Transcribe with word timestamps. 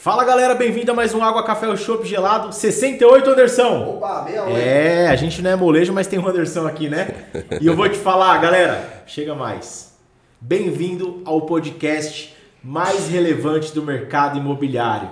Fala 0.00 0.24
galera, 0.24 0.54
bem-vindo 0.54 0.90
a 0.90 0.94
mais 0.94 1.12
um 1.12 1.22
Água 1.22 1.44
Café 1.44 1.68
o 1.68 1.76
Chopp 1.76 2.08
Gelado 2.08 2.54
68, 2.54 3.30
Anderson. 3.30 3.96
Opa, 3.96 4.22
meia 4.24 4.44
hora. 4.44 4.58
É, 4.58 5.08
a 5.08 5.14
gente 5.14 5.42
não 5.42 5.50
é 5.50 5.56
molejo, 5.56 5.92
mas 5.92 6.06
tem 6.06 6.18
o 6.18 6.26
Anderson 6.26 6.66
aqui, 6.66 6.88
né? 6.88 7.26
E 7.60 7.66
eu 7.66 7.76
vou 7.76 7.86
te 7.86 7.98
falar, 7.98 8.38
galera, 8.38 9.04
chega 9.06 9.34
mais. 9.34 9.94
Bem-vindo 10.40 11.20
ao 11.26 11.42
podcast 11.42 12.34
mais 12.64 13.08
relevante 13.08 13.74
do 13.74 13.82
mercado 13.82 14.38
imobiliário. 14.38 15.10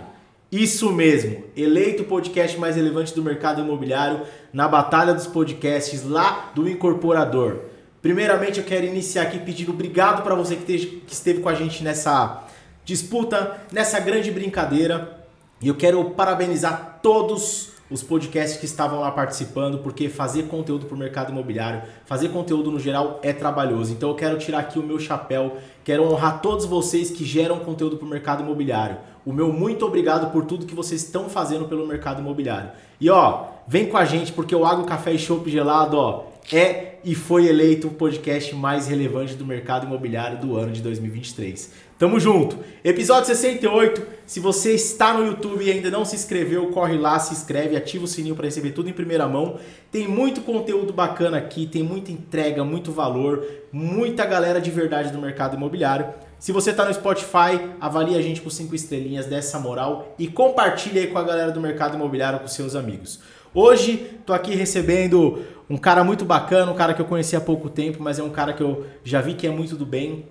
Isso 0.50 0.90
mesmo, 0.90 1.44
eleito 1.54 2.04
o 2.04 2.06
podcast 2.06 2.58
mais 2.58 2.74
relevante 2.74 3.14
do 3.14 3.22
mercado 3.22 3.60
imobiliário 3.60 4.22
na 4.54 4.66
Batalha 4.66 5.12
dos 5.12 5.26
Podcasts 5.26 6.02
lá 6.02 6.50
do 6.54 6.66
Incorporador. 6.66 7.58
Primeiramente, 8.00 8.58
eu 8.58 8.64
quero 8.64 8.86
iniciar 8.86 9.22
aqui 9.22 9.38
pedindo 9.38 9.72
obrigado 9.72 10.22
para 10.22 10.34
você 10.34 10.56
que 10.56 11.02
esteve 11.10 11.40
com 11.40 11.48
a 11.48 11.54
gente 11.54 11.82
nessa 11.82 12.44
disputa, 12.84 13.58
nessa 13.72 13.98
grande 13.98 14.30
brincadeira. 14.30 15.26
E 15.60 15.68
eu 15.68 15.74
quero 15.74 16.02
parabenizar 16.10 17.00
todos 17.02 17.72
os 17.90 18.02
podcasts 18.02 18.58
que 18.58 18.66
estavam 18.66 19.00
lá 19.00 19.10
participando, 19.10 19.78
porque 19.78 20.08
fazer 20.08 20.44
conteúdo 20.44 20.86
para 20.86 20.94
o 20.94 20.98
mercado 20.98 21.32
imobiliário, 21.32 21.82
fazer 22.04 22.28
conteúdo 22.28 22.70
no 22.70 22.78
geral 22.78 23.18
é 23.22 23.32
trabalhoso. 23.32 23.92
Então 23.92 24.10
eu 24.10 24.14
quero 24.14 24.38
tirar 24.38 24.60
aqui 24.60 24.78
o 24.78 24.82
meu 24.82 24.98
chapéu, 24.98 25.56
quero 25.82 26.04
honrar 26.04 26.40
todos 26.40 26.66
vocês 26.66 27.10
que 27.10 27.24
geram 27.24 27.58
conteúdo 27.60 27.96
para 27.96 28.06
o 28.06 28.08
mercado 28.08 28.42
imobiliário. 28.42 28.98
O 29.24 29.32
meu 29.32 29.52
muito 29.52 29.84
obrigado 29.86 30.30
por 30.30 30.44
tudo 30.44 30.66
que 30.66 30.74
vocês 30.74 31.02
estão 31.02 31.28
fazendo 31.28 31.66
pelo 31.66 31.86
mercado 31.86 32.20
imobiliário. 32.20 32.70
E 33.00 33.10
ó, 33.10 33.46
vem 33.66 33.86
com 33.86 33.96
a 33.96 34.04
gente 34.04 34.32
porque 34.32 34.54
o 34.54 34.64
Água 34.64 34.84
Café 34.84 35.12
e 35.12 35.18
Chopp 35.18 35.50
Gelado, 35.50 35.98
ó, 35.98 36.24
é 36.52 36.87
e 37.04 37.14
foi 37.14 37.46
eleito 37.46 37.88
o 37.88 37.90
podcast 37.90 38.54
mais 38.54 38.86
relevante 38.86 39.34
do 39.34 39.44
mercado 39.44 39.86
imobiliário 39.86 40.38
do 40.38 40.56
ano 40.56 40.72
de 40.72 40.82
2023. 40.82 41.70
Tamo 41.98 42.20
junto. 42.20 42.58
Episódio 42.84 43.26
68. 43.26 44.02
Se 44.24 44.38
você 44.38 44.72
está 44.72 45.12
no 45.14 45.26
YouTube 45.26 45.64
e 45.64 45.70
ainda 45.70 45.90
não 45.90 46.04
se 46.04 46.14
inscreveu, 46.14 46.68
corre 46.68 46.96
lá, 46.96 47.18
se 47.18 47.32
inscreve, 47.32 47.76
ativa 47.76 48.04
o 48.04 48.06
sininho 48.06 48.36
para 48.36 48.44
receber 48.44 48.70
tudo 48.70 48.88
em 48.88 48.92
primeira 48.92 49.26
mão. 49.26 49.58
Tem 49.90 50.06
muito 50.06 50.42
conteúdo 50.42 50.92
bacana 50.92 51.38
aqui, 51.38 51.66
tem 51.66 51.82
muita 51.82 52.12
entrega, 52.12 52.62
muito 52.62 52.92
valor, 52.92 53.44
muita 53.72 54.24
galera 54.24 54.60
de 54.60 54.70
verdade 54.70 55.10
do 55.10 55.18
mercado 55.18 55.56
imobiliário. 55.56 56.06
Se 56.38 56.52
você 56.52 56.70
está 56.70 56.84
no 56.84 56.94
Spotify, 56.94 57.58
avalie 57.80 58.16
a 58.16 58.22
gente 58.22 58.40
com 58.40 58.48
cinco 58.48 58.76
estrelinhas 58.76 59.26
dessa 59.26 59.58
moral 59.58 60.14
e 60.18 60.28
compartilhe 60.28 61.00
aí 61.00 61.06
com 61.08 61.18
a 61.18 61.24
galera 61.24 61.50
do 61.50 61.60
mercado 61.60 61.96
imobiliário 61.96 62.38
com 62.38 62.46
seus 62.46 62.76
amigos. 62.76 63.18
Hoje 63.52 64.20
tô 64.24 64.32
aqui 64.32 64.54
recebendo 64.54 65.42
um 65.68 65.76
cara 65.76 66.02
muito 66.02 66.24
bacana, 66.24 66.70
um 66.70 66.74
cara 66.74 66.94
que 66.94 67.02
eu 67.02 67.06
conheci 67.06 67.36
há 67.36 67.40
pouco 67.40 67.68
tempo, 67.68 68.02
mas 68.02 68.18
é 68.18 68.22
um 68.22 68.30
cara 68.30 68.52
que 68.52 68.62
eu 68.62 68.86
já 69.04 69.20
vi 69.20 69.34
que 69.34 69.46
é 69.46 69.50
muito 69.50 69.76
do 69.76 69.84
bem. 69.84 70.24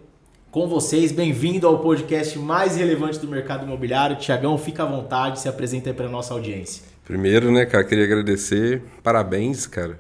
Com 0.50 0.68
vocês, 0.68 1.12
bem-vindo 1.12 1.68
ao 1.68 1.80
podcast 1.80 2.40
mais 2.40 2.76
relevante 2.76 3.20
do 3.20 3.28
mercado 3.28 3.64
imobiliário. 3.64 4.16
Tiagão, 4.16 4.58
fica 4.58 4.84
à 4.84 4.86
vontade, 4.86 5.40
se 5.40 5.48
apresenta 5.48 5.90
aí 5.90 5.94
para 5.94 6.10
nossa 6.10 6.34
audiência. 6.34 6.84
Primeiro, 7.06 7.52
né, 7.52 7.66
cara, 7.66 7.84
queria 7.84 8.06
agradecer, 8.06 8.82
parabéns, 9.04 9.68
cara. 9.68 10.00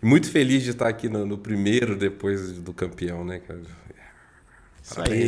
Muito 0.00 0.30
feliz 0.30 0.62
de 0.62 0.70
estar 0.70 0.86
aqui 0.86 1.08
no, 1.08 1.26
no 1.26 1.36
primeiro 1.36 1.96
depois 1.96 2.52
do 2.52 2.72
campeão, 2.72 3.24
né, 3.24 3.40
cara. 3.40 3.60
Isso 4.80 5.00
aí. 5.00 5.26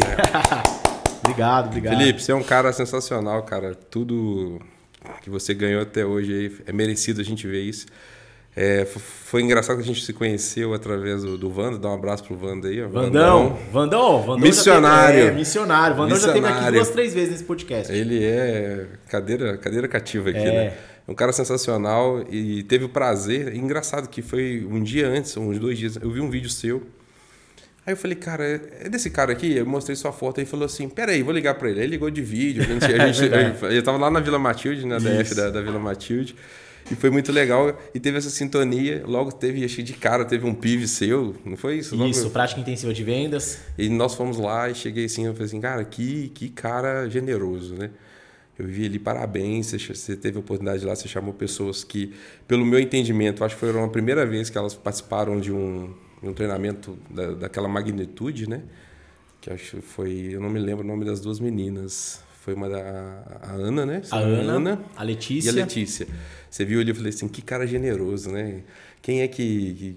obrigado, 1.24 1.66
obrigado. 1.66 1.98
Felipe, 1.98 2.22
você 2.22 2.30
é 2.30 2.36
um 2.36 2.42
cara 2.44 2.72
sensacional, 2.72 3.42
cara. 3.42 3.74
Tudo 3.74 4.60
que 5.22 5.28
você 5.28 5.52
ganhou 5.54 5.82
até 5.82 6.06
hoje 6.06 6.62
é 6.64 6.72
merecido 6.72 7.20
a 7.20 7.24
gente 7.24 7.48
ver 7.48 7.62
isso. 7.62 7.86
É, 8.56 8.84
foi 8.84 9.42
engraçado 9.42 9.76
que 9.76 9.82
a 9.82 9.86
gente 9.86 10.04
se 10.04 10.12
conheceu 10.12 10.74
através 10.74 11.22
do, 11.22 11.38
do 11.38 11.48
Vando. 11.50 11.78
Dá 11.78 11.88
um 11.88 11.94
abraço 11.94 12.24
pro 12.24 12.36
Vando 12.36 12.66
aí, 12.66 12.82
ó. 12.82 12.88
Vandão, 12.88 13.56
Vandão, 13.72 14.18
Vandão 14.22 14.38
Missionário. 14.40 15.18
Teve, 15.20 15.28
é, 15.28 15.32
missionário. 15.34 15.96
Vandão 15.96 16.18
já 16.18 16.26
teve 16.32 16.38
aqui 16.38 16.48
Missionário. 16.48 16.74
duas, 16.74 16.90
três 16.90 17.14
vezes 17.14 17.30
nesse 17.30 17.44
podcast. 17.44 17.92
Ele 17.92 18.22
é 18.24 18.86
cadeira, 19.08 19.56
cadeira 19.56 19.86
cativa 19.86 20.30
aqui, 20.30 20.38
É. 20.38 20.44
né? 20.52 20.72
É 21.06 21.10
um 21.10 21.14
cara 21.14 21.32
sensacional 21.32 22.24
e 22.30 22.62
teve 22.64 22.84
o 22.84 22.88
prazer. 22.88 23.54
Engraçado 23.54 24.08
que 24.08 24.20
foi 24.20 24.66
um 24.68 24.82
dia 24.82 25.08
antes, 25.08 25.36
uns 25.36 25.58
dois 25.58 25.78
dias, 25.78 25.96
eu 26.00 26.10
vi 26.10 26.20
um 26.20 26.28
vídeo 26.28 26.50
seu. 26.50 26.82
Aí 27.86 27.92
eu 27.94 27.96
falei, 27.96 28.16
cara, 28.16 28.44
é 28.44 28.60
é 28.82 28.88
desse 28.88 29.10
cara 29.10 29.32
aqui? 29.32 29.56
Eu 29.56 29.64
mostrei 29.66 29.96
sua 29.96 30.12
foto 30.12 30.38
e 30.38 30.42
ele 30.42 30.50
falou 30.50 30.66
assim: 30.66 30.88
peraí, 30.88 31.22
vou 31.22 31.32
ligar 31.32 31.54
pra 31.54 31.70
ele. 31.70 31.78
Aí 31.80 31.86
ele 31.86 31.92
ligou 31.92 32.10
de 32.10 32.20
vídeo. 32.20 32.62
A 32.62 32.66
gente, 32.66 32.84
a 32.84 33.06
gente, 33.12 33.62
eu, 33.64 33.70
eu 33.72 33.82
tava 33.82 33.96
lá 33.96 34.10
na 34.10 34.20
Vila 34.20 34.38
Matilde, 34.38 34.84
na 34.86 34.98
DF 34.98 35.22
Isso. 35.22 35.34
da, 35.36 35.50
da 35.50 35.60
Vila 35.62 35.78
Matilde. 35.78 36.34
E 36.90 36.94
foi 36.96 37.08
muito 37.10 37.30
legal. 37.30 37.78
E 37.94 38.00
teve 38.00 38.18
essa 38.18 38.30
sintonia. 38.30 39.04
Logo 39.06 39.30
teve, 39.30 39.64
achei 39.64 39.84
de 39.84 39.92
cara, 39.92 40.24
teve 40.24 40.44
um 40.44 40.54
pive 40.54 40.88
seu, 40.88 41.36
não 41.44 41.56
foi 41.56 41.78
isso? 41.78 41.94
Logo- 41.94 42.10
Isso, 42.10 42.28
prática 42.30 42.60
intensiva 42.60 42.92
de 42.92 43.04
vendas. 43.04 43.60
e 43.78 43.88
nós 43.88 44.14
fomos 44.14 44.38
lá 44.38 44.68
e 44.68 44.74
cheguei 44.74 45.04
assim, 45.04 45.26
eu 45.26 45.32
falei 45.32 45.46
assim, 45.46 45.60
cara, 45.60 45.84
que, 45.84 46.28
que 46.30 46.48
cara 46.48 47.08
generoso, 47.08 47.74
né? 47.74 47.90
Eu 48.58 48.66
vi 48.66 48.84
ali, 48.84 48.98
parabéns, 48.98 49.70
você, 49.72 50.14
teve 50.16 50.36
a 50.36 50.40
oportunidade 50.40 50.84
lá, 50.84 50.94
você 50.94 51.08
chamou 51.08 51.32
pessoas 51.32 51.82
que, 51.82 52.12
pelo 52.46 52.62
meu 52.66 52.78
entendimento, 52.78 53.42
acho 53.42 53.54
que 53.54 53.60
foi 53.60 53.70
a 53.82 53.88
primeira 53.88 54.26
vez 54.26 54.50
que 54.50 54.58
elas 54.58 54.74
participaram 54.74 55.40
de 55.40 55.50
um, 55.50 55.94
de 56.22 56.28
um 56.28 56.34
treinamento 56.34 56.98
da, 57.08 57.30
daquela 57.32 57.68
magnitude, 57.68 58.46
né? 58.50 58.62
Que 59.40 59.50
acho 59.50 59.76
que 59.76 59.82
foi, 59.82 60.28
eu 60.32 60.40
não 60.40 60.50
me 60.50 60.58
lembro 60.58 60.84
o 60.84 60.86
nome 60.86 61.06
das 61.06 61.20
duas 61.20 61.40
meninas, 61.40 62.22
foi 62.42 62.52
uma 62.52 62.68
da 62.68 63.22
a 63.42 63.52
Ana, 63.52 63.86
né? 63.86 64.02
A 64.10 64.20
engano, 64.22 64.50
Ana, 64.50 64.82
a 64.94 65.04
e 65.04 65.06
Letícia. 65.06 65.50
a 65.50 65.54
Letícia. 65.54 66.06
Você 66.50 66.64
viu 66.64 66.80
ali, 66.80 66.90
eu 66.90 66.94
falei 66.94 67.10
assim, 67.10 67.28
que 67.28 67.40
cara 67.42 67.66
generoso, 67.66 68.30
né? 68.30 68.60
Quem 69.00 69.22
é 69.22 69.28
que, 69.28 69.74
que 69.74 69.96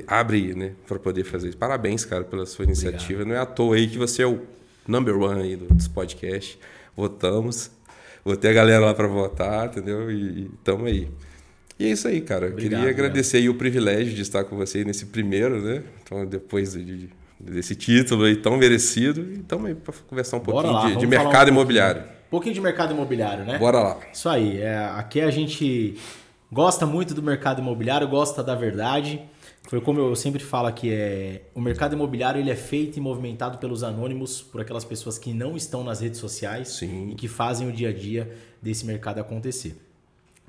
te- 0.00 0.04
abre, 0.06 0.52
né, 0.54 0.72
para 0.86 0.98
poder 0.98 1.24
fazer 1.24 1.48
isso? 1.48 1.56
Parabéns, 1.56 2.04
cara, 2.04 2.24
pela 2.24 2.44
sua 2.44 2.64
iniciativa. 2.64 3.24
Não 3.24 3.34
é 3.34 3.38
à 3.38 3.46
toa 3.46 3.76
aí 3.76 3.86
que 3.88 3.96
você 3.96 4.22
é 4.22 4.26
o 4.26 4.40
number 4.86 5.16
one 5.16 5.42
aí 5.42 5.56
do- 5.56 5.66
dos 5.72 5.88
podcasts. 5.88 6.58
Votamos. 6.96 7.70
Vou 8.24 8.36
ter 8.36 8.48
a 8.48 8.52
galera 8.52 8.84
lá 8.86 8.94
para 8.94 9.06
votar, 9.06 9.66
entendeu? 9.68 10.10
E, 10.10 10.14
e 10.40 10.50
tamo 10.64 10.86
aí. 10.86 11.08
E 11.78 11.84
é 11.86 11.90
isso 11.90 12.08
aí, 12.08 12.20
cara. 12.20 12.46
Eu 12.46 12.52
Obrigado, 12.52 12.80
Queria 12.80 12.90
agradecer 12.92 13.36
aí 13.36 13.48
o 13.48 13.54
privilégio 13.54 14.12
de 14.14 14.22
estar 14.22 14.42
com 14.44 14.56
você 14.56 14.82
nesse 14.84 15.06
primeiro, 15.06 15.60
né? 15.62 15.82
Então, 16.02 16.26
depois 16.26 16.72
de- 16.72 17.08
desse 17.38 17.76
título 17.76 18.24
aí 18.24 18.34
tão 18.36 18.56
merecido. 18.56 19.20
E 19.32 19.38
tamo 19.38 19.66
aí 19.66 19.74
para 19.74 19.94
conversar 20.08 20.38
um 20.38 20.40
Bora 20.40 20.68
pouquinho 20.68 20.72
lá, 20.72 20.80
de, 20.82 20.88
de 20.88 20.94
falar 20.94 21.06
um 21.06 21.08
mercado 21.24 21.52
pouquinho. 21.54 21.54
Um 22.36 22.38
pouquinho 22.38 22.54
de 22.54 22.60
mercado 22.60 22.92
imobiliário, 22.92 23.46
né? 23.46 23.56
Bora 23.56 23.80
lá. 23.80 23.98
Isso 24.12 24.28
aí. 24.28 24.60
É, 24.60 24.76
aqui 24.94 25.22
a 25.22 25.30
gente 25.30 25.96
gosta 26.52 26.84
muito 26.84 27.14
do 27.14 27.22
mercado 27.22 27.62
imobiliário, 27.62 28.06
gosta 28.06 28.42
da 28.42 28.54
verdade. 28.54 29.22
Foi 29.62 29.80
como 29.80 30.00
eu 30.00 30.14
sempre 30.14 30.44
falo 30.44 30.68
aqui, 30.68 30.92
é, 30.92 31.44
o 31.54 31.62
mercado 31.62 31.94
imobiliário 31.94 32.38
ele 32.38 32.50
é 32.50 32.54
feito 32.54 32.98
e 32.98 33.00
movimentado 33.00 33.56
pelos 33.56 33.82
anônimos, 33.82 34.42
por 34.42 34.60
aquelas 34.60 34.84
pessoas 34.84 35.16
que 35.16 35.32
não 35.32 35.56
estão 35.56 35.82
nas 35.82 36.00
redes 36.00 36.20
sociais 36.20 36.68
Sim. 36.68 37.12
e 37.12 37.14
que 37.14 37.26
fazem 37.26 37.66
o 37.70 37.72
dia 37.72 37.88
a 37.88 37.92
dia 37.92 38.30
desse 38.60 38.84
mercado 38.84 39.18
acontecer. 39.18 39.74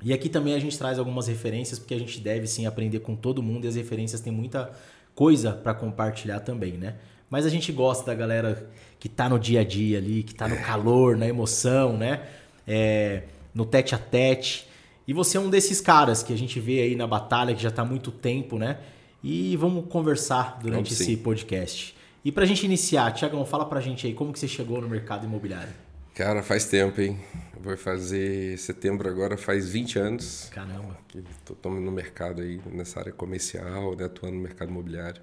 E 0.02 0.12
aqui 0.12 0.28
também 0.28 0.52
a 0.52 0.58
gente 0.58 0.76
traz 0.76 0.98
algumas 0.98 1.26
referências, 1.26 1.78
porque 1.78 1.94
a 1.94 1.98
gente 1.98 2.20
deve 2.20 2.46
sim 2.46 2.66
aprender 2.66 3.00
com 3.00 3.16
todo 3.16 3.42
mundo 3.42 3.64
e 3.64 3.68
as 3.68 3.76
referências 3.76 4.20
têm 4.20 4.32
muita 4.32 4.70
coisa 5.14 5.52
para 5.52 5.72
compartilhar 5.72 6.40
também, 6.40 6.72
né? 6.72 6.96
Mas 7.30 7.44
a 7.44 7.48
gente 7.48 7.70
gosta 7.72 8.06
da 8.06 8.14
galera 8.14 8.70
que 8.98 9.08
tá 9.08 9.28
no 9.28 9.38
dia 9.38 9.60
a 9.60 9.64
dia 9.64 9.98
ali, 9.98 10.22
que 10.22 10.34
tá 10.34 10.48
no 10.48 10.56
calor, 10.62 11.16
na 11.16 11.26
emoção, 11.26 11.96
né? 11.96 12.22
É, 12.66 13.22
no 13.54 13.64
tete 13.64 13.94
a 13.94 13.98
tete. 13.98 14.66
E 15.06 15.12
você 15.12 15.36
é 15.36 15.40
um 15.40 15.48
desses 15.48 15.80
caras 15.80 16.22
que 16.22 16.32
a 16.32 16.36
gente 16.36 16.60
vê 16.60 16.82
aí 16.82 16.96
na 16.96 17.06
batalha, 17.06 17.54
que 17.54 17.62
já 17.62 17.70
tá 17.70 17.82
há 17.82 17.84
muito 17.84 18.10
tempo, 18.10 18.58
né? 18.58 18.78
E 19.22 19.56
vamos 19.56 19.86
conversar 19.88 20.58
durante 20.62 20.94
Vamos 20.94 21.00
esse 21.00 21.16
podcast. 21.16 21.96
E 22.24 22.32
pra 22.32 22.44
gente 22.44 22.64
iniciar, 22.64 23.12
Tiagão, 23.12 23.44
fala 23.44 23.64
pra 23.64 23.80
gente 23.80 24.06
aí 24.06 24.14
como 24.14 24.32
que 24.32 24.38
você 24.38 24.48
chegou 24.48 24.80
no 24.80 24.88
mercado 24.88 25.24
imobiliário. 25.26 25.72
Cara, 26.14 26.42
faz 26.42 26.64
tempo, 26.64 27.00
hein? 27.00 27.18
Vai 27.60 27.76
fazer 27.76 28.58
setembro 28.58 29.08
agora, 29.08 29.36
faz 29.36 29.68
20 29.68 29.98
anos 29.98 30.48
Caramba. 30.52 30.98
que 31.08 31.18
estou 31.18 31.72
no 31.72 31.92
mercado 31.92 32.42
aí, 32.42 32.60
nessa 32.72 33.00
área 33.00 33.12
comercial, 33.12 33.94
né, 33.96 34.04
atuando 34.04 34.36
no 34.36 34.42
mercado 34.42 34.68
imobiliário. 34.68 35.22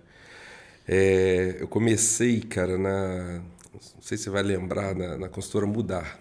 É, 0.87 1.57
eu 1.59 1.67
comecei, 1.67 2.41
cara, 2.41 2.77
na. 2.77 3.41
Não 3.73 4.01
sei 4.01 4.17
se 4.17 4.25
você 4.25 4.29
vai 4.29 4.43
lembrar, 4.43 4.95
na, 4.95 5.17
na 5.17 5.29
consultora 5.29 5.65
Mudar. 5.65 6.19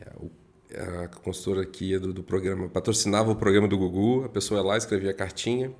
É, 0.00 0.10
o- 0.20 0.30
a 1.04 1.08
consultora 1.08 1.62
aqui 1.62 1.90
ia 1.90 2.00
do, 2.00 2.12
do 2.14 2.22
programa, 2.22 2.66
patrocinava 2.68 3.30
o 3.30 3.36
programa 3.36 3.68
do 3.68 3.76
Gugu, 3.76 4.24
a 4.24 4.28
pessoa 4.28 4.60
ia 4.60 4.66
lá, 4.66 4.76
escrevia 4.76 5.10
a 5.10 5.14
cartinha. 5.14 5.70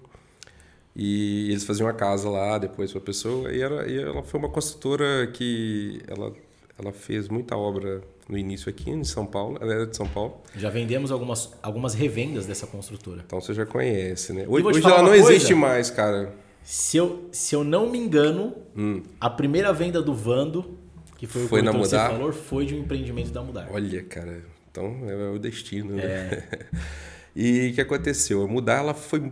E 0.95 1.49
eles 1.51 1.65
faziam 1.65 1.89
a 1.89 1.95
casa 1.95 2.29
lá 2.29 2.59
depois 2.59 2.91
para 2.93 3.01
a 3.01 3.05
pessoa. 3.05 3.51
E, 3.51 3.63
era, 3.63 3.91
e 3.91 3.99
ela 3.99 4.23
foi 4.23 4.39
uma 4.39 4.51
construtora 4.51 5.27
que 5.29 6.03
ela, 6.07 6.35
ela 6.79 6.93
fez 6.93 7.29
muita 7.29 7.57
obra 7.57 8.03
no 8.29 8.37
início 8.37 8.69
aqui 8.69 8.91
em 8.91 9.03
São 9.03 9.25
Paulo. 9.25 9.57
Ela 9.63 9.73
era 9.73 9.87
de 9.87 9.97
São 9.97 10.07
Paulo. 10.07 10.43
Já 10.55 10.69
vendemos 10.69 11.11
algumas, 11.11 11.51
algumas 11.63 11.95
revendas 11.95 12.45
dessa 12.45 12.67
construtora. 12.67 13.23
Então 13.25 13.41
você 13.41 13.55
já 13.55 13.65
conhece, 13.65 14.35
né? 14.35 14.45
Hoje, 14.47 14.67
hoje 14.67 14.85
ela 14.87 15.01
não 15.01 15.09
coisa. 15.09 15.33
existe 15.33 15.55
mais, 15.55 15.89
cara. 15.89 16.35
Se 16.65 16.97
eu, 16.97 17.29
se 17.33 17.55
eu 17.55 17.65
não 17.65 17.91
me 17.91 17.99
engano, 17.99 18.55
Hum. 18.77 19.03
a 19.21 19.29
primeira 19.29 19.73
venda 19.73 20.01
do 20.01 20.15
Vando, 20.15 20.79
que 21.19 21.27
foi 21.27 21.45
o 21.45 21.49
Foi 21.49 21.63
na 21.63 21.73
corretor 21.73 21.99
que 21.99 22.05
você 22.05 22.13
falou, 22.13 22.33
foi 22.33 22.67
de 22.67 22.75
um 22.75 22.79
empreendimento 22.79 23.31
da 23.31 23.43
Mudar. 23.43 23.69
Olha, 23.71 24.03
cara. 24.05 24.43
Então 24.71 24.97
é 25.09 25.31
o 25.31 25.39
destino, 25.39 25.95
né? 25.97 26.03
É. 26.03 26.45
e 27.37 27.71
o 27.71 27.75
que 27.75 27.81
aconteceu? 27.81 28.43
A 28.43 28.47
Mudar, 28.47 28.79
ela 28.79 28.95
foi 28.95 29.31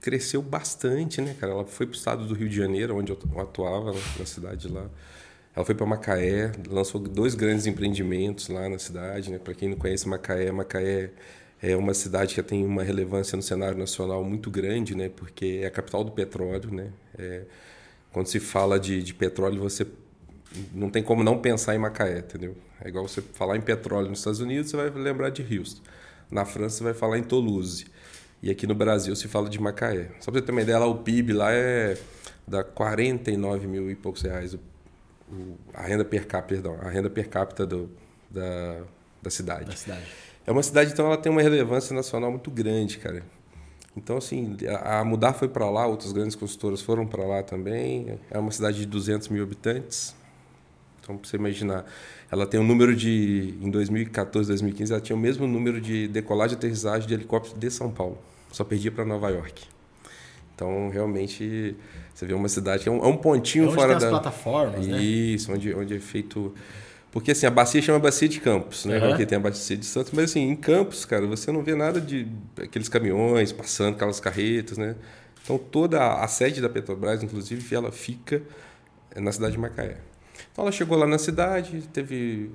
cresceu 0.00 0.40
bastante, 0.40 1.20
né, 1.20 1.36
cara? 1.38 1.52
Ela 1.52 1.64
foi 1.66 1.86
para 1.86 1.94
o 1.94 1.96
estado 1.96 2.26
do 2.26 2.34
Rio 2.34 2.48
de 2.48 2.56
Janeiro, 2.56 2.96
onde 2.96 3.12
eu 3.12 3.18
atuava, 3.38 3.92
né, 3.92 4.00
na 4.18 4.24
cidade 4.24 4.66
lá. 4.68 4.88
Ela 5.54 5.64
foi 5.64 5.74
para 5.74 5.84
Macaé, 5.84 6.52
lançou 6.68 7.00
dois 7.00 7.34
grandes 7.34 7.66
empreendimentos 7.66 8.48
lá 8.48 8.68
na 8.68 8.78
cidade, 8.78 9.30
né? 9.30 9.38
Para 9.38 9.52
quem 9.52 9.68
não 9.68 9.76
conhece 9.76 10.08
Macaé, 10.08 10.50
Macaé 10.50 11.10
é 11.62 11.76
uma 11.76 11.92
cidade 11.92 12.34
que 12.34 12.42
tem 12.42 12.64
uma 12.64 12.82
relevância 12.82 13.36
no 13.36 13.42
cenário 13.42 13.76
nacional 13.76 14.24
muito 14.24 14.50
grande, 14.50 14.94
né? 14.94 15.10
Porque 15.14 15.60
é 15.62 15.66
a 15.66 15.70
capital 15.70 16.02
do 16.02 16.12
petróleo, 16.12 16.72
né? 16.72 16.90
É, 17.18 17.42
quando 18.12 18.26
se 18.26 18.40
fala 18.40 18.80
de, 18.80 19.02
de 19.02 19.12
petróleo, 19.12 19.60
você 19.60 19.86
não 20.74 20.90
tem 20.90 21.02
como 21.02 21.22
não 21.22 21.38
pensar 21.38 21.74
em 21.74 21.78
Macaé, 21.78 22.18
entendeu? 22.18 22.56
É 22.82 22.88
igual 22.88 23.06
você 23.06 23.20
falar 23.20 23.56
em 23.56 23.60
petróleo 23.60 24.08
nos 24.08 24.20
Estados 24.20 24.40
Unidos, 24.40 24.70
você 24.70 24.76
vai 24.76 24.90
lembrar 24.90 25.30
de 25.30 25.42
Houston. 25.42 25.82
Na 26.30 26.44
França, 26.44 26.78
você 26.78 26.84
vai 26.84 26.94
falar 26.94 27.18
em 27.18 27.22
Toulouse. 27.22 27.86
E 28.42 28.50
aqui 28.50 28.66
no 28.66 28.74
Brasil 28.74 29.14
se 29.14 29.28
fala 29.28 29.48
de 29.48 29.60
Macaé. 29.60 30.10
Só 30.20 30.30
para 30.30 30.40
você 30.40 30.46
ter 30.46 30.52
uma 30.52 30.62
ideia, 30.62 30.78
lá, 30.78 30.86
o 30.86 30.98
PIB 30.98 31.32
lá 31.34 31.52
é 31.52 31.96
dá 32.46 32.64
49 32.64 33.66
mil 33.66 33.90
e 33.90 33.94
poucos 33.94 34.22
reais. 34.22 34.54
O, 34.54 34.60
o, 35.30 35.58
a 35.74 35.82
renda 35.82 36.04
per 36.04 36.26
capita, 36.26 36.62
perdão, 36.62 36.78
a 36.80 36.90
renda 36.90 37.10
per 37.10 37.28
capita 37.28 37.66
do, 37.66 37.90
da, 38.30 38.82
da 39.22 39.30
cidade. 39.30 39.66
Da 39.66 39.76
cidade. 39.76 40.06
É 40.50 40.52
uma 40.52 40.64
cidade, 40.64 40.90
então, 40.92 41.06
ela 41.06 41.16
tem 41.16 41.30
uma 41.30 41.42
relevância 41.42 41.94
nacional 41.94 42.28
muito 42.28 42.50
grande, 42.50 42.98
cara. 42.98 43.22
Então, 43.96 44.16
assim, 44.16 44.56
a, 44.82 45.04
Mudar 45.04 45.32
foi 45.32 45.46
para 45.46 45.70
lá, 45.70 45.86
outras 45.86 46.10
grandes 46.10 46.34
consultoras 46.34 46.82
foram 46.82 47.06
para 47.06 47.24
lá 47.24 47.40
também. 47.40 48.18
É 48.28 48.36
uma 48.36 48.50
cidade 48.50 48.78
de 48.78 48.86
200 48.86 49.28
mil 49.28 49.44
habitantes. 49.44 50.12
Então, 51.00 51.16
para 51.16 51.30
você 51.30 51.36
imaginar, 51.36 51.84
ela 52.32 52.48
tem 52.48 52.58
um 52.58 52.66
número 52.66 52.96
de. 52.96 53.54
Em 53.62 53.70
2014, 53.70 54.48
2015, 54.48 54.92
ela 54.92 55.00
tinha 55.00 55.14
o 55.14 55.20
mesmo 55.20 55.46
número 55.46 55.80
de 55.80 56.08
decolagem 56.08 56.56
e 56.56 56.58
aterrissagem 56.58 57.06
de 57.06 57.14
helicóptero 57.14 57.56
de 57.56 57.70
São 57.70 57.88
Paulo. 57.88 58.18
Só 58.50 58.64
perdia 58.64 58.90
para 58.90 59.04
Nova 59.04 59.30
York. 59.30 59.68
Então, 60.56 60.88
realmente, 60.88 61.76
você 62.12 62.26
vê 62.26 62.34
uma 62.34 62.48
cidade 62.48 62.82
que 62.82 62.88
é 62.88 62.92
um, 62.92 63.04
é 63.04 63.06
um 63.06 63.16
pontinho 63.16 63.66
é 63.66 63.68
onde 63.68 63.76
fora 63.76 63.92
tem 63.92 64.00
da. 64.00 64.06
as 64.06 64.10
plataformas, 64.10 64.84
né? 64.84 65.00
Isso, 65.00 65.52
onde, 65.52 65.72
onde 65.72 65.94
é 65.94 66.00
feito. 66.00 66.52
Porque 67.10 67.32
assim, 67.32 67.46
a 67.46 67.50
bacia 67.50 67.82
chama 67.82 67.98
bacia 67.98 68.28
de 68.28 68.40
Campos, 68.40 68.84
né? 68.84 68.98
Uhum. 68.98 69.08
Porque 69.08 69.26
tem 69.26 69.36
a 69.36 69.40
bacia 69.40 69.76
de 69.76 69.84
Santos, 69.84 70.12
mas 70.12 70.30
assim, 70.30 70.48
em 70.48 70.54
Campos, 70.54 71.04
cara, 71.04 71.26
você 71.26 71.50
não 71.50 71.62
vê 71.62 71.74
nada 71.74 72.00
de 72.00 72.28
aqueles 72.56 72.88
caminhões 72.88 73.52
passando, 73.52 73.94
aquelas 73.94 74.20
carretas, 74.20 74.78
né? 74.78 74.94
Então 75.42 75.58
toda 75.58 76.00
a, 76.00 76.24
a 76.24 76.28
sede 76.28 76.60
da 76.60 76.68
Petrobras, 76.68 77.22
inclusive, 77.22 77.74
ela 77.74 77.90
fica 77.90 78.42
na 79.16 79.32
cidade 79.32 79.52
de 79.52 79.58
Macaé. 79.58 79.96
Então 80.52 80.64
ela 80.64 80.72
chegou 80.72 80.96
lá 80.96 81.06
na 81.06 81.18
cidade, 81.18 81.82
teve 81.92 82.50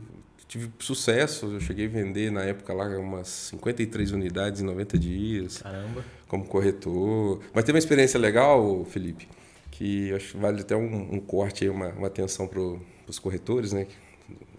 tive 0.48 0.72
sucesso, 0.80 1.48
eu 1.48 1.60
cheguei 1.60 1.88
a 1.88 1.90
vender 1.90 2.32
na 2.32 2.44
época 2.44 2.74
lá 2.74 2.86
umas 3.00 3.28
53 3.28 4.12
unidades 4.12 4.62
em 4.62 4.64
90 4.64 4.98
dias. 4.98 5.58
Caramba. 5.62 6.04
Como 6.28 6.46
corretor. 6.46 7.42
Mas 7.54 7.64
teve 7.64 7.76
uma 7.76 7.80
experiência 7.80 8.20
legal, 8.20 8.86
Felipe, 8.86 9.28
que 9.72 10.14
acho 10.14 10.32
que 10.32 10.38
vale 10.38 10.62
até 10.62 10.76
um, 10.76 11.16
um 11.16 11.20
corte 11.20 11.64
aí, 11.64 11.70
uma, 11.70 11.90
uma 11.90 12.08
atenção 12.08 12.48
para 12.48 12.60
os 13.08 13.20
corretores, 13.20 13.74
né? 13.74 13.88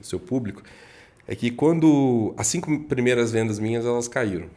O 0.00 0.04
seu 0.04 0.20
público. 0.20 0.62
É 1.26 1.34
que 1.34 1.50
quando 1.50 2.34
as 2.36 2.46
cinco 2.46 2.78
primeiras 2.80 3.32
vendas 3.32 3.58
minhas, 3.58 3.84
elas 3.84 4.06
caíram. 4.06 4.48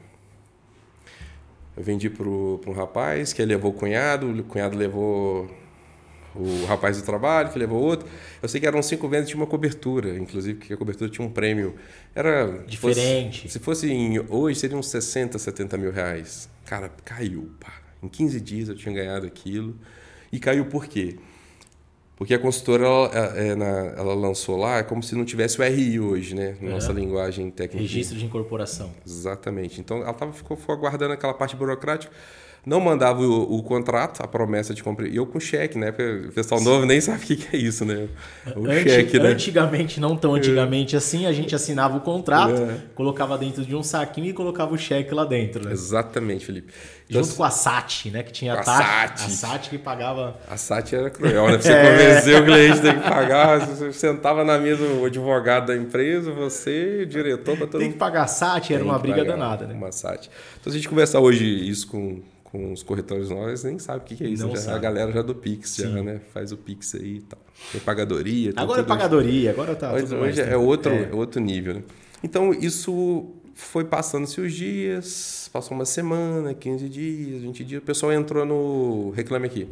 Eu 1.76 1.84
vendi 1.84 2.10
para 2.10 2.28
um 2.28 2.74
rapaz 2.74 3.34
que 3.34 3.44
levou 3.44 3.72
o 3.72 3.74
cunhado, 3.74 4.30
o 4.30 4.44
cunhado 4.44 4.78
levou 4.78 5.50
o 6.36 6.66
rapaz 6.66 6.98
do 6.98 7.04
trabalho, 7.04 7.50
que 7.52 7.58
levou 7.58 7.82
outro. 7.82 8.08
Eu 8.42 8.48
sei 8.48 8.60
que 8.60 8.68
eram 8.68 8.82
cinco 8.82 9.08
vendas 9.08 9.30
tinha 9.30 9.40
uma 9.40 9.48
cobertura, 9.48 10.18
inclusive 10.18 10.60
que 10.60 10.74
a 10.74 10.78
cobertura 10.78 11.10
tinha 11.10 11.26
um 11.26 11.32
prêmio. 11.32 11.76
Era 12.14 12.64
Diferente. 12.68 13.44
Fosse, 13.44 13.54
se 13.54 13.60
fosse 13.60 13.92
em, 13.92 14.20
hoje, 14.30 14.60
seria 14.60 14.78
uns 14.78 14.90
60, 14.90 15.40
70 15.40 15.78
mil 15.78 15.92
reais. 15.92 16.50
Cara, 16.66 16.92
caiu. 17.04 17.50
Pá. 17.60 17.74
Em 18.02 18.08
15 18.08 18.40
dias 18.40 18.70
eu 18.70 18.76
tinha 18.76 18.94
ganhado 18.94 19.26
aquilo. 19.26 19.76
E 20.32 20.40
caiu 20.40 20.66
por 20.66 20.86
quê? 20.86 21.18
Porque 22.20 22.34
a 22.34 22.40
consultora 22.40 22.86
ela, 22.86 23.08
ela, 23.16 23.66
ela 23.98 24.14
lançou 24.14 24.58
lá 24.58 24.80
é 24.80 24.84
como 24.84 25.02
se 25.02 25.16
não 25.16 25.24
tivesse 25.24 25.58
o 25.58 25.64
RI 25.64 26.02
hoje, 26.02 26.36
né? 26.36 26.58
Na 26.60 26.72
nossa 26.72 26.92
linguagem 26.92 27.50
técnica. 27.50 27.82
Registro 27.82 28.18
de 28.18 28.26
incorporação. 28.26 28.92
Exatamente. 29.08 29.80
Então 29.80 30.00
ela 30.00 30.14
tava, 30.14 30.34
ficou, 30.34 30.58
ficou 30.58 30.76
aguardando 30.76 31.14
aquela 31.14 31.34
parte 31.34 31.56
burocrática 31.56 32.14
não 32.66 32.80
mandava 32.80 33.22
o, 33.22 33.58
o, 33.58 33.64
contrato, 33.64 34.22
a 34.22 34.28
promessa 34.28 34.74
de 34.74 34.84
compra. 34.84 35.08
E 35.08 35.16
eu 35.16 35.26
com 35.26 35.40
cheque, 35.40 35.78
né? 35.78 35.92
Porque 35.92 36.28
o 36.28 36.32
pessoal 36.32 36.62
novo 36.62 36.86
nem 36.86 37.00
sabe 37.00 37.24
o 37.24 37.28
que, 37.28 37.36
que 37.36 37.56
é 37.56 37.60
isso, 37.60 37.86
né? 37.86 38.08
O 38.56 38.66
Antig 38.66 38.90
cheque, 38.90 39.20
né? 39.20 39.30
Antigamente, 39.30 40.00
não 40.00 40.16
tão 40.16 40.36
antigamente 40.36 40.96
assim, 40.96 41.26
a 41.26 41.32
gente 41.32 41.56
assinava 41.56 41.98
o 41.98 42.02
contrato, 42.02 42.62
é. 42.62 42.78
colocava 42.96 43.38
dentro 43.38 43.66
de 43.66 43.76
um 43.76 43.84
saquinho 43.84 44.28
e 44.28 44.34
colocava 44.34 44.74
o 44.74 44.78
cheque 44.78 45.14
lá 45.14 45.26
dentro, 45.26 45.66
né? 45.66 45.72
Exatamente, 45.72 46.46
Felipe. 46.46 46.74
Então, 47.10 47.24
Junto 47.24 47.38
com 47.38 47.44
a 47.44 47.50
SAT, 47.50 48.06
né? 48.12 48.22
Que 48.22 48.32
tinha 48.32 48.54
a, 48.54 48.58
taxa. 48.62 49.26
A 49.26 49.30
SAT 49.30 49.70
que 49.70 49.78
pagava. 49.80 50.38
A 50.48 50.56
SAT 50.56 50.94
era 50.94 51.10
cruel, 51.10 51.48
né? 51.48 51.58
Você 51.58 51.72
é. 51.74 51.92
convencer 51.92 52.42
o 52.42 52.46
cliente 52.46 52.82
tem 52.82 52.94
que 52.94 53.10
pagar. 53.10 53.60
Você 53.66 53.92
sentava 53.94 54.44
na 54.44 54.60
mesa 54.60 54.84
o 54.84 55.06
advogado 55.06 55.68
da 55.68 55.76
empresa, 55.76 56.32
você, 56.32 57.00
o 57.04 57.06
diretor, 57.08 57.58
para 57.58 57.66
todo 57.66 57.82
Tem 57.82 57.92
que 57.92 57.98
pagar 57.98 58.24
a 58.24 58.28
SAT, 58.28 58.72
era 58.72 58.84
uma 58.84 59.00
briga 59.00 59.26
danada, 59.26 59.66
né? 59.66 59.74
Uma 59.74 59.92
SAT. 59.92 60.30
Então, 60.60 60.72
se 60.72 60.78
a 60.78 60.80
gente 60.80 60.88
conversar 60.88 61.20
hoje 61.20 61.46
isso 61.46 61.88
com 61.88 62.22
com 62.52 62.74
os 62.74 62.84
corretores 62.84 63.30
novos, 63.30 63.64
nem 63.64 63.78
sabe 63.78 64.00
o 64.00 64.04
que, 64.04 64.16
que 64.16 64.24
é 64.24 64.28
isso. 64.28 64.50
Já, 64.56 64.76
a 64.76 64.80
galera 64.80 65.12
já 65.12 65.22
do 65.22 65.36
Pix, 65.36 65.76
já, 65.76 65.90
né? 65.90 66.20
Faz 66.34 66.52
o 66.52 66.58
Pix 66.58 66.96
aí 66.96 67.18
e 67.18 67.22
tal. 67.22 67.40
Tem 67.72 67.82
pagadoria. 67.82 68.54
Agora 68.56 68.82
é 68.82 68.84
pagadoria, 68.84 69.52
agora 69.52 69.76
tá. 69.76 69.94
Hoje, 69.94 70.16
hoje 70.16 70.42
é, 70.42 70.58
outro, 70.58 70.92
é. 70.92 71.10
outro 71.14 71.40
nível, 71.40 71.76
né? 71.76 71.84
Então, 72.24 72.52
isso 72.54 73.30
foi 73.54 73.84
passando-se 73.84 74.40
os 74.42 74.54
dias, 74.54 75.50
passou 75.54 75.76
uma 75.76 75.86
semana, 75.86 76.54
15 76.54 76.90
dias, 76.90 77.42
20 77.42 77.64
dias, 77.64 77.82
o 77.82 77.86
pessoal 77.86 78.12
entrou 78.14 78.46
no 78.46 79.12
Reclame 79.12 79.46
Aqui. 79.46 79.68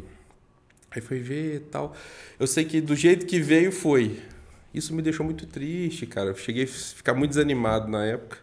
Aí 0.90 1.02
foi 1.02 1.18
ver 1.18 1.56
e 1.56 1.60
tal. 1.60 1.94
Eu 2.38 2.46
sei 2.46 2.64
que 2.64 2.80
do 2.80 2.94
jeito 2.94 3.26
que 3.26 3.40
veio 3.40 3.70
foi. 3.72 4.18
Isso 4.72 4.94
me 4.94 5.02
deixou 5.02 5.24
muito 5.24 5.46
triste, 5.46 6.06
cara. 6.06 6.30
Eu 6.30 6.36
cheguei 6.36 6.64
a 6.64 6.66
ficar 6.66 7.14
muito 7.14 7.30
desanimado 7.30 7.90
na 7.90 8.04
época. 8.04 8.38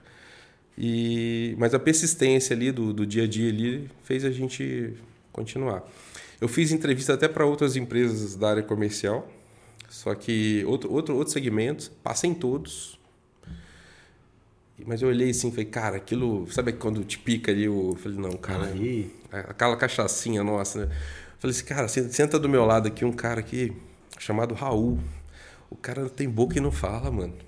E, 0.78 1.56
mas 1.58 1.74
a 1.74 1.80
persistência 1.80 2.56
ali 2.56 2.72
do, 2.72 2.92
do 2.92 3.06
dia 3.06 3.24
a 3.24 3.28
dia 3.28 3.50
ali 3.50 3.90
fez 4.04 4.26
a 4.26 4.32
gente 4.32 4.94
continuar. 5.32 5.84
Eu 6.40 6.48
fiz 6.48 6.72
entrevista 6.72 7.14
até 7.14 7.28
para 7.28 7.46
outras 7.46 7.76
empresas 7.76 8.36
da 8.36 8.50
área 8.50 8.64
comercial, 8.64 9.28
só 9.90 10.14
que 10.14 10.64
outro, 10.66 10.92
outro, 10.92 11.16
outros 11.16 11.34
segmentos, 11.34 11.90
passei 12.04 12.30
em 12.30 12.34
todos. 12.34 13.00
Mas 14.86 15.02
eu 15.02 15.08
olhei 15.08 15.30
assim, 15.30 15.50
falei, 15.52 15.66
cara, 15.66 15.96
aquilo, 15.96 16.52
sabe 16.52 16.74
quando 16.74 17.06
te 17.06 17.18
pica 17.18 17.52
ali, 17.52 17.64
eu 17.64 17.98
falei, 18.04 18.18
não, 18.18 18.34
cara, 18.34 18.66
Aí. 18.66 19.10
aquela 19.32 19.78
cachaçinha 19.78 20.44
nossa, 20.44 20.86
né? 20.86 20.96
Falei 21.40 21.56
assim, 21.56 21.66
cara, 21.66 21.88
senta 21.88 22.38
do 22.38 22.50
meu 22.50 22.66
lado 22.66 22.90
aqui 22.90 23.06
um 23.06 23.14
cara 23.14 23.40
aqui 23.40 23.72
chamado 24.20 24.54
Raul. 24.54 25.00
O 25.70 25.78
cara 25.78 26.10
tem 26.10 26.30
boca 26.30 26.58
e 26.58 26.62
não 26.62 26.72
fala, 26.72 27.10
mano 27.10 27.45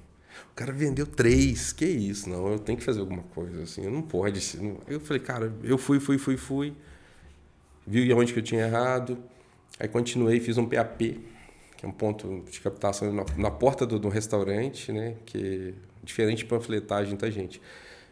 cara 0.58 0.74
vendeu 0.74 1.06
três, 1.06 1.72
que 1.72 1.86
isso? 1.86 2.28
Não, 2.28 2.48
eu 2.48 2.58
tenho 2.58 2.80
que 2.80 2.84
fazer 2.84 3.00
alguma 3.00 3.22
coisa, 3.22 3.62
assim, 3.62 3.88
não 3.88 4.02
pode. 4.02 4.42
Eu 4.88 5.00
falei, 5.00 5.22
cara, 5.22 5.54
eu 5.64 5.78
fui, 5.78 6.00
fui, 6.00 6.18
fui, 6.18 6.36
fui, 6.36 6.74
vi 7.86 8.12
onde 8.12 8.34
que 8.34 8.40
eu 8.40 8.44
tinha 8.44 8.66
errado, 8.66 9.20
aí 9.80 9.88
continuei, 9.88 10.40
fiz 10.40 10.58
um 10.58 10.66
PAP, 10.66 11.00
que 11.78 11.86
é 11.86 11.88
um 11.88 11.92
ponto 11.92 12.44
de 12.50 12.60
captação 12.60 13.14
na, 13.14 13.24
na 13.38 13.52
porta 13.52 13.86
do, 13.86 14.00
do, 14.00 14.10
restaurante, 14.10 14.92
né, 14.92 15.14
que 15.28 15.76
é 15.76 16.04
diferente 16.04 16.40
de 16.40 16.46
panfletagem, 16.46 17.16
tá, 17.16 17.30
gente? 17.30 17.62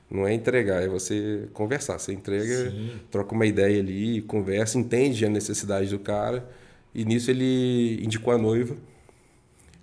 Não 0.07 0.27
é 0.27 0.31
entregar, 0.31 0.83
é 0.83 0.87
você 0.87 1.49
conversar. 1.51 1.97
Você 1.97 2.13
entrega, 2.13 2.69
Sim. 2.69 2.99
troca 3.09 3.33
uma 3.33 3.47
ideia 3.47 3.79
ali, 3.79 4.21
conversa, 4.21 4.77
entende 4.77 5.25
a 5.25 5.29
necessidade 5.29 5.89
do 5.89 5.97
cara. 5.97 6.47
E 6.93 7.03
nisso 7.03 7.31
ele 7.31 7.99
indicou 8.03 8.31
a 8.31 8.37
noiva, 8.37 8.75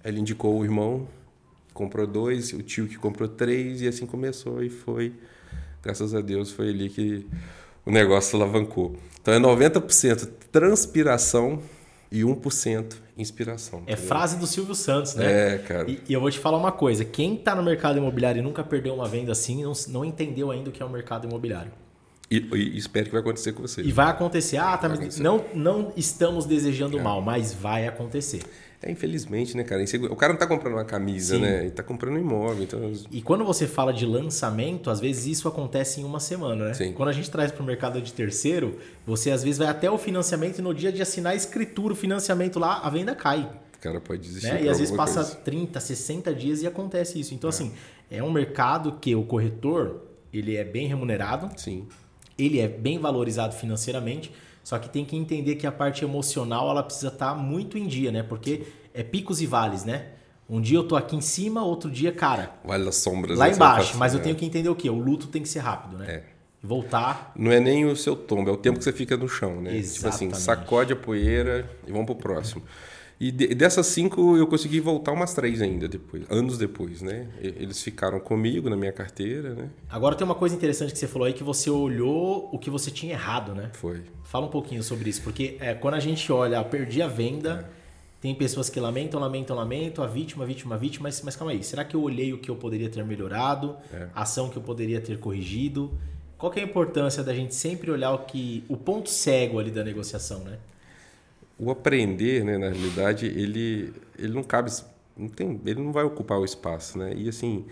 ele 0.04 0.20
indicou 0.20 0.56
o 0.60 0.64
irmão, 0.64 1.08
comprou 1.72 2.06
dois, 2.06 2.52
o 2.52 2.62
tio 2.62 2.86
que 2.86 2.96
comprou 2.96 3.28
três, 3.28 3.82
e 3.82 3.88
assim 3.88 4.06
começou 4.06 4.62
e 4.62 4.70
foi. 4.70 5.12
Graças 5.82 6.14
a 6.14 6.20
Deus 6.20 6.50
foi 6.52 6.68
ali 6.68 6.88
que 6.88 7.26
o 7.84 7.90
negócio 7.90 8.36
alavancou. 8.36 8.96
Então 9.20 9.34
é 9.34 9.38
90% 9.38 10.28
transpiração 10.50 11.60
e 12.10 12.20
1% 12.20 12.94
inspiração. 13.16 13.82
É 13.86 13.96
frase 13.96 14.36
do 14.36 14.46
Silvio 14.46 14.74
Santos, 14.74 15.14
né? 15.14 15.54
É, 15.54 15.58
cara. 15.58 15.90
E, 15.90 16.02
e 16.08 16.12
eu 16.12 16.20
vou 16.20 16.30
te 16.30 16.38
falar 16.38 16.58
uma 16.58 16.72
coisa: 16.72 17.04
quem 17.04 17.34
está 17.34 17.54
no 17.54 17.62
mercado 17.62 17.98
imobiliário 17.98 18.40
e 18.40 18.42
nunca 18.42 18.62
perdeu 18.62 18.94
uma 18.94 19.08
venda 19.08 19.32
assim, 19.32 19.62
não, 19.62 19.72
não 19.88 20.04
entendeu 20.04 20.50
ainda 20.50 20.70
o 20.70 20.72
que 20.72 20.82
é 20.82 20.86
o 20.86 20.90
mercado 20.90 21.26
imobiliário. 21.26 21.72
E, 22.30 22.38
e, 22.54 22.78
espero 22.78 23.06
que 23.06 23.12
vai 23.12 23.20
acontecer 23.20 23.52
com 23.52 23.62
você. 23.62 23.82
E 23.82 23.92
vai 23.92 24.06
acontecer. 24.06 24.56
Ah, 24.56 24.76
tá, 24.76 24.88
vai 24.88 24.96
acontecer. 24.96 25.22
Não, 25.22 25.44
não 25.54 25.92
estamos 25.96 26.46
desejando 26.46 26.98
é. 26.98 27.02
mal, 27.02 27.20
mas 27.20 27.52
vai 27.52 27.86
acontecer. 27.86 28.42
É, 28.82 28.90
infelizmente, 28.90 29.56
né, 29.56 29.62
cara? 29.62 29.84
O 30.10 30.16
cara 30.16 30.32
não 30.32 30.36
está 30.36 30.46
comprando 30.46 30.74
uma 30.74 30.84
camisa, 30.84 31.36
Sim. 31.36 31.42
né? 31.42 31.60
Ele 31.60 31.68
está 31.68 31.84
comprando 31.84 32.16
um 32.16 32.18
imóvel. 32.18 32.64
Então... 32.64 32.92
E 33.12 33.22
quando 33.22 33.44
você 33.44 33.66
fala 33.66 33.92
de 33.92 34.04
lançamento, 34.04 34.90
às 34.90 34.98
vezes 34.98 35.26
isso 35.26 35.46
acontece 35.46 36.00
em 36.00 36.04
uma 36.04 36.18
semana, 36.18 36.66
né? 36.66 36.74
Sim. 36.74 36.92
Quando 36.92 37.10
a 37.10 37.12
gente 37.12 37.30
traz 37.30 37.52
para 37.52 37.62
o 37.62 37.66
mercado 37.66 38.02
de 38.02 38.12
terceiro, 38.12 38.78
você 39.06 39.30
às 39.30 39.44
vezes 39.44 39.58
vai 39.58 39.68
até 39.68 39.88
o 39.88 39.96
financiamento 39.96 40.58
e 40.58 40.62
no 40.62 40.74
dia 40.74 40.90
de 40.90 41.00
assinar 41.00 41.32
a 41.32 41.36
escritura, 41.36 41.92
o 41.92 41.96
financiamento 41.96 42.58
lá, 42.58 42.80
a 42.80 42.90
venda 42.90 43.14
cai. 43.14 43.48
O 43.76 43.78
cara 43.80 44.00
pode 44.00 44.22
desistir. 44.22 44.52
Né? 44.52 44.64
E 44.64 44.68
às 44.68 44.78
vezes 44.78 44.94
passa 44.94 45.22
coisa. 45.22 45.36
30, 45.36 45.78
60 45.78 46.34
dias 46.34 46.62
e 46.62 46.66
acontece 46.66 47.20
isso. 47.20 47.34
Então, 47.34 47.48
é. 47.48 47.52
assim, 47.52 47.72
é 48.10 48.20
um 48.20 48.32
mercado 48.32 48.98
que 49.00 49.14
o 49.14 49.22
corretor 49.22 50.02
ele 50.32 50.56
é 50.56 50.64
bem 50.64 50.88
remunerado. 50.88 51.48
Sim. 51.56 51.86
Ele 52.36 52.58
é 52.58 52.66
bem 52.66 52.98
valorizado 52.98 53.54
financeiramente 53.54 54.32
Só 54.62 54.78
que 54.78 54.88
tem 54.88 55.04
que 55.04 55.16
entender 55.16 55.56
que 55.56 55.66
a 55.66 55.72
parte 55.72 56.04
emocional 56.04 56.70
ela 56.70 56.82
precisa 56.82 57.08
estar 57.08 57.30
tá 57.30 57.34
muito 57.34 57.76
em 57.76 57.86
dia, 57.86 58.12
né? 58.12 58.22
Porque 58.22 58.62
é 58.94 59.02
picos 59.02 59.40
e 59.40 59.46
vales, 59.46 59.84
né? 59.84 60.06
Um 60.48 60.60
dia 60.60 60.76
eu 60.76 60.84
tô 60.86 60.96
aqui 60.96 61.16
em 61.16 61.20
cima, 61.20 61.64
outro 61.64 61.90
dia, 61.90 62.12
cara. 62.12 62.52
Vale 62.64 62.84
das 62.84 62.96
sombras. 62.96 63.38
Lá 63.38 63.48
embaixo, 63.48 63.96
mas 63.96 64.12
eu 64.12 64.20
tenho 64.20 64.36
que 64.36 64.44
entender 64.44 64.68
o 64.68 64.74
quê? 64.74 64.90
O 64.90 64.98
luto 64.98 65.26
tem 65.28 65.42
que 65.42 65.48
ser 65.48 65.60
rápido, 65.60 65.98
né? 65.98 66.06
É. 66.10 66.22
Voltar. 66.62 67.32
Não 67.34 67.50
é 67.50 67.58
nem 67.58 67.86
o 67.86 67.96
seu 67.96 68.14
tombo, 68.14 68.50
é 68.50 68.52
o 68.52 68.56
tempo 68.56 68.78
que 68.78 68.84
você 68.84 68.92
fica 68.92 69.16
no 69.16 69.28
chão, 69.28 69.60
né? 69.60 69.76
Exatamente. 69.76 69.94
Tipo 69.94 70.08
assim, 70.08 70.34
sacode 70.34 70.92
a 70.92 70.96
poeira 70.96 71.68
e 71.86 71.90
vamos 71.90 72.06
pro 72.06 72.14
próximo. 72.14 72.62
E 73.22 73.30
de, 73.30 73.54
dessas 73.54 73.86
cinco 73.86 74.36
eu 74.36 74.48
consegui 74.48 74.80
voltar 74.80 75.12
umas 75.12 75.32
três 75.32 75.62
ainda 75.62 75.86
depois, 75.86 76.24
anos 76.28 76.58
depois, 76.58 77.02
né? 77.02 77.28
Eles 77.40 77.80
ficaram 77.80 78.18
comigo 78.18 78.68
na 78.68 78.76
minha 78.76 78.90
carteira, 78.90 79.54
né? 79.54 79.70
Agora 79.88 80.16
tem 80.16 80.24
uma 80.24 80.34
coisa 80.34 80.56
interessante 80.56 80.92
que 80.92 80.98
você 80.98 81.06
falou 81.06 81.28
aí 81.28 81.32
que 81.32 81.44
você 81.44 81.70
olhou 81.70 82.48
o 82.52 82.58
que 82.58 82.68
você 82.68 82.90
tinha 82.90 83.12
errado, 83.12 83.54
né? 83.54 83.70
Foi. 83.74 84.02
Fala 84.24 84.46
um 84.46 84.50
pouquinho 84.50 84.82
sobre 84.82 85.08
isso, 85.08 85.22
porque 85.22 85.56
é, 85.60 85.72
quando 85.72 85.94
a 85.94 86.00
gente 86.00 86.32
olha, 86.32 86.58
ah, 86.58 86.64
perdi 86.64 87.00
a 87.00 87.06
venda, 87.06 87.64
é. 87.64 87.72
tem 88.20 88.34
pessoas 88.34 88.68
que 88.68 88.80
lamentam, 88.80 89.20
lamentam, 89.20 89.54
lamentam, 89.54 90.02
a 90.02 90.08
vítima, 90.08 90.42
a 90.42 90.46
vítima, 90.48 90.74
a 90.74 90.78
vítima, 90.78 91.04
mas, 91.04 91.22
mas 91.22 91.36
calma 91.36 91.52
aí, 91.52 91.62
será 91.62 91.84
que 91.84 91.94
eu 91.94 92.02
olhei 92.02 92.32
o 92.32 92.38
que 92.38 92.50
eu 92.50 92.56
poderia 92.56 92.88
ter 92.88 93.04
melhorado, 93.04 93.76
é. 93.94 94.08
a 94.12 94.22
ação 94.22 94.48
que 94.48 94.56
eu 94.56 94.62
poderia 94.62 95.00
ter 95.00 95.20
corrigido? 95.20 95.92
Qual 96.36 96.50
que 96.50 96.58
é 96.58 96.64
a 96.64 96.66
importância 96.66 97.22
da 97.22 97.32
gente 97.32 97.54
sempre 97.54 97.88
olhar 97.88 98.12
o 98.12 98.24
que 98.24 98.64
o 98.68 98.76
ponto 98.76 99.08
cego 99.08 99.60
ali 99.60 99.70
da 99.70 99.84
negociação, 99.84 100.40
né? 100.40 100.58
O 101.62 101.70
aprender, 101.70 102.44
né, 102.44 102.58
na 102.58 102.70
realidade, 102.70 103.26
ele, 103.26 103.92
ele 104.18 104.32
não 104.32 104.42
cabe, 104.42 104.72
não 105.16 105.28
tem, 105.28 105.60
ele 105.64 105.80
não 105.80 105.92
vai 105.92 106.02
ocupar 106.02 106.38
o 106.38 106.44
espaço, 106.44 106.98
né? 106.98 107.12
E 107.14 107.28
assim, 107.28 107.64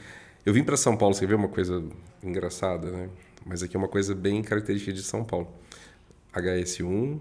eu 0.47 0.55
vim 0.55 0.63
para 0.63 0.77
São 0.77 0.97
Paulo, 0.97 1.13
você 1.13 1.27
vê 1.27 1.35
uma 1.35 1.49
coisa 1.49 1.83
engraçada, 2.23 2.89
né? 2.89 3.09
Mas 3.45 3.65
aqui 3.65 3.77
é 3.77 3.79
uma 3.79 3.89
coisa 3.89 4.15
bem 4.15 4.43
característica 4.43 4.93
de 4.93 5.03
São 5.03 5.25
Paulo. 5.25 5.49
HS1, 6.33 7.19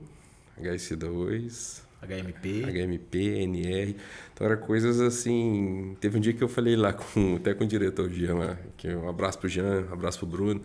HS2, 0.62 1.82
HMP, 2.04 2.66
HMP, 2.66 3.18
NR. 3.42 3.96
Então 4.32 4.46
era 4.46 4.56
coisas 4.56 5.02
assim. 5.02 5.98
Teve 6.00 6.20
um 6.20 6.22
dia 6.22 6.34
que 6.34 6.44
eu 6.44 6.48
falei 6.48 6.76
lá 6.76 6.94
com 6.94 7.38
até 7.38 7.56
com 7.56 7.64
o 7.64 7.68
diretor 7.68 8.12
Jean 8.12 8.36
lá, 8.36 8.58
que 8.78 8.88
um 8.90 9.10
abraço 9.10 9.40
pro 9.40 9.50
Jean, 9.50 9.88
um 9.90 9.94
abraço 9.94 10.20
pro 10.20 10.28
Bruno. 10.28 10.62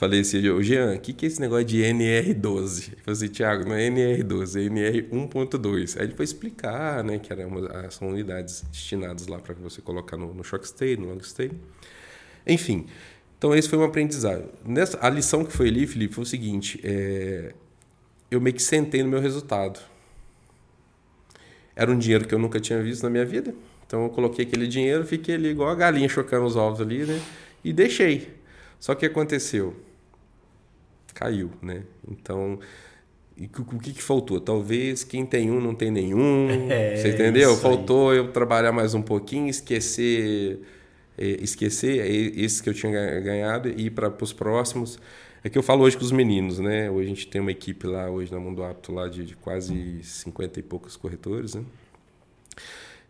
Falei 0.00 0.20
assim, 0.20 0.48
ô 0.48 0.62
Jean, 0.62 0.94
o 0.94 0.98
que, 0.98 1.12
que 1.12 1.26
é 1.26 1.28
esse 1.28 1.38
negócio 1.38 1.66
de 1.66 1.82
NR12? 1.82 2.86
Ele 2.86 3.02
falou 3.02 3.12
assim, 3.12 3.28
Thiago, 3.28 3.68
não 3.68 3.74
é 3.74 3.86
NR12, 3.90 4.56
é 4.56 4.68
NR1.2. 4.70 5.98
Aí 5.98 6.06
ele 6.06 6.14
foi 6.14 6.24
explicar, 6.24 7.04
né, 7.04 7.18
que 7.18 7.30
era 7.30 7.46
uma, 7.46 7.66
ah, 7.66 7.90
são 7.90 8.08
unidades 8.08 8.62
destinadas 8.72 9.26
lá 9.26 9.38
para 9.38 9.52
você 9.56 9.82
colocar 9.82 10.16
no, 10.16 10.32
no 10.32 10.42
shock 10.42 10.66
stay, 10.66 10.96
no 10.96 11.06
long 11.06 11.20
stay. 11.20 11.50
Enfim, 12.46 12.86
então 13.36 13.54
esse 13.54 13.68
foi 13.68 13.78
um 13.78 13.84
aprendizado. 13.84 14.48
Nessa, 14.64 14.98
a 15.02 15.10
lição 15.10 15.44
que 15.44 15.52
foi 15.52 15.68
ali, 15.68 15.86
Felipe, 15.86 16.14
foi 16.14 16.24
o 16.24 16.26
seguinte, 16.26 16.80
é, 16.82 17.52
eu 18.30 18.40
meio 18.40 18.56
que 18.56 18.62
sentei 18.62 19.02
no 19.02 19.08
meu 19.10 19.20
resultado. 19.20 19.80
Era 21.76 21.90
um 21.90 21.98
dinheiro 21.98 22.26
que 22.26 22.34
eu 22.34 22.38
nunca 22.38 22.58
tinha 22.58 22.82
visto 22.82 23.02
na 23.02 23.10
minha 23.10 23.26
vida, 23.26 23.54
então 23.86 24.04
eu 24.04 24.08
coloquei 24.08 24.46
aquele 24.46 24.66
dinheiro, 24.66 25.04
fiquei 25.04 25.34
ali 25.34 25.50
igual 25.50 25.68
a 25.68 25.74
galinha 25.74 26.08
chocando 26.08 26.46
os 26.46 26.56
ovos 26.56 26.80
ali, 26.80 27.04
né, 27.04 27.20
e 27.62 27.70
deixei. 27.70 28.30
Só 28.78 28.94
que 28.94 29.04
aconteceu? 29.04 29.76
Caiu, 31.20 31.50
né? 31.60 31.82
Então, 32.10 32.58
o 33.38 33.78
que, 33.78 33.92
que 33.92 34.02
faltou? 34.02 34.40
Talvez 34.40 35.04
quem 35.04 35.26
tem 35.26 35.50
um 35.50 35.60
não 35.60 35.74
tem 35.74 35.90
nenhum. 35.90 36.48
É, 36.70 36.96
você 36.96 37.10
entendeu? 37.10 37.54
Faltou 37.56 38.14
eu 38.14 38.32
trabalhar 38.32 38.72
mais 38.72 38.94
um 38.94 39.02
pouquinho, 39.02 39.48
esquecer 39.48 40.60
é, 41.18 41.36
esquecer 41.42 41.98
esses 42.38 42.62
que 42.62 42.70
eu 42.70 42.74
tinha 42.74 43.20
ganhado 43.20 43.68
e 43.68 43.86
ir 43.86 43.90
para 43.90 44.12
os 44.22 44.32
próximos. 44.32 44.98
É 45.44 45.48
que 45.48 45.56
eu 45.56 45.62
falo 45.62 45.84
hoje 45.84 45.96
com 45.96 46.04
os 46.04 46.12
meninos, 46.12 46.58
né? 46.58 46.90
Hoje 46.90 47.06
a 47.06 47.08
gente 47.08 47.26
tem 47.26 47.40
uma 47.40 47.50
equipe 47.50 47.86
lá, 47.86 48.10
hoje 48.10 48.32
na 48.32 48.38
Mundo 48.38 48.62
Apto, 48.62 48.92
lá 48.92 49.08
de, 49.08 49.24
de 49.24 49.36
quase 49.36 50.02
50 50.02 50.60
e 50.60 50.62
poucos 50.62 50.96
corretores, 50.96 51.54
né? 51.54 51.64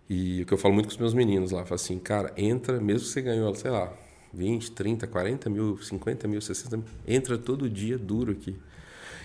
E 0.09 0.43
o 0.43 0.47
que 0.47 0.53
eu 0.53 0.59
falo 0.59 0.75
muito 0.75 0.87
com 0.87 0.93
os 0.93 0.99
meus 0.99 1.15
meninos 1.15 1.53
lá, 1.53 1.65
falo 1.65 1.75
assim, 1.77 1.99
cara, 1.99 2.33
entra, 2.37 2.81
mesmo 2.81 3.07
que 3.07 3.13
você 3.13 3.23
ganhou, 3.23 3.55
sei 3.55 3.71
lá, 3.71 3.93
20, 4.33 4.73
30, 4.73 5.07
40 5.07 5.51
mil, 5.51 5.79
50 5.79 6.29
mil, 6.29 6.41
60 6.41 6.77
mil, 6.77 6.87
entra 7.07 7.37
todo 7.37 7.69
dia 7.69 7.99
duro 7.99 8.33
aqui. 8.33 8.57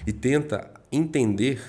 E 0.06 0.14
tenta 0.14 0.70
entender 0.92 1.62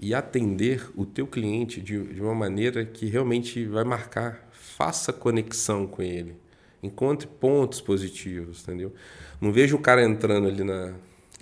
e 0.00 0.14
atender 0.14 0.90
o 0.96 1.06
teu 1.06 1.26
cliente 1.26 1.80
de, 1.80 2.02
de 2.02 2.20
uma 2.20 2.34
maneira 2.34 2.84
que 2.84 3.06
realmente 3.06 3.64
vai 3.66 3.84
marcar. 3.84 4.48
Faça 4.50 5.12
conexão 5.12 5.86
com 5.86 6.02
ele. 6.02 6.34
Encontre 6.82 7.28
pontos 7.28 7.80
positivos, 7.80 8.62
entendeu? 8.62 8.92
Não 9.40 9.52
vejo 9.52 9.76
o 9.76 9.78
cara 9.78 10.02
entrando 10.02 10.48
ali 10.48 10.64
na, 10.64 10.94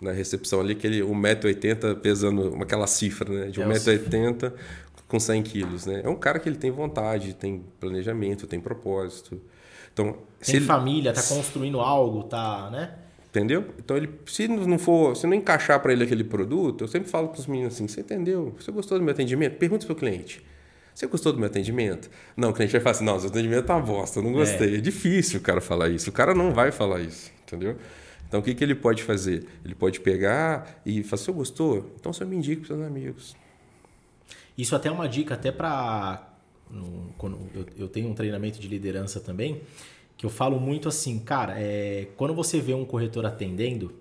na 0.02 0.12
recepção 0.12 0.60
ali, 0.60 0.72
aquele 0.72 1.00
1,80m 1.00 1.96
pesando 2.00 2.54
aquela 2.60 2.86
cifra, 2.86 3.32
né? 3.32 3.50
De 3.50 3.60
1,80m 3.60 4.52
é 4.52 4.52
com 5.08 5.18
100 5.18 5.42
quilos, 5.42 5.86
né? 5.86 6.02
É 6.04 6.08
um 6.08 6.16
cara 6.16 6.38
que 6.38 6.48
ele 6.48 6.56
tem 6.56 6.70
vontade, 6.70 7.34
tem 7.34 7.64
planejamento, 7.80 8.46
tem 8.46 8.60
propósito. 8.60 9.40
Então, 9.92 10.16
Tem 10.44 10.56
ele, 10.56 10.64
família, 10.64 11.12
tá 11.12 11.22
construindo 11.22 11.80
algo, 11.80 12.24
tá, 12.24 12.70
né? 12.70 12.94
Entendeu? 13.30 13.64
Então 13.78 13.96
ele, 13.96 14.10
se 14.26 14.48
não 14.48 14.76
for, 14.76 15.16
se 15.16 15.24
não 15.24 15.34
encaixar 15.34 15.78
para 15.80 15.92
ele 15.92 16.02
aquele 16.02 16.24
produto, 16.24 16.82
eu 16.82 16.88
sempre 16.88 17.08
falo 17.08 17.28
para 17.28 17.38
os 17.38 17.46
meninos 17.46 17.74
assim: 17.74 17.86
você 17.86 18.00
entendeu? 18.00 18.52
Você 18.58 18.72
gostou 18.72 18.98
do 18.98 19.04
meu 19.04 19.12
atendimento? 19.12 19.56
Pergunta 19.56 19.86
para 19.86 19.92
o 19.92 19.96
cliente. 19.96 20.44
Você 20.92 21.06
gostou 21.06 21.32
do 21.32 21.38
meu 21.38 21.46
atendimento? 21.46 22.10
Não, 22.36 22.50
o 22.50 22.52
cliente 22.52 22.72
vai 22.72 22.80
falar 22.80 22.90
assim: 22.90 23.04
não, 23.04 23.20
seu 23.20 23.30
atendimento 23.30 23.66
tá 23.66 23.78
bosta, 23.78 24.18
eu 24.18 24.24
não 24.24 24.32
gostei. 24.32 24.74
É. 24.74 24.78
é 24.78 24.80
difícil 24.80 25.38
o 25.38 25.42
cara 25.42 25.60
falar 25.60 25.88
isso. 25.90 26.10
O 26.10 26.12
cara 26.12 26.34
não 26.34 26.52
vai 26.52 26.72
falar 26.72 27.00
isso, 27.00 27.30
entendeu? 27.46 27.76
Então 28.26 28.40
o 28.40 28.42
que, 28.42 28.52
que 28.52 28.64
ele 28.64 28.74
pode 28.74 29.04
fazer? 29.04 29.46
Ele 29.64 29.76
pode 29.76 30.00
pegar 30.00 30.80
e 30.84 31.04
falar: 31.04 31.22
você 31.22 31.30
gostou? 31.30 31.94
Então 32.00 32.12
você 32.12 32.24
me 32.24 32.34
indica 32.34 32.66
para 32.66 32.74
seus 32.74 32.84
amigos. 32.84 33.36
Isso 34.58 34.74
até 34.74 34.88
é 34.88 34.92
uma 34.92 35.08
dica 35.08 35.34
até 35.34 35.52
para 35.52 36.29
no, 36.70 37.12
quando 37.18 37.38
eu, 37.54 37.66
eu, 37.76 37.88
tenho 37.88 38.08
um 38.08 38.14
treinamento 38.14 38.58
de 38.58 38.68
liderança 38.68 39.20
também, 39.20 39.60
que 40.16 40.24
eu 40.24 40.30
falo 40.30 40.60
muito 40.60 40.88
assim, 40.88 41.18
cara, 41.18 41.54
é, 41.58 42.08
quando 42.16 42.34
você 42.34 42.60
vê 42.60 42.74
um 42.74 42.84
corretor 42.84 43.24
atendendo 43.24 43.92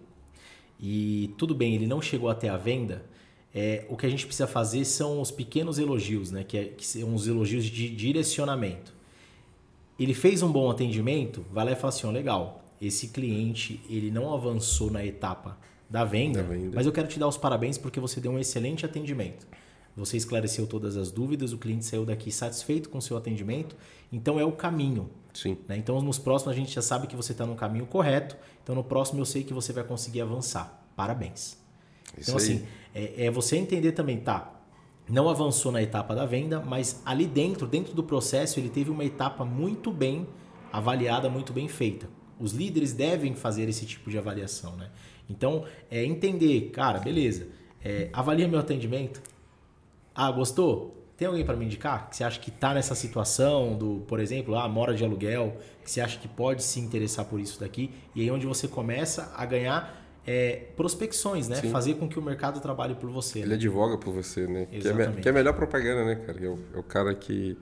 e 0.79 1.33
tudo 1.38 1.55
bem, 1.55 1.75
ele 1.75 1.88
não 1.88 2.01
chegou 2.01 2.29
até 2.29 2.49
a 2.49 2.57
venda, 2.57 3.05
é, 3.53 3.85
o 3.89 3.97
que 3.97 4.05
a 4.05 4.09
gente 4.09 4.25
precisa 4.25 4.47
fazer 4.47 4.85
são 4.85 5.21
os 5.21 5.31
pequenos 5.31 5.79
elogios, 5.79 6.31
né? 6.31 6.43
que, 6.43 6.57
é, 6.57 6.65
que 6.65 6.85
são 6.85 7.13
os 7.13 7.27
elogios 7.27 7.65
de 7.65 7.89
direcionamento. 7.89 8.93
Ele 9.99 10.13
fez 10.13 10.41
um 10.41 10.51
bom 10.51 10.69
atendimento, 10.69 11.45
vai 11.51 11.65
lá 11.65 11.71
e 11.71 11.75
fala 11.75 11.89
assim, 11.89 12.07
oh, 12.07 12.11
legal, 12.11 12.63
esse 12.81 13.09
cliente 13.09 13.81
ele 13.89 14.09
não 14.11 14.33
avançou 14.33 14.89
na 14.89 15.05
etapa 15.05 15.57
da 15.89 16.05
venda, 16.05 16.43
da 16.43 16.49
venda, 16.49 16.71
mas 16.75 16.85
eu 16.85 16.91
quero 16.91 17.07
te 17.07 17.19
dar 17.19 17.27
os 17.27 17.38
parabéns 17.38 17.77
porque 17.77 17.99
você 17.99 18.21
deu 18.21 18.31
um 18.31 18.39
excelente 18.39 18.85
atendimento. 18.85 19.45
Você 19.99 20.15
esclareceu 20.15 20.65
todas 20.65 20.95
as 20.95 21.11
dúvidas, 21.11 21.51
o 21.51 21.57
cliente 21.57 21.83
saiu 21.85 22.05
daqui 22.05 22.31
satisfeito 22.31 22.89
com 22.89 22.99
o 22.99 23.01
seu 23.01 23.17
atendimento, 23.17 23.75
então 24.11 24.39
é 24.39 24.45
o 24.45 24.51
caminho. 24.53 25.09
Sim. 25.33 25.57
Né? 25.67 25.77
Então, 25.77 26.01
nos 26.01 26.17
próximos, 26.17 26.55
a 26.55 26.57
gente 26.57 26.73
já 26.73 26.81
sabe 26.81 27.05
que 27.05 27.15
você 27.15 27.33
está 27.33 27.45
no 27.45 27.55
caminho 27.55 27.85
correto, 27.85 28.37
então 28.63 28.73
no 28.73 28.83
próximo 28.83 29.19
eu 29.19 29.25
sei 29.25 29.43
que 29.43 29.53
você 29.53 29.73
vai 29.73 29.83
conseguir 29.83 30.21
avançar. 30.21 30.87
Parabéns. 30.95 31.57
Isso 32.17 32.31
então, 32.31 32.35
aí. 32.37 32.41
assim, 32.41 32.65
é, 32.95 33.25
é 33.25 33.31
você 33.31 33.57
entender 33.57 33.91
também, 33.91 34.19
tá? 34.19 34.55
Não 35.09 35.27
avançou 35.27 35.71
na 35.71 35.81
etapa 35.81 36.15
da 36.15 36.25
venda, 36.25 36.61
mas 36.61 37.01
ali 37.05 37.25
dentro, 37.25 37.67
dentro 37.67 37.93
do 37.93 38.03
processo, 38.03 38.59
ele 38.59 38.69
teve 38.69 38.89
uma 38.89 39.03
etapa 39.03 39.43
muito 39.43 39.91
bem 39.91 40.27
avaliada, 40.71 41.29
muito 41.29 41.51
bem 41.51 41.67
feita. 41.67 42.07
Os 42.39 42.53
líderes 42.53 42.93
devem 42.93 43.35
fazer 43.35 43.67
esse 43.67 43.85
tipo 43.85 44.09
de 44.09 44.17
avaliação, 44.17 44.77
né? 44.77 44.89
Então, 45.29 45.65
é 45.91 46.05
entender, 46.05 46.69
cara, 46.71 46.99
beleza, 46.99 47.49
é, 47.83 48.09
avalia 48.13 48.47
meu 48.47 48.59
atendimento, 48.59 49.21
ah, 50.19 50.29
gostou? 50.31 50.95
Tem 51.15 51.27
alguém 51.27 51.45
para 51.45 51.55
me 51.55 51.65
indicar 51.65 52.09
que 52.09 52.17
você 52.17 52.25
acha 52.25 52.39
que 52.39 52.49
está 52.49 52.73
nessa 52.73 52.93
situação 52.93 53.77
do, 53.77 54.03
por 54.05 54.19
exemplo, 54.19 54.55
ah, 54.55 54.67
mora 54.67 54.93
de 54.93 55.03
aluguel, 55.03 55.55
que 55.81 55.89
você 55.89 56.01
acha 56.01 56.19
que 56.19 56.27
pode 56.27 56.61
se 56.61 56.77
interessar 56.79 57.23
por 57.23 57.39
isso 57.39 57.57
daqui? 57.57 57.89
E 58.13 58.21
aí 58.21 58.29
onde 58.29 58.45
você 58.45 58.67
começa 58.67 59.33
a 59.33 59.45
ganhar 59.45 59.97
é, 60.27 60.67
prospecções, 60.75 61.47
né? 61.47 61.55
Sim. 61.55 61.71
Fazer 61.71 61.93
com 61.93 62.07
que 62.09 62.19
o 62.19 62.21
mercado 62.21 62.59
trabalhe 62.59 62.95
por 62.95 63.09
você. 63.09 63.39
Ele 63.39 63.49
né? 63.49 63.55
advoga 63.55 63.97
por 63.97 64.13
você, 64.13 64.45
né? 64.45 64.67
Exatamente. 64.71 65.11
Que 65.13 65.19
é, 65.19 65.21
que 65.21 65.27
é 65.29 65.31
a 65.31 65.33
melhor 65.33 65.53
propaganda, 65.53 66.03
né, 66.03 66.15
cara? 66.15 66.45
É 66.45 66.49
o, 66.49 66.59
é 66.75 66.79
o 66.79 66.83
cara 66.83 67.15
que... 67.15 67.57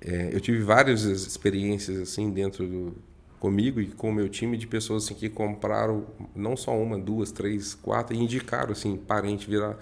É, 0.00 0.30
eu 0.32 0.40
tive 0.40 0.60
várias 0.62 1.02
experiências 1.02 2.00
assim 2.00 2.30
dentro 2.30 2.66
do 2.66 2.96
comigo 3.38 3.80
e 3.80 3.86
com 3.86 4.10
o 4.10 4.12
meu 4.12 4.28
time 4.28 4.56
de 4.56 4.66
pessoas 4.66 5.04
assim 5.04 5.14
que 5.14 5.28
compraram 5.28 6.06
não 6.34 6.56
só 6.56 6.76
uma, 6.76 6.98
duas, 6.98 7.30
três, 7.30 7.74
quatro 7.74 8.16
e 8.16 8.18
indicaram 8.18 8.72
assim 8.72 8.96
parente 8.96 9.48
virar 9.48 9.78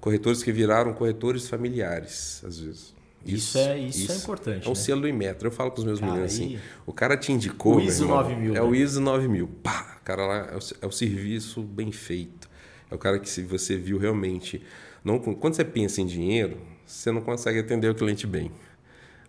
corretores 0.00 0.42
que 0.42 0.50
viraram 0.50 0.92
corretores 0.92 1.48
familiares, 1.48 2.42
às 2.44 2.58
vezes. 2.58 2.94
Isso, 3.24 3.36
isso 3.36 3.58
é, 3.58 3.78
isso, 3.78 3.98
isso, 3.98 4.12
é 4.12 4.16
importante. 4.16 4.66
É 4.66 4.70
um 4.70 4.72
né? 4.72 4.78
selo 4.78 5.06
e 5.06 5.12
metro. 5.12 5.48
Eu 5.48 5.52
falo 5.52 5.70
com 5.70 5.78
os 5.78 5.84
meus 5.84 6.00
cara, 6.00 6.12
meninos 6.12 6.32
assim: 6.32 6.58
o 6.86 6.92
cara 6.92 7.16
te 7.16 7.30
indicou. 7.32 7.76
O 7.76 7.80
ISO 7.80 8.04
irmão, 8.04 8.22
9000. 8.22 8.50
É 8.50 8.54
né? 8.54 8.62
o 8.62 8.74
ISO 8.74 9.00
9000. 9.00 9.48
Pá! 9.62 9.98
O 10.00 10.04
cara 10.04 10.26
lá 10.26 10.36
é 10.52 10.56
o, 10.56 10.60
é 10.82 10.86
o, 10.86 10.90
serviço 10.90 11.62
bem 11.62 11.92
feito. 11.92 12.48
É 12.90 12.94
o 12.94 12.98
cara 12.98 13.18
que, 13.18 13.28
se 13.28 13.42
você 13.42 13.76
viu 13.76 13.98
realmente. 13.98 14.62
Não, 15.04 15.18
quando 15.18 15.54
você 15.54 15.64
pensa 15.64 16.00
em 16.00 16.06
dinheiro, 16.06 16.58
você 16.86 17.10
não 17.12 17.20
consegue 17.20 17.58
atender 17.58 17.90
o 17.90 17.94
cliente 17.94 18.26
bem. 18.26 18.50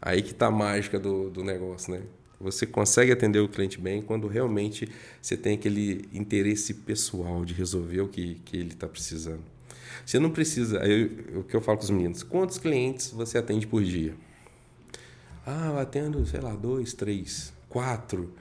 Aí 0.02 0.22
que 0.22 0.32
está 0.32 0.48
a 0.48 0.52
mágica 0.52 0.98
do, 0.98 1.30
do 1.30 1.44
negócio, 1.44 1.94
né? 1.94 2.02
Você 2.40 2.66
consegue 2.66 3.12
atender 3.12 3.40
o 3.40 3.48
cliente 3.48 3.80
bem 3.80 4.02
quando 4.02 4.28
realmente 4.28 4.90
você 5.22 5.38
tem 5.38 5.54
aquele 5.54 6.10
interesse 6.12 6.74
pessoal 6.74 7.46
de 7.46 7.54
resolver 7.54 8.02
o 8.02 8.08
que, 8.08 8.42
que 8.44 8.58
ele 8.58 8.70
está 8.74 8.88
precisando. 8.88 9.51
Você 10.06 10.20
não 10.20 10.30
precisa. 10.30 10.82
Aí, 10.82 11.06
o 11.36 11.44
que 11.44 11.56
eu 11.56 11.62
falo 11.62 11.78
com 11.78 11.84
os 11.84 11.90
meninos: 11.90 12.24
quantos 12.24 12.58
clientes 12.58 13.12
você 13.12 13.38
atende 13.38 13.68
por 13.68 13.84
dia? 13.84 14.16
Ah, 15.46 15.68
eu 15.68 15.80
atendo, 15.80 16.26
sei 16.26 16.40
lá, 16.40 16.56
dois, 16.56 16.94
três, 16.94 17.54
quatro. 17.68 18.34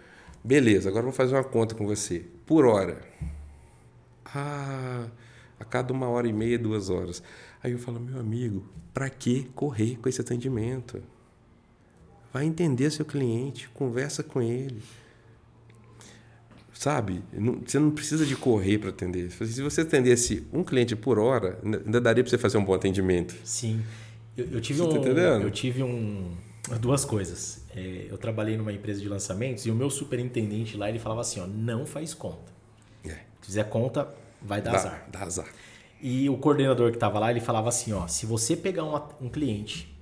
Beleza, 0.42 0.88
agora 0.88 1.02
eu 1.02 1.10
vou 1.10 1.16
fazer 1.16 1.34
uma 1.34 1.44
conta 1.44 1.74
com 1.74 1.86
você. 1.86 2.24
Por 2.46 2.64
hora. 2.64 3.00
Ah, 4.24 5.06
a 5.58 5.64
cada 5.64 5.92
uma 5.92 6.08
hora 6.08 6.26
e 6.26 6.32
meia, 6.32 6.58
duas 6.58 6.88
horas. 6.88 7.22
Aí 7.62 7.72
eu 7.72 7.78
falo, 7.78 8.00
meu 8.00 8.18
amigo, 8.18 8.64
para 8.94 9.10
que 9.10 9.44
correr 9.54 9.96
com 9.96 10.08
esse 10.08 10.20
atendimento? 10.20 11.02
Vai 12.32 12.44
entender 12.44 12.90
seu 12.90 13.04
cliente, 13.04 13.68
conversa 13.70 14.22
com 14.22 14.40
ele. 14.40 14.82
Sabe? 16.80 17.22
Você 17.66 17.78
não 17.78 17.90
precisa 17.90 18.24
de 18.24 18.34
correr 18.34 18.78
para 18.78 18.88
atender. 18.88 19.30
Se 19.30 19.60
você 19.60 19.82
atendesse 19.82 20.46
um 20.50 20.64
cliente 20.64 20.96
por 20.96 21.18
hora, 21.18 21.58
ainda 21.62 22.00
daria 22.00 22.24
para 22.24 22.30
você 22.30 22.38
fazer 22.38 22.56
um 22.56 22.64
bom 22.64 22.72
atendimento. 22.72 23.36
Sim. 23.44 23.82
Eu, 24.34 24.46
eu 24.52 24.60
tive 24.62 24.78
você 24.78 24.88
tá 24.88 24.88
um. 24.88 24.94
Tá 24.94 24.98
entendendo? 25.10 25.42
Eu 25.42 25.50
tive 25.50 25.82
um. 25.82 26.34
Duas 26.80 27.04
coisas. 27.04 27.66
É, 27.76 28.06
eu 28.08 28.16
trabalhei 28.16 28.56
numa 28.56 28.72
empresa 28.72 28.98
de 28.98 29.10
lançamentos 29.10 29.66
e 29.66 29.70
o 29.70 29.74
meu 29.74 29.90
superintendente 29.90 30.78
lá 30.78 30.88
ele 30.88 30.98
falava 30.98 31.20
assim: 31.20 31.40
ó, 31.40 31.46
não 31.46 31.84
faz 31.84 32.14
conta. 32.14 32.50
É. 33.04 33.10
Se 33.42 33.48
fizer 33.48 33.64
conta, 33.64 34.08
vai 34.40 34.62
dar 34.62 34.70
dá, 34.70 34.76
azar. 34.78 35.08
Dá 35.12 35.20
azar. 35.20 35.48
E 36.00 36.30
o 36.30 36.38
coordenador 36.38 36.88
que 36.92 36.96
estava 36.96 37.18
lá, 37.18 37.30
ele 37.30 37.40
falava 37.40 37.68
assim, 37.68 37.92
ó, 37.92 38.06
se 38.06 38.24
você 38.24 38.56
pegar 38.56 38.84
um, 38.84 39.26
um 39.26 39.28
cliente 39.28 39.94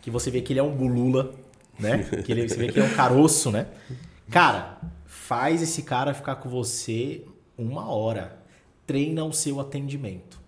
que 0.00 0.10
você 0.10 0.30
vê 0.30 0.40
que 0.40 0.54
ele 0.54 0.60
é 0.60 0.62
um 0.62 0.74
bulula, 0.74 1.34
né? 1.78 1.98
Que 2.24 2.32
ele, 2.32 2.48
você 2.48 2.56
vê 2.56 2.68
que 2.68 2.78
ele 2.78 2.86
é 2.86 2.88
um 2.88 2.94
caroço, 2.94 3.50
né? 3.50 3.66
Cara, 4.30 4.80
faz 5.32 5.62
esse 5.62 5.82
cara 5.82 6.12
ficar 6.12 6.36
com 6.36 6.50
você 6.50 7.24
uma 7.56 7.90
hora. 7.90 8.38
Treina 8.86 9.24
o 9.24 9.32
seu 9.32 9.60
atendimento. 9.60 10.38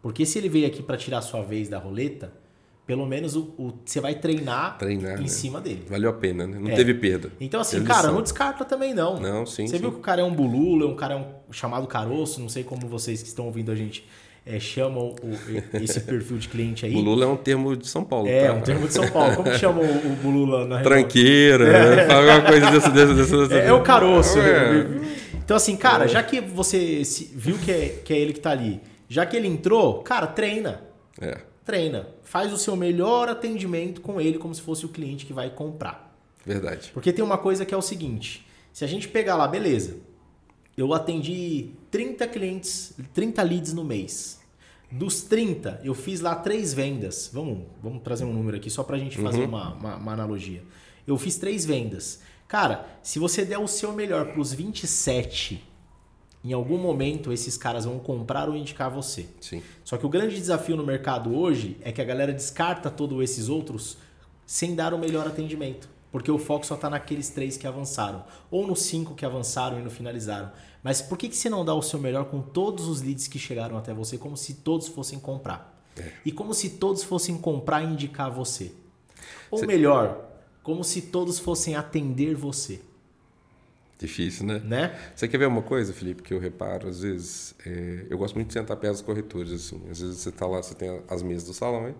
Porque 0.00 0.24
se 0.24 0.38
ele 0.38 0.48
veio 0.48 0.68
aqui 0.68 0.80
para 0.80 0.96
tirar 0.96 1.18
a 1.18 1.22
sua 1.22 1.42
vez 1.42 1.68
da 1.68 1.80
roleta, 1.80 2.32
pelo 2.86 3.04
menos 3.04 3.34
o, 3.34 3.52
o, 3.58 3.72
você 3.84 4.00
vai 4.00 4.14
treinar, 4.14 4.78
treinar 4.78 5.18
em 5.18 5.22
né? 5.22 5.28
cima 5.28 5.60
dele. 5.60 5.84
Valeu 5.88 6.10
a 6.10 6.12
pena, 6.12 6.46
né? 6.46 6.60
Não 6.60 6.70
é. 6.70 6.76
teve 6.76 6.94
perda. 6.94 7.32
Então, 7.40 7.60
assim, 7.60 7.78
teve 7.78 7.88
cara, 7.88 8.02
lição. 8.02 8.14
não 8.14 8.22
descarta 8.22 8.64
também, 8.64 8.94
não. 8.94 9.18
Não, 9.18 9.44
sim. 9.44 9.66
Você 9.66 9.74
sim. 9.74 9.80
viu 9.80 9.90
que 9.90 9.98
o 9.98 10.00
cara 10.00 10.20
é 10.20 10.24
um 10.24 10.32
bulula, 10.32 10.86
um 10.86 10.94
cara 10.94 11.14
é 11.14 11.16
um 11.16 11.52
chamado 11.52 11.88
caroço, 11.88 12.40
não 12.40 12.48
sei 12.48 12.62
como 12.62 12.86
vocês 12.86 13.20
que 13.20 13.28
estão 13.28 13.46
ouvindo 13.46 13.72
a 13.72 13.74
gente 13.74 14.06
é, 14.44 14.58
chamam 14.58 15.14
o, 15.22 15.78
esse 15.82 16.00
perfil 16.00 16.38
de 16.38 16.48
cliente 16.48 16.84
aí. 16.84 16.92
Bulula 16.92 17.24
é 17.24 17.28
um 17.28 17.36
termo 17.36 17.76
de 17.76 17.86
São 17.86 18.04
Paulo. 18.04 18.28
É, 18.28 18.48
tá? 18.48 18.54
um 18.54 18.60
termo 18.60 18.86
de 18.88 18.92
São 18.92 19.08
Paulo. 19.08 19.36
Como 19.36 19.50
que 19.50 19.58
chamam 19.58 19.84
o, 19.84 20.12
o 20.12 20.16
bulula 20.16 20.66
na 20.66 20.82
Tranqueira, 20.82 21.68
é. 21.68 22.12
alguma 22.12 22.42
coisa 22.42 22.70
desse, 22.70 22.90
desse, 22.90 23.14
desse. 23.14 23.54
É, 23.54 23.66
é 23.66 23.72
o 23.72 23.82
caroço. 23.82 24.38
É. 24.38 24.86
Então, 25.44 25.56
assim, 25.56 25.76
cara, 25.76 26.06
já 26.08 26.22
que 26.22 26.40
você 26.40 27.02
viu 27.34 27.56
que 27.58 27.70
é, 27.70 27.88
que 28.04 28.12
é 28.12 28.18
ele 28.18 28.32
que 28.32 28.40
tá 28.40 28.50
ali, 28.50 28.80
já 29.08 29.24
que 29.24 29.36
ele 29.36 29.46
entrou, 29.46 30.02
cara, 30.02 30.26
treina. 30.26 30.82
É. 31.20 31.38
Treina 31.64 32.08
faz 32.22 32.52
o 32.52 32.56
seu 32.56 32.74
melhor 32.74 33.28
atendimento 33.28 34.00
com 34.00 34.20
ele 34.20 34.38
como 34.38 34.54
se 34.54 34.62
fosse 34.62 34.84
o 34.84 34.88
cliente 34.88 35.24
que 35.24 35.32
vai 35.32 35.50
comprar. 35.50 36.16
Verdade. 36.44 36.90
Porque 36.92 37.12
tem 37.12 37.24
uma 37.24 37.38
coisa 37.38 37.64
que 37.64 37.72
é 37.74 37.76
o 37.76 37.82
seguinte: 37.82 38.44
se 38.72 38.84
a 38.84 38.88
gente 38.88 39.06
pegar 39.08 39.36
lá, 39.36 39.46
beleza, 39.46 39.96
eu 40.76 40.92
atendi 40.94 41.70
30 41.90 42.26
clientes, 42.28 42.94
30 43.12 43.42
leads 43.42 43.72
no 43.72 43.84
mês. 43.84 44.40
Dos 44.90 45.22
30, 45.22 45.80
eu 45.82 45.94
fiz 45.94 46.20
lá 46.20 46.34
três 46.34 46.74
vendas. 46.74 47.30
Vamos, 47.32 47.66
vamos 47.82 48.02
trazer 48.02 48.24
um 48.24 48.32
número 48.32 48.56
aqui 48.56 48.68
só 48.68 48.82
para 48.82 48.96
a 48.96 48.98
gente 48.98 49.18
fazer 49.18 49.40
uhum. 49.40 49.48
uma, 49.48 49.74
uma, 49.74 49.96
uma 49.96 50.12
analogia. 50.12 50.62
Eu 51.06 51.16
fiz 51.16 51.36
três 51.38 51.64
vendas. 51.64 52.20
Cara, 52.46 52.86
se 53.02 53.18
você 53.18 53.44
der 53.44 53.58
o 53.58 53.66
seu 53.66 53.92
melhor 53.92 54.32
para 54.32 54.40
os 54.40 54.52
27 54.52 55.72
em 56.44 56.52
algum 56.52 56.76
momento 56.76 57.32
esses 57.32 57.56
caras 57.56 57.84
vão 57.84 57.98
comprar 57.98 58.48
ou 58.48 58.56
indicar 58.56 58.90
você. 58.90 59.26
Sim. 59.40 59.62
Só 59.84 59.96
que 59.96 60.04
o 60.04 60.08
grande 60.08 60.34
desafio 60.34 60.76
no 60.76 60.84
mercado 60.84 61.34
hoje 61.34 61.76
é 61.82 61.92
que 61.92 62.00
a 62.00 62.04
galera 62.04 62.32
descarta 62.32 62.90
todos 62.90 63.22
esses 63.22 63.48
outros 63.48 63.96
sem 64.44 64.74
dar 64.74 64.92
o 64.92 64.98
melhor 64.98 65.26
atendimento. 65.26 65.88
Porque 66.12 66.30
o 66.30 66.38
foco 66.38 66.66
só 66.66 66.74
está 66.74 66.90
naqueles 66.90 67.30
três 67.30 67.56
que 67.56 67.66
avançaram. 67.66 68.24
Ou 68.50 68.66
nos 68.66 68.82
cinco 68.82 69.14
que 69.14 69.24
avançaram 69.24 69.80
e 69.80 69.82
não 69.82 69.90
finalizaram. 69.90 70.52
Mas 70.82 71.00
por 71.00 71.16
que, 71.16 71.28
que 71.28 71.36
você 71.36 71.48
não 71.48 71.64
dá 71.64 71.74
o 71.74 71.82
seu 71.82 71.98
melhor 71.98 72.26
com 72.26 72.42
todos 72.42 72.86
os 72.86 73.00
leads 73.00 73.26
que 73.26 73.38
chegaram 73.38 73.78
até 73.78 73.94
você, 73.94 74.18
como 74.18 74.36
se 74.36 74.54
todos 74.54 74.88
fossem 74.88 75.18
comprar? 75.18 75.82
É. 75.96 76.12
E 76.24 76.30
como 76.30 76.52
se 76.52 76.70
todos 76.70 77.02
fossem 77.02 77.38
comprar 77.38 77.82
e 77.82 77.86
indicar 77.86 78.30
você. 78.30 78.72
Ou 79.50 79.58
você... 79.58 79.66
melhor, 79.66 80.30
como 80.62 80.84
se 80.84 81.00
todos 81.00 81.38
fossem 81.38 81.74
atender 81.74 82.34
você. 82.34 82.80
Difícil, 83.98 84.44
né? 84.46 84.58
né? 84.64 84.98
Você 85.14 85.28
quer 85.28 85.38
ver 85.38 85.46
uma 85.46 85.62
coisa, 85.62 85.92
Felipe, 85.92 86.22
que 86.22 86.34
eu 86.34 86.38
reparo, 86.40 86.88
às 86.88 87.02
vezes, 87.02 87.54
é, 87.64 88.06
eu 88.10 88.18
gosto 88.18 88.34
muito 88.34 88.48
de 88.48 88.54
sentar 88.54 88.76
perto 88.76 88.94
dos 88.94 89.02
corretores, 89.02 89.52
assim. 89.52 89.80
Às 89.88 90.00
vezes 90.00 90.18
você 90.18 90.28
está 90.28 90.44
lá, 90.44 90.60
você 90.60 90.74
tem 90.74 91.00
as 91.08 91.22
mesas 91.22 91.46
do 91.46 91.54
salão, 91.54 91.88
hein? 91.88 91.94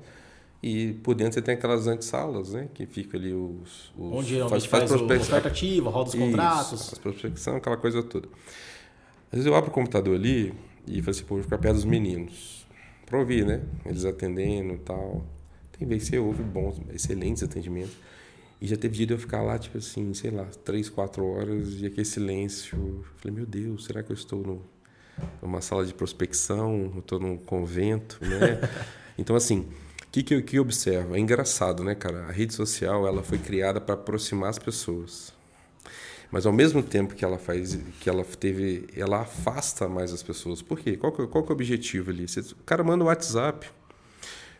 E 0.62 0.92
por 1.02 1.14
dentro 1.14 1.34
você 1.34 1.42
tem 1.42 1.54
aquelas 1.54 1.88
antessalas, 1.88 2.52
né? 2.52 2.68
Que 2.72 2.86
fica 2.86 3.16
ali 3.16 3.32
os... 3.32 3.92
os 3.98 4.12
Onde 4.12 4.38
faz, 4.48 4.64
faz, 4.64 4.90
faz 4.90 5.02
oferta 5.02 5.48
ativa, 5.48 5.90
roda 5.90 6.08
os 6.10 6.14
Isso, 6.14 6.24
contratos. 6.24 6.92
As 6.92 6.98
prospecção, 6.98 7.56
aquela 7.56 7.76
coisa 7.76 8.00
toda. 8.02 8.28
Às 9.26 9.38
vezes 9.38 9.46
eu 9.46 9.56
abro 9.56 9.70
o 9.70 9.72
computador 9.72 10.14
ali 10.14 10.54
e 10.86 11.00
falo 11.00 11.10
assim, 11.10 11.24
pô, 11.24 11.34
vou 11.34 11.42
ficar 11.42 11.58
perto 11.58 11.74
dos 11.74 11.84
meninos. 11.84 12.64
Para 13.06 13.18
ouvir, 13.18 13.44
né? 13.44 13.60
Eles 13.84 14.04
atendendo 14.04 14.74
e 14.74 14.78
tal. 14.78 15.24
Tem 15.76 15.88
vezes 15.88 16.08
que 16.08 16.16
você 16.16 16.20
ouve 16.20 16.44
bons, 16.44 16.80
excelentes 16.94 17.42
atendimentos. 17.42 17.96
E 18.60 18.66
já 18.68 18.76
teve 18.76 18.94
dia 18.94 19.06
de 19.06 19.14
eu 19.14 19.18
ficar 19.18 19.42
lá, 19.42 19.58
tipo 19.58 19.78
assim, 19.78 20.14
sei 20.14 20.30
lá, 20.30 20.44
três, 20.64 20.88
quatro 20.88 21.26
horas 21.26 21.80
e 21.80 21.86
aquele 21.86 22.04
silêncio. 22.04 22.78
Eu 22.78 23.04
falei, 23.16 23.36
meu 23.36 23.46
Deus, 23.46 23.86
será 23.86 24.00
que 24.00 24.12
eu 24.12 24.14
estou 24.14 24.40
no, 24.40 24.62
numa 25.42 25.60
sala 25.60 25.84
de 25.84 25.92
prospecção? 25.92 26.92
Eu 26.94 27.00
estou 27.00 27.18
num 27.18 27.36
convento, 27.36 28.20
né? 28.22 28.60
então, 29.18 29.34
assim, 29.34 29.66
o 29.81 29.81
que, 30.12 30.22
que, 30.22 30.34
eu, 30.34 30.42
que 30.42 30.60
observo? 30.60 31.16
É 31.16 31.18
engraçado, 31.18 31.82
né, 31.82 31.94
cara? 31.94 32.26
A 32.26 32.30
rede 32.30 32.52
social, 32.52 33.06
ela 33.06 33.22
foi 33.22 33.38
criada 33.38 33.80
para 33.80 33.94
aproximar 33.94 34.50
as 34.50 34.58
pessoas. 34.58 35.32
Mas 36.30 36.44
ao 36.44 36.52
mesmo 36.52 36.82
tempo 36.82 37.14
que 37.14 37.24
ela 37.24 37.38
faz, 37.38 37.78
que 37.98 38.10
ela 38.10 38.22
teve, 38.22 38.86
ela 38.94 39.22
afasta 39.22 39.88
mais 39.88 40.12
as 40.12 40.22
pessoas. 40.22 40.60
Por 40.60 40.78
quê? 40.78 40.98
Qual, 40.98 41.12
que, 41.12 41.26
qual 41.26 41.42
que 41.42 41.50
é 41.50 41.52
o 41.52 41.56
objetivo 41.56 42.10
ali? 42.10 42.28
Você, 42.28 42.40
o 42.40 42.64
cara 42.66 42.84
manda 42.84 43.02
um 43.02 43.06
WhatsApp, 43.06 43.66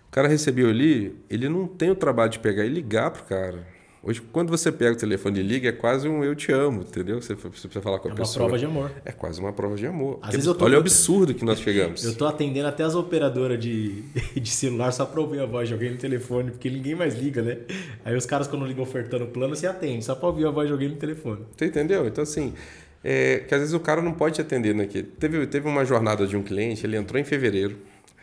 o 0.08 0.10
cara 0.10 0.26
recebeu 0.26 0.70
ali, 0.70 1.14
ele 1.28 1.48
não 1.50 1.66
tem 1.66 1.90
o 1.90 1.94
trabalho 1.94 2.30
de 2.30 2.38
pegar 2.38 2.64
e 2.64 2.68
ligar 2.70 3.10
pro 3.10 3.24
cara. 3.24 3.66
Hoje, 4.04 4.20
quando 4.32 4.50
você 4.50 4.72
pega 4.72 4.94
o 4.94 4.96
telefone 4.96 5.38
e 5.38 5.42
liga, 5.44 5.68
é 5.68 5.72
quase 5.72 6.08
um 6.08 6.24
eu 6.24 6.34
te 6.34 6.50
amo, 6.50 6.80
entendeu? 6.82 7.22
Você 7.22 7.36
precisa 7.36 7.80
falar 7.80 8.00
com 8.00 8.08
a 8.08 8.14
pessoa. 8.14 8.42
É 8.42 8.46
uma 8.46 8.48
prova 8.48 8.58
de 8.58 8.64
amor. 8.64 8.92
É 9.04 9.12
quase 9.12 9.40
uma 9.40 9.52
prova 9.52 9.76
de 9.76 9.86
amor. 9.86 10.18
Às 10.20 10.32
vezes 10.32 10.46
eu 10.48 10.56
tô... 10.56 10.64
Olha 10.64 10.76
o 10.76 10.80
absurdo 10.80 11.32
que 11.32 11.44
nós 11.44 11.60
chegamos. 11.62 12.04
eu 12.04 12.16
tô 12.16 12.26
atendendo 12.26 12.66
até 12.66 12.82
as 12.82 12.96
operadoras 12.96 13.60
de, 13.60 14.02
de 14.34 14.50
celular 14.50 14.90
só 14.90 15.06
para 15.06 15.20
ouvir 15.20 15.38
a 15.38 15.46
voz 15.46 15.68
de 15.68 15.74
alguém 15.74 15.92
no 15.92 15.98
telefone, 15.98 16.50
porque 16.50 16.68
ninguém 16.68 16.96
mais 16.96 17.14
liga, 17.14 17.42
né? 17.42 17.58
Aí 18.04 18.16
os 18.16 18.26
caras, 18.26 18.48
quando 18.48 18.66
ligam 18.66 18.82
ofertando 18.82 19.24
plano, 19.26 19.54
você 19.54 19.68
atende, 19.68 20.04
só 20.04 20.16
para 20.16 20.26
ouvir 20.26 20.46
a 20.46 20.50
voz 20.50 20.66
de 20.66 20.72
alguém 20.72 20.88
no 20.88 20.96
telefone. 20.96 21.42
Você 21.56 21.66
entendeu? 21.66 22.04
Então, 22.04 22.22
assim, 22.22 22.54
é, 23.04 23.38
que 23.46 23.54
às 23.54 23.60
vezes 23.60 23.74
o 23.74 23.80
cara 23.80 24.02
não 24.02 24.12
pode 24.12 24.34
te 24.34 24.40
atender 24.40 24.74
naquele. 24.74 25.06
Teve, 25.06 25.46
teve 25.46 25.68
uma 25.68 25.84
jornada 25.84 26.26
de 26.26 26.36
um 26.36 26.42
cliente, 26.42 26.84
ele 26.84 26.96
entrou 26.96 27.20
em 27.20 27.24
fevereiro, 27.24 27.76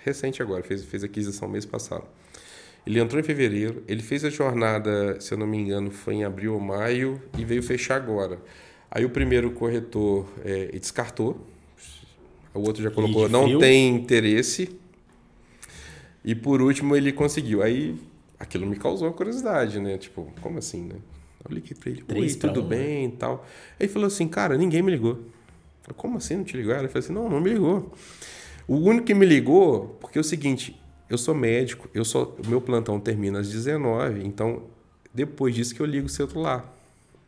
recente 0.04 0.42
agora, 0.42 0.62
fez, 0.62 0.84
fez 0.84 1.06
aquisição 1.06 1.48
mês 1.48 1.66
passado. 1.66 2.04
Ele 2.86 3.00
entrou 3.00 3.20
em 3.20 3.24
fevereiro, 3.24 3.84
ele 3.88 4.02
fez 4.02 4.26
a 4.26 4.30
jornada, 4.30 5.20
se 5.20 5.34
eu 5.34 5.38
não 5.38 5.46
me 5.46 5.58
engano, 5.58 5.92
foi 5.92 6.16
em 6.16 6.24
abril 6.24 6.54
ou 6.56 6.60
maio 6.60 7.22
e 7.38 7.46
veio 7.46 7.62
fechar 7.62 7.96
agora. 7.96 8.40
Aí 8.90 9.06
o 9.06 9.10
primeiro 9.10 9.52
corretor 9.52 10.28
é, 10.44 10.66
descartou, 10.78 11.46
o 12.54 12.60
outro 12.62 12.82
já 12.82 12.90
colocou 12.90 13.30
não 13.30 13.60
tem 13.60 13.96
interesse. 13.96 14.70
E 16.24 16.36
por 16.36 16.62
último 16.62 16.96
ele 16.96 17.12
conseguiu. 17.12 17.62
Aí 17.62 17.96
aquilo 18.40 18.66
me 18.66 18.76
causou 18.76 19.12
curiosidade, 19.14 19.80
né? 19.80 19.98
Tipo, 19.98 20.32
como 20.42 20.58
assim, 20.58 20.82
né? 20.84 20.96
Eu 21.48 21.54
liguei 21.56 21.78
para 21.78 21.90
ele, 21.90 22.04
oi, 22.10 22.34
tudo 22.34 22.62
um, 22.62 22.64
né? 22.64 22.70
bem 22.70 23.06
e 23.06 23.12
tal. 23.12 23.46
Aí 23.80 23.86
ele 23.86 23.94
falou 23.94 24.08
assim, 24.08 24.28
cara, 24.28 24.58
ninguém 24.58 24.82
me 24.82 24.92
ligou. 24.92 25.16
Falei, 25.82 25.96
como 25.96 26.18
assim 26.18 26.36
não 26.36 26.44
te 26.44 26.58
ligou? 26.58 26.74
Ele 26.74 26.88
falou 26.88 27.00
assim, 27.00 27.14
não, 27.14 27.30
não 27.30 27.40
me 27.40 27.52
ligou. 27.52 27.94
O 28.68 28.76
único 28.76 29.06
que 29.06 29.14
me 29.14 29.26
ligou, 29.26 29.98
porque 30.02 30.18
é 30.18 30.22
o 30.22 30.24
seguinte, 30.24 30.79
eu 31.10 31.18
sou 31.18 31.34
médico, 31.34 31.90
eu 31.94 32.06
sou, 32.06 32.38
o 32.44 32.48
meu 32.48 32.62
plantão 32.62 33.00
termina 33.00 33.40
às 33.40 33.50
19, 33.50 34.26
então 34.26 34.64
depois 35.14 35.56
disso 35.56 35.74
que 35.74 35.82
eu 35.82 35.86
ligo 35.86 36.06
o 36.06 36.10
celular. 36.10 36.72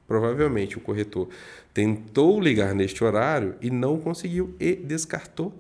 Provavelmente 0.08 0.78
o 0.78 0.82
corretor 0.82 1.30
tentou 1.74 2.40
ligar 2.40 2.76
neste 2.76 3.04
horário 3.04 3.56
e 3.62 3.70
não 3.70 3.98
conseguiu 4.00 4.56
e 4.60 4.76
descartou 4.76 5.54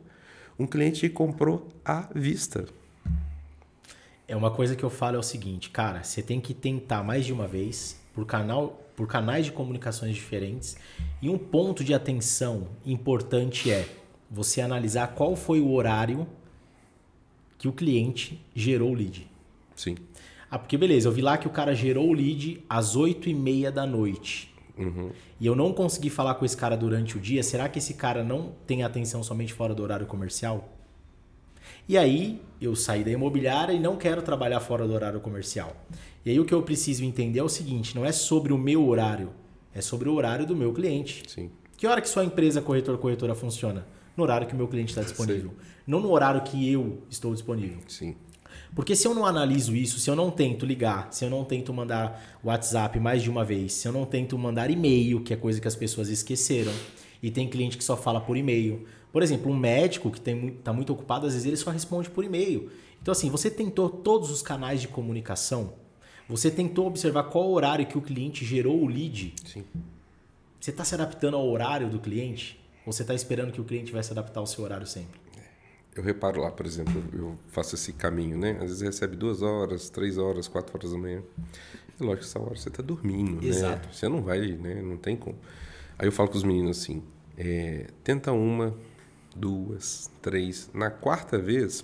um 0.60 0.68
cliente 0.68 1.02
que 1.02 1.10
comprou 1.10 1.68
à 1.84 2.08
vista. 2.14 2.66
É 4.28 4.36
uma 4.36 4.52
coisa 4.52 4.76
que 4.76 4.84
eu 4.84 4.90
falo 4.90 5.16
é 5.16 5.20
o 5.20 5.24
seguinte, 5.24 5.70
cara, 5.70 6.04
você 6.04 6.22
tem 6.22 6.40
que 6.40 6.54
tentar 6.54 7.04
mais 7.04 7.26
de 7.26 7.34
uma 7.34 7.48
vez 7.48 8.00
por 8.14 8.26
canal, 8.26 8.82
por 8.96 9.08
canais 9.08 9.46
de 9.46 9.52
comunicações 9.52 10.16
diferentes. 10.16 10.78
E 11.22 11.30
um 11.30 11.38
ponto 11.38 11.84
de 11.84 11.94
atenção 11.94 12.68
importante 12.86 13.72
é 13.72 13.88
você 14.30 14.62
analisar 14.62 15.08
qual 15.16 15.36
foi 15.36 15.60
o 15.60 15.74
horário 15.74 16.28
que 17.62 17.68
o 17.68 17.72
cliente 17.72 18.44
gerou 18.56 18.90
o 18.90 18.94
lead. 18.96 19.30
Sim. 19.76 19.96
Ah, 20.50 20.58
porque 20.58 20.76
beleza, 20.76 21.08
eu 21.08 21.12
vi 21.12 21.22
lá 21.22 21.38
que 21.38 21.46
o 21.46 21.52
cara 21.52 21.76
gerou 21.76 22.10
o 22.10 22.12
lead 22.12 22.64
às 22.68 22.96
8 22.96 23.30
e 23.30 23.36
meia 23.36 23.72
da 23.72 23.86
noite. 23.86 24.52
Uhum. 24.76 25.12
E 25.40 25.46
eu 25.46 25.56
não 25.56 25.72
consegui 25.72 26.10
falar 26.10 26.34
com 26.34 26.44
esse 26.44 26.58
cara 26.58 26.76
durante 26.76 27.18
o 27.18 27.20
dia. 27.20 27.44
Será 27.44 27.70
que 27.70 27.78
esse 27.78 27.94
cara 27.94 28.24
não 28.24 28.52
tem 28.66 28.82
atenção 28.82 29.22
somente 29.22 29.54
fora 29.54 29.76
do 29.76 29.84
horário 29.84 30.08
comercial? 30.08 30.76
E 31.88 32.00
aí 32.00 32.42
eu 32.60 32.76
saí 32.76 33.04
da 33.04 33.12
imobiliária 33.12 33.74
e 33.74 33.80
não 33.80 33.96
quero 33.96 34.24
trabalhar 34.24 34.60
fora 34.60 34.88
do 34.88 34.94
horário 34.96 35.20
comercial. 35.20 35.76
E 36.26 36.32
aí 36.32 36.40
o 36.40 36.46
que 36.46 36.56
eu 36.56 36.64
preciso 36.64 37.06
entender 37.06 37.42
é 37.42 37.44
o 37.44 37.50
seguinte: 37.50 37.96
não 37.96 38.04
é 38.04 38.12
sobre 38.12 38.52
o 38.52 38.58
meu 38.58 38.88
horário, 38.88 39.30
é 39.72 39.82
sobre 39.82 40.10
o 40.10 40.16
horário 40.16 40.48
do 40.48 40.56
meu 40.56 40.74
cliente. 40.74 41.22
Sim. 41.28 41.52
Que 41.78 41.86
hora 41.86 42.02
que 42.02 42.10
sua 42.10 42.26
empresa 42.26 42.60
corretor 42.60 42.98
corretora 42.98 43.36
funciona? 43.36 43.86
No 44.16 44.24
horário 44.24 44.48
que 44.48 44.54
o 44.54 44.58
meu 44.58 44.68
cliente 44.68 44.92
está 44.92 45.02
disponível. 45.02 45.54
Não 45.88 46.00
no 46.00 46.12
horário 46.12 46.42
que 46.42 46.72
eu 46.72 47.02
estou 47.10 47.34
disponível. 47.34 47.80
Sim. 47.88 48.16
Porque 48.76 48.96
se 48.96 49.08
eu 49.08 49.14
não 49.14 49.26
analiso 49.26 49.76
isso, 49.76 50.00
se 50.00 50.10
eu 50.10 50.16
não 50.16 50.32
tento 50.32 50.66
ligar, 50.66 51.12
se 51.12 51.26
eu 51.26 51.30
não 51.30 51.44
tento 51.44 51.74
mandar 51.74 52.40
WhatsApp 52.44 53.00
mais 53.00 53.24
de 53.24 53.30
uma 53.30 53.44
vez, 53.44 53.74
se 53.74 53.88
eu 53.88 53.92
não 53.92 54.06
tento 54.06 54.38
mandar 54.38 54.70
e-mail, 54.70 55.22
que 55.22 55.34
é 55.34 55.38
coisa 55.38 55.60
que 55.60 55.68
as 55.68 55.76
pessoas 55.76 56.10
esqueceram, 56.10 56.72
e 57.22 57.30
tem 57.30 57.50
cliente 57.50 57.78
que 57.78 57.84
só 57.84 57.98
fala 57.98 58.22
por 58.22 58.38
e-mail. 58.38 58.86
Por 59.12 59.24
exemplo, 59.24 59.52
um 59.52 59.58
médico 59.58 60.10
que 60.10 60.20
está 60.20 60.72
muito 60.72 60.94
ocupado, 60.94 61.28
às 61.28 61.34
vezes 61.34 61.46
ele 61.46 61.58
só 61.58 61.70
responde 61.70 62.10
por 62.10 62.24
e-mail. 62.24 62.70
Então, 63.02 63.12
assim, 63.12 63.30
você 63.30 63.50
tentou 63.50 63.90
todos 63.90 64.30
os 64.30 64.42
canais 64.42 64.80
de 64.80 64.88
comunicação, 64.88 65.74
você 66.30 66.50
tentou 66.52 66.88
observar 66.88 67.24
qual 67.24 67.52
horário 67.52 67.86
que 67.86 67.98
o 67.98 68.02
cliente 68.02 68.46
gerou 68.46 68.82
o 68.82 68.88
lead. 68.88 69.34
Sim. 69.46 69.64
Você 70.60 70.72
está 70.72 70.86
se 70.86 70.94
adaptando 70.94 71.36
ao 71.36 71.50
horário 71.50 71.90
do 71.90 72.00
cliente? 72.00 72.61
Ou 72.86 72.92
você 72.92 73.04
está 73.04 73.14
esperando 73.14 73.52
que 73.52 73.62
o 73.62 73.64
cliente 73.64 73.92
vai 73.92 74.04
se 74.04 74.12
adaptar 74.12 74.40
ao 74.40 74.48
seu 74.48 74.64
horário 74.64 74.88
sempre? 74.88 75.20
Eu 75.96 76.04
reparo 76.04 76.40
lá, 76.42 76.50
por 76.50 76.66
exemplo, 76.66 77.04
eu 77.14 77.38
faço 77.48 77.76
esse 77.76 77.92
caminho, 77.92 78.38
né? 78.38 78.54
Às 78.54 78.70
vezes 78.70 78.82
recebe 78.82 79.16
duas 79.16 79.42
horas, 79.42 79.90
três 79.90 80.18
horas, 80.18 80.48
quatro 80.48 80.78
horas 80.78 80.92
da 80.92 80.98
manhã. 80.98 81.22
E 82.00 82.04
lógico, 82.04 82.26
essa 82.26 82.40
hora 82.40 82.56
você 82.56 82.70
está 82.70 82.82
dormindo, 82.82 83.46
Exato. 83.46 83.88
né? 83.88 83.94
Você 83.94 84.08
não 84.08 84.22
vai, 84.22 84.40
né? 84.54 84.82
Não 84.82 84.96
tem 84.96 85.18
como. 85.18 85.38
Aí 86.00 86.08
eu 86.08 86.12
falo 86.12 86.30
com 86.30 86.38
os 86.38 86.44
meninos 86.44 86.80
assim, 86.80 87.04
é, 87.38 87.88
tenta 88.04 88.32
uma, 88.32 88.74
duas, 89.36 90.10
três. 90.22 90.70
Na 90.74 90.90
quarta 90.90 91.38
vez, 91.38 91.84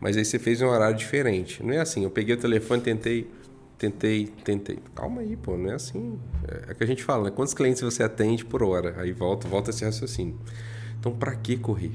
mas 0.00 0.16
aí 0.16 0.24
você 0.24 0.38
fez 0.38 0.60
um 0.60 0.66
horário 0.66 0.96
diferente. 0.96 1.62
Não 1.62 1.72
é 1.72 1.78
assim, 1.78 2.02
eu 2.04 2.10
peguei 2.10 2.34
o 2.34 2.38
telefone, 2.38 2.82
tentei, 2.82 3.30
tentei, 3.80 4.26
tentei. 4.44 4.78
Calma 4.94 5.22
aí, 5.22 5.34
pô, 5.36 5.56
não 5.56 5.70
é 5.70 5.74
assim. 5.74 6.20
É, 6.46 6.72
é 6.72 6.74
que 6.74 6.84
a 6.84 6.86
gente 6.86 7.02
fala, 7.02 7.24
né? 7.24 7.30
Quantos 7.30 7.54
clientes 7.54 7.80
você 7.80 8.02
atende 8.02 8.44
por 8.44 8.62
hora? 8.62 9.00
Aí 9.00 9.10
volta, 9.10 9.48
volta 9.48 9.70
esse 9.70 9.82
raciocínio. 9.82 10.38
Então, 10.98 11.16
para 11.16 11.34
que 11.34 11.56
correr? 11.56 11.92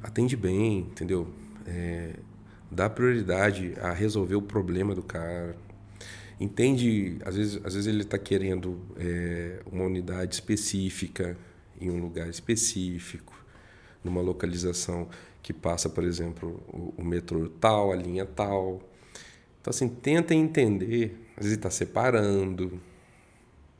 Atende 0.00 0.36
bem, 0.36 0.78
entendeu? 0.78 1.26
É, 1.66 2.14
dá 2.70 2.88
prioridade 2.88 3.74
a 3.80 3.92
resolver 3.92 4.36
o 4.36 4.42
problema 4.42 4.94
do 4.94 5.02
cara. 5.02 5.56
Entende, 6.40 7.18
às 7.24 7.34
vezes, 7.34 7.56
às 7.64 7.74
vezes 7.74 7.88
ele 7.88 8.02
está 8.02 8.16
querendo 8.16 8.80
é, 8.96 9.60
uma 9.72 9.84
unidade 9.84 10.36
específica, 10.36 11.36
em 11.80 11.90
um 11.90 12.00
lugar 12.00 12.28
específico, 12.28 13.34
numa 14.04 14.20
localização 14.20 15.08
que 15.42 15.52
passa, 15.52 15.88
por 15.88 16.04
exemplo, 16.04 16.62
o, 16.68 16.94
o 16.96 17.04
metrô 17.04 17.48
tal, 17.48 17.90
a 17.90 17.96
linha 17.96 18.24
tal. 18.24 18.80
Então, 19.68 19.76
assim, 19.76 19.88
tenta 19.88 20.34
entender. 20.34 21.28
Às 21.36 21.44
vezes 21.44 21.58
está 21.58 21.68
separando, 21.68 22.80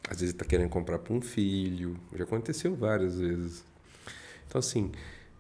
às 0.06 0.20
vezes 0.20 0.34
está 0.34 0.44
querendo 0.44 0.68
comprar 0.68 0.98
para 0.98 1.14
um 1.14 1.20
filho. 1.22 1.98
Já 2.14 2.24
aconteceu 2.24 2.76
várias 2.76 3.18
vezes. 3.18 3.64
Então, 4.46 4.58
assim, 4.58 4.92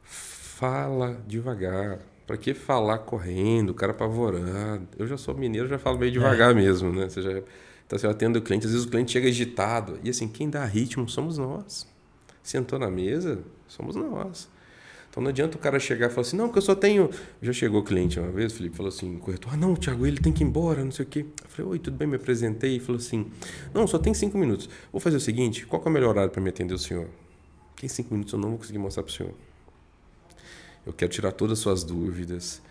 fala 0.02 1.22
devagar. 1.26 1.98
Para 2.26 2.38
que 2.38 2.54
falar 2.54 3.00
correndo, 3.00 3.70
o 3.70 3.74
cara 3.74 3.92
apavorado? 3.92 4.88
Eu 4.98 5.06
já 5.06 5.18
sou 5.18 5.34
mineiro, 5.34 5.68
já 5.68 5.78
falo 5.78 5.98
meio 5.98 6.12
devagar 6.12 6.52
é. 6.52 6.54
mesmo, 6.54 6.92
né? 6.92 7.10
Você 7.10 7.20
já, 7.20 7.30
então, 7.86 7.98
você 7.98 8.06
atende 8.06 8.38
o 8.38 8.42
cliente, 8.42 8.64
às 8.64 8.72
vezes 8.72 8.86
o 8.86 8.90
cliente 8.90 9.12
chega 9.12 9.28
agitado. 9.28 9.98
E 10.02 10.08
assim, 10.08 10.28
quem 10.28 10.48
dá 10.48 10.64
ritmo 10.64 11.06
somos 11.10 11.36
nós. 11.36 11.86
Sentou 12.42 12.78
na 12.78 12.90
mesa, 12.90 13.38
somos 13.66 13.94
nós. 13.94 14.48
Então 15.18 15.24
não 15.24 15.30
adianta 15.30 15.56
o 15.56 15.60
cara 15.60 15.80
chegar 15.80 16.06
e 16.06 16.10
falar 16.10 16.24
assim, 16.24 16.36
não, 16.36 16.48
que 16.48 16.58
eu 16.58 16.62
só 16.62 16.76
tenho. 16.76 17.10
Já 17.42 17.52
chegou 17.52 17.80
o 17.80 17.82
cliente 17.82 18.20
uma 18.20 18.30
vez, 18.30 18.52
o 18.52 18.54
Felipe 18.54 18.76
falou 18.76 18.88
assim, 18.88 19.18
corretor, 19.18 19.52
ah, 19.52 19.56
não, 19.56 19.74
Thiago, 19.74 20.06
ele 20.06 20.18
tem 20.18 20.32
que 20.32 20.44
ir 20.44 20.46
embora, 20.46 20.84
não 20.84 20.92
sei 20.92 21.04
o 21.04 21.08
quê. 21.08 21.26
Eu 21.42 21.50
falei, 21.50 21.72
oi, 21.72 21.78
tudo 21.80 21.96
bem, 21.96 22.06
me 22.06 22.14
apresentei 22.14 22.76
e 22.76 22.78
falou 22.78 23.00
assim, 23.00 23.26
não, 23.74 23.84
só 23.88 23.98
tem 23.98 24.14
cinco 24.14 24.38
minutos. 24.38 24.70
Vou 24.92 25.00
fazer 25.00 25.16
o 25.16 25.20
seguinte, 25.20 25.66
qual 25.66 25.82
é 25.84 25.88
o 25.88 25.90
melhor 25.90 26.10
horário 26.10 26.30
para 26.30 26.40
me 26.40 26.50
atender 26.50 26.72
o 26.72 26.78
senhor? 26.78 27.08
Tem 27.80 27.88
cinco 27.88 28.14
minutos, 28.14 28.32
eu 28.32 28.38
não 28.38 28.50
vou 28.50 28.58
conseguir 28.58 28.78
mostrar 28.78 29.02
para 29.02 29.10
o 29.10 29.12
senhor. 29.12 29.32
Eu 30.86 30.92
quero 30.92 31.10
tirar 31.10 31.32
todas 31.32 31.58
as 31.58 31.62
suas 31.64 31.82
dúvidas. 31.82 32.62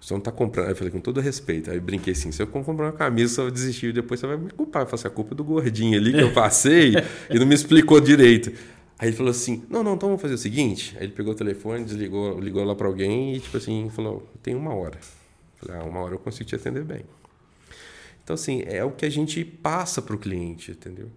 Você 0.00 0.14
não 0.14 0.18
está 0.18 0.30
comprando. 0.30 0.66
Aí 0.66 0.72
eu 0.72 0.76
falei, 0.76 0.92
com 0.92 1.00
todo 1.00 1.20
respeito. 1.20 1.72
Aí 1.72 1.76
eu 1.76 1.82
brinquei 1.82 2.12
assim: 2.12 2.30
se 2.30 2.40
eu 2.40 2.46
comprar 2.46 2.86
uma 2.86 2.92
camisa, 2.92 3.42
vai 3.42 3.50
desistir 3.50 3.88
e 3.88 3.92
depois 3.92 4.20
você 4.20 4.28
vai 4.28 4.36
me 4.36 4.50
culpar. 4.50 4.82
Eu 4.82 4.86
falei 4.86 5.06
a 5.06 5.10
culpa 5.10 5.34
é 5.34 5.36
do 5.36 5.44
gordinho 5.44 5.98
ali 5.98 6.12
que 6.12 6.20
eu 6.20 6.32
passei 6.32 6.94
e 7.28 7.38
não 7.38 7.46
me 7.46 7.54
explicou 7.54 8.00
direito. 8.00 8.52
Aí 9.00 9.08
ele 9.08 9.16
falou 9.16 9.30
assim: 9.30 9.64
não, 9.70 9.82
não, 9.82 9.94
então 9.94 10.10
vamos 10.10 10.20
fazer 10.20 10.34
o 10.34 10.38
seguinte. 10.38 10.94
Aí 10.98 11.04
ele 11.04 11.12
pegou 11.12 11.32
o 11.32 11.36
telefone, 11.36 11.84
desligou, 11.84 12.38
ligou 12.38 12.62
lá 12.62 12.74
para 12.74 12.86
alguém 12.86 13.34
e, 13.34 13.40
tipo 13.40 13.56
assim, 13.56 13.88
falou: 13.88 14.28
tem 14.42 14.54
uma 14.54 14.74
hora. 14.74 14.98
Falei: 15.56 15.80
ah, 15.80 15.84
uma 15.84 16.00
hora 16.00 16.14
eu 16.14 16.18
consigo 16.18 16.46
te 16.46 16.54
atender 16.54 16.84
bem. 16.84 17.04
Então, 18.22 18.34
assim, 18.34 18.62
é 18.66 18.84
o 18.84 18.90
que 18.90 19.06
a 19.06 19.10
gente 19.10 19.42
passa 19.42 20.02
para 20.02 20.14
o 20.14 20.18
cliente, 20.18 20.72
entendeu? 20.72 21.08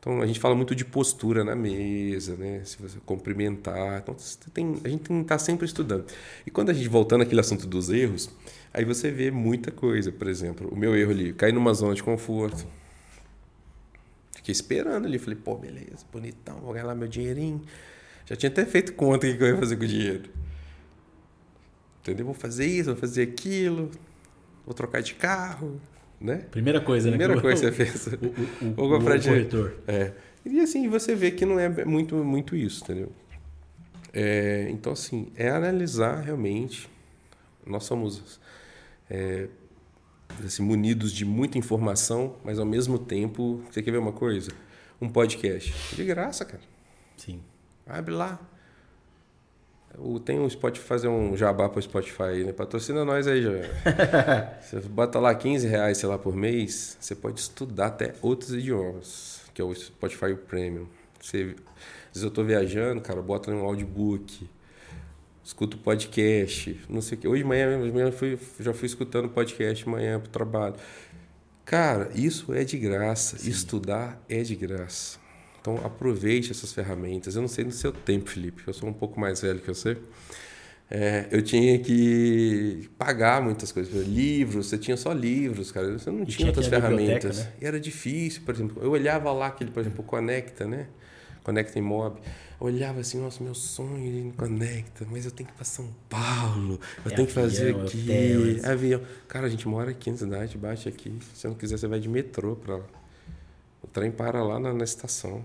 Então 0.00 0.20
a 0.22 0.26
gente 0.26 0.40
fala 0.40 0.54
muito 0.54 0.74
de 0.74 0.84
postura 0.84 1.44
na 1.44 1.54
mesa, 1.54 2.34
né? 2.34 2.62
Se 2.64 2.80
você 2.82 2.98
cumprimentar. 3.06 4.00
Então 4.02 4.16
tem, 4.52 4.80
a 4.82 4.88
gente 4.88 5.02
tem 5.02 5.16
que 5.18 5.22
estar 5.22 5.38
sempre 5.38 5.66
estudando. 5.66 6.06
E 6.44 6.50
quando 6.50 6.70
a 6.70 6.72
gente 6.72 6.88
voltando 6.88 7.22
àquele 7.22 7.40
assunto 7.40 7.66
dos 7.66 7.90
erros, 7.90 8.30
aí 8.72 8.84
você 8.84 9.10
vê 9.10 9.30
muita 9.30 9.70
coisa. 9.70 10.10
Por 10.10 10.26
exemplo, 10.26 10.68
o 10.72 10.76
meu 10.76 10.96
erro 10.96 11.10
ali, 11.12 11.32
cair 11.34 11.52
numa 11.52 11.74
zona 11.74 11.94
de 11.94 12.02
conforto. 12.02 12.66
Fiquei 14.40 14.52
esperando 14.52 15.04
ali, 15.06 15.18
falei, 15.18 15.38
pô, 15.38 15.54
beleza, 15.54 16.06
bonitão, 16.10 16.60
vou 16.60 16.72
ganhar 16.72 16.86
lá 16.86 16.94
meu 16.94 17.06
dinheirinho. 17.06 17.60
Já 18.24 18.34
tinha 18.34 18.48
até 18.48 18.64
feito 18.64 18.94
conta 18.94 19.26
o 19.26 19.36
que 19.36 19.42
eu 19.42 19.48
ia 19.48 19.56
fazer 19.58 19.76
com 19.76 19.84
o 19.84 19.86
dinheiro. 19.86 20.30
Entendeu? 22.00 22.24
Vou 22.24 22.34
fazer 22.34 22.64
isso, 22.64 22.86
vou 22.90 22.96
fazer 22.96 23.22
aquilo, 23.22 23.90
vou 24.64 24.72
trocar 24.72 25.02
de 25.02 25.14
carro, 25.14 25.78
né? 26.18 26.46
Primeira 26.50 26.80
coisa, 26.80 27.10
né? 27.10 27.18
Primeira 27.18 27.38
coisa 27.38 27.70
que 27.70 27.76
você 27.76 27.84
fez. 27.84 28.06
O, 28.06 28.80
o, 28.80 28.84
o, 28.86 28.96
o 28.96 29.04
corretor. 29.04 29.74
É. 29.86 30.12
E 30.42 30.58
assim, 30.60 30.88
você 30.88 31.14
vê 31.14 31.30
que 31.30 31.44
não 31.44 31.60
é 31.60 31.84
muito, 31.84 32.14
muito 32.16 32.56
isso, 32.56 32.82
entendeu? 32.82 33.12
É, 34.10 34.68
então, 34.70 34.94
assim, 34.94 35.30
é 35.36 35.50
analisar 35.50 36.22
realmente. 36.22 36.88
Nós 37.66 37.84
somos 37.84 38.40
é, 39.10 39.48
assim, 40.46 40.62
munidos 40.62 41.12
de 41.12 41.24
muita 41.24 41.58
informação, 41.58 42.36
mas 42.44 42.58
ao 42.58 42.66
mesmo 42.66 42.98
tempo. 42.98 43.62
Você 43.70 43.82
quer 43.82 43.90
ver 43.90 43.98
uma 43.98 44.12
coisa? 44.12 44.52
Um 45.00 45.08
podcast. 45.08 45.72
De 45.94 46.04
graça, 46.04 46.44
cara. 46.44 46.62
Sim. 47.16 47.40
Abre 47.86 48.12
lá. 48.12 48.38
Tem 50.24 50.38
um 50.38 50.48
Spotify, 50.48 50.86
fazer 50.86 51.08
um 51.08 51.36
jabá 51.36 51.68
para 51.68 51.78
o 51.78 51.82
Spotify, 51.82 52.44
né? 52.44 52.52
Patrocina 52.52 53.04
nós 53.04 53.26
aí, 53.26 53.42
já. 53.42 53.50
você 54.62 54.80
bota 54.88 55.18
lá 55.18 55.34
15 55.34 55.66
reais, 55.66 55.98
sei 55.98 56.08
lá, 56.08 56.16
por 56.16 56.34
mês, 56.34 56.96
você 57.00 57.14
pode 57.14 57.40
estudar 57.40 57.86
até 57.86 58.14
outros 58.22 58.54
idiomas, 58.54 59.42
que 59.52 59.60
é 59.60 59.64
o 59.64 59.74
Spotify 59.74 60.34
Premium. 60.34 60.86
Você, 61.20 61.56
às 62.08 62.12
vezes 62.12 62.22
eu 62.22 62.28
estou 62.28 62.44
viajando, 62.44 63.00
cara, 63.00 63.20
bota 63.20 63.50
um 63.50 63.64
audiobook, 63.64 64.48
escuto 65.42 65.78
podcast, 65.78 66.80
não 66.88 67.00
sei 67.00 67.16
o 67.16 67.20
que. 67.20 67.28
Hoje 67.28 67.42
de 67.42 67.48
manhã, 67.48 67.78
hoje 67.78 67.90
de 67.90 67.92
manhã 67.92 68.12
fui, 68.12 68.38
já 68.58 68.72
fui 68.72 68.86
escutando 68.86 69.28
podcast 69.28 69.88
manhã 69.88 70.18
para 70.18 70.28
o 70.28 70.30
trabalho. 70.30 70.74
Cara, 71.64 72.10
isso 72.14 72.52
é 72.52 72.64
de 72.64 72.78
graça. 72.78 73.38
Sim. 73.38 73.50
Estudar 73.50 74.22
é 74.28 74.42
de 74.42 74.56
graça. 74.56 75.18
Então 75.60 75.76
aproveite 75.84 76.50
essas 76.50 76.72
ferramentas. 76.72 77.36
Eu 77.36 77.42
não 77.42 77.48
sei 77.48 77.64
no 77.64 77.72
seu 77.72 77.92
tempo, 77.92 78.30
Felipe, 78.30 78.62
eu 78.66 78.72
sou 78.72 78.88
um 78.88 78.92
pouco 78.92 79.20
mais 79.20 79.40
velho 79.40 79.60
que 79.60 79.68
você. 79.68 79.96
É, 80.90 81.28
eu 81.30 81.40
tinha 81.40 81.78
que 81.78 82.90
pagar 82.98 83.40
muitas 83.40 83.70
coisas. 83.70 84.06
Livros, 84.08 84.66
você 84.66 84.76
tinha 84.76 84.96
só 84.96 85.12
livros, 85.12 85.70
cara. 85.70 85.96
Você 85.96 86.10
não 86.10 86.24
tinha, 86.24 86.38
tinha 86.38 86.48
outras 86.48 86.66
ferramentas. 86.66 87.38
Né? 87.38 87.52
E 87.60 87.64
era 87.64 87.78
difícil, 87.78 88.42
por 88.44 88.52
exemplo. 88.52 88.82
Eu 88.82 88.90
olhava 88.90 89.30
lá 89.32 89.46
aquele, 89.46 89.70
por 89.70 89.80
exemplo, 89.80 90.02
Conecta, 90.02 90.66
né? 90.66 90.88
Conecta 91.44 91.78
Imob. 91.78 92.18
Olhava 92.60 93.00
assim, 93.00 93.18
nossa, 93.18 93.42
meu 93.42 93.54
sonho 93.54 93.98
ir 93.98 94.32
Conecta, 94.36 95.06
mas 95.10 95.24
eu 95.24 95.30
tenho 95.30 95.48
que 95.48 95.54
ir 95.54 95.56
para 95.56 95.64
São 95.64 95.88
Paulo, 96.10 96.78
eu 97.04 97.10
é 97.10 97.14
tenho 97.14 97.26
que 97.26 97.32
fazer 97.32 97.74
aqui. 97.74 98.60
Avião. 98.62 99.00
Cara, 99.26 99.46
a 99.46 99.48
gente 99.48 99.66
mora 99.66 99.90
aqui 99.90 100.10
na 100.10 100.18
cidade, 100.18 100.58
bate 100.58 100.86
aqui. 100.86 101.10
Se 101.34 101.48
não 101.48 101.54
quiser, 101.54 101.78
você 101.78 101.88
vai 101.88 101.98
de 101.98 102.08
metrô 102.08 102.54
para 102.54 102.76
lá. 102.76 102.84
O 103.82 103.86
trem 103.86 104.10
para 104.10 104.44
lá 104.44 104.60
na, 104.60 104.74
na 104.74 104.84
estação. 104.84 105.42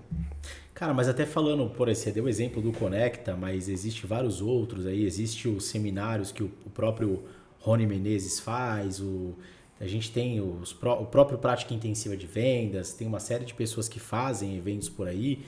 Cara, 0.74 0.92
mas 0.92 1.08
até 1.08 1.24
falando, 1.24 1.70
por 1.70 1.88
exemplo, 1.88 2.04
você 2.04 2.12
deu 2.12 2.24
o 2.24 2.28
exemplo 2.28 2.60
do 2.60 2.70
Conecta, 2.70 3.34
mas 3.34 3.66
existe 3.66 4.06
vários 4.06 4.42
outros 4.42 4.86
aí, 4.86 5.06
existe 5.06 5.48
os 5.48 5.64
seminários 5.64 6.30
que 6.30 6.42
o, 6.42 6.50
o 6.66 6.68
próprio 6.68 7.22
Rony 7.60 7.86
Menezes 7.86 8.38
faz, 8.38 9.00
o, 9.00 9.34
a 9.80 9.86
gente 9.86 10.12
tem 10.12 10.38
os, 10.38 10.72
o 10.72 11.06
próprio 11.06 11.38
Prática 11.38 11.72
Intensiva 11.72 12.14
de 12.14 12.26
Vendas, 12.26 12.92
tem 12.92 13.06
uma 13.06 13.20
série 13.20 13.46
de 13.46 13.54
pessoas 13.54 13.88
que 13.88 13.98
fazem 13.98 14.56
eventos 14.58 14.90
por 14.90 15.08
aí. 15.08 15.42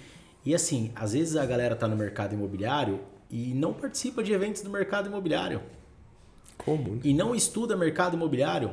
E 0.44 0.55
assim, 0.55 0.90
às 0.94 1.12
vezes 1.12 1.37
a 1.37 1.44
galera 1.44 1.77
tá 1.77 1.87
no 1.87 1.96
mercado 1.96 2.35
imobiliário 2.35 3.01
e 3.31 3.53
não 3.55 3.72
participa 3.72 4.22
de 4.22 4.33
eventos 4.33 4.62
do 4.62 4.70
mercado 4.70 5.09
imobiliário. 5.09 5.61
Como? 6.57 6.96
Né? 6.96 7.01
E 7.05 7.14
não 7.14 7.35
estuda 7.35 7.77
mercado 7.77 8.14
imobiliário, 8.14 8.72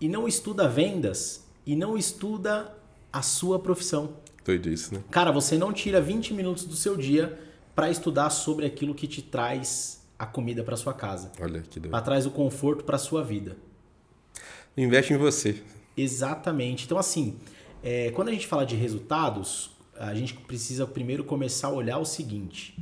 e 0.00 0.08
não 0.08 0.26
estuda 0.26 0.68
vendas, 0.68 1.44
e 1.66 1.76
não 1.76 1.96
estuda 1.96 2.74
a 3.12 3.22
sua 3.22 3.58
profissão. 3.58 4.14
Doido 4.44 4.68
isso, 4.70 4.94
né? 4.94 5.02
Cara, 5.10 5.30
você 5.30 5.58
não 5.58 5.72
tira 5.72 6.00
20 6.00 6.32
minutos 6.32 6.64
do 6.64 6.74
seu 6.74 6.96
dia 6.96 7.38
para 7.74 7.90
estudar 7.90 8.30
sobre 8.30 8.66
aquilo 8.66 8.94
que 8.94 9.06
te 9.06 9.20
traz 9.20 10.02
a 10.18 10.26
comida 10.26 10.64
para 10.64 10.76
sua 10.76 10.94
casa. 10.94 11.30
Olha 11.40 11.60
que 11.60 11.78
doido. 11.78 11.94
Ela 11.94 12.02
traz 12.02 12.26
o 12.26 12.30
conforto 12.30 12.84
para 12.84 12.98
sua 12.98 13.22
vida. 13.22 13.56
Investe 14.76 15.12
em 15.12 15.16
você. 15.16 15.62
Exatamente. 15.96 16.86
Então, 16.86 16.98
assim, 16.98 17.36
é, 17.82 18.10
quando 18.12 18.28
a 18.28 18.32
gente 18.32 18.46
fala 18.46 18.64
de 18.64 18.74
resultados, 18.74 19.70
a 19.98 20.14
gente 20.14 20.34
precisa 20.34 20.86
primeiro 20.86 21.24
começar 21.24 21.68
a 21.68 21.72
olhar 21.72 21.98
o 21.98 22.04
seguinte: 22.04 22.76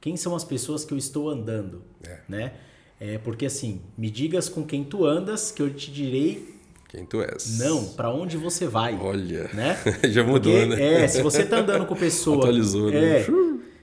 quem 0.00 0.16
são 0.16 0.34
as 0.34 0.44
pessoas 0.44 0.84
que 0.84 0.92
eu 0.92 0.98
estou 0.98 1.28
andando? 1.28 1.82
É. 2.06 2.18
Né? 2.28 2.52
É, 2.98 3.18
porque 3.18 3.46
assim, 3.46 3.80
me 3.96 4.10
digas 4.10 4.48
com 4.48 4.64
quem 4.64 4.84
tu 4.84 5.06
andas, 5.06 5.50
que 5.50 5.62
eu 5.62 5.72
te 5.72 5.90
direi 5.90 6.54
Quem 6.88 7.06
tu 7.06 7.22
és. 7.22 7.58
não, 7.58 7.86
para 7.94 8.10
onde 8.10 8.36
você 8.36 8.66
vai. 8.66 8.94
Olha. 9.00 9.48
Né? 9.54 9.78
Já 10.10 10.22
mudou, 10.22 10.52
Porque, 10.52 10.66
né? 10.76 11.04
É, 11.04 11.08
se 11.08 11.22
você 11.22 11.44
tá 11.44 11.60
andando 11.60 11.86
com 11.86 11.96
pessoa. 11.96 12.38
Atualizou, 12.38 12.90
né? 12.90 13.20
é, 13.20 13.26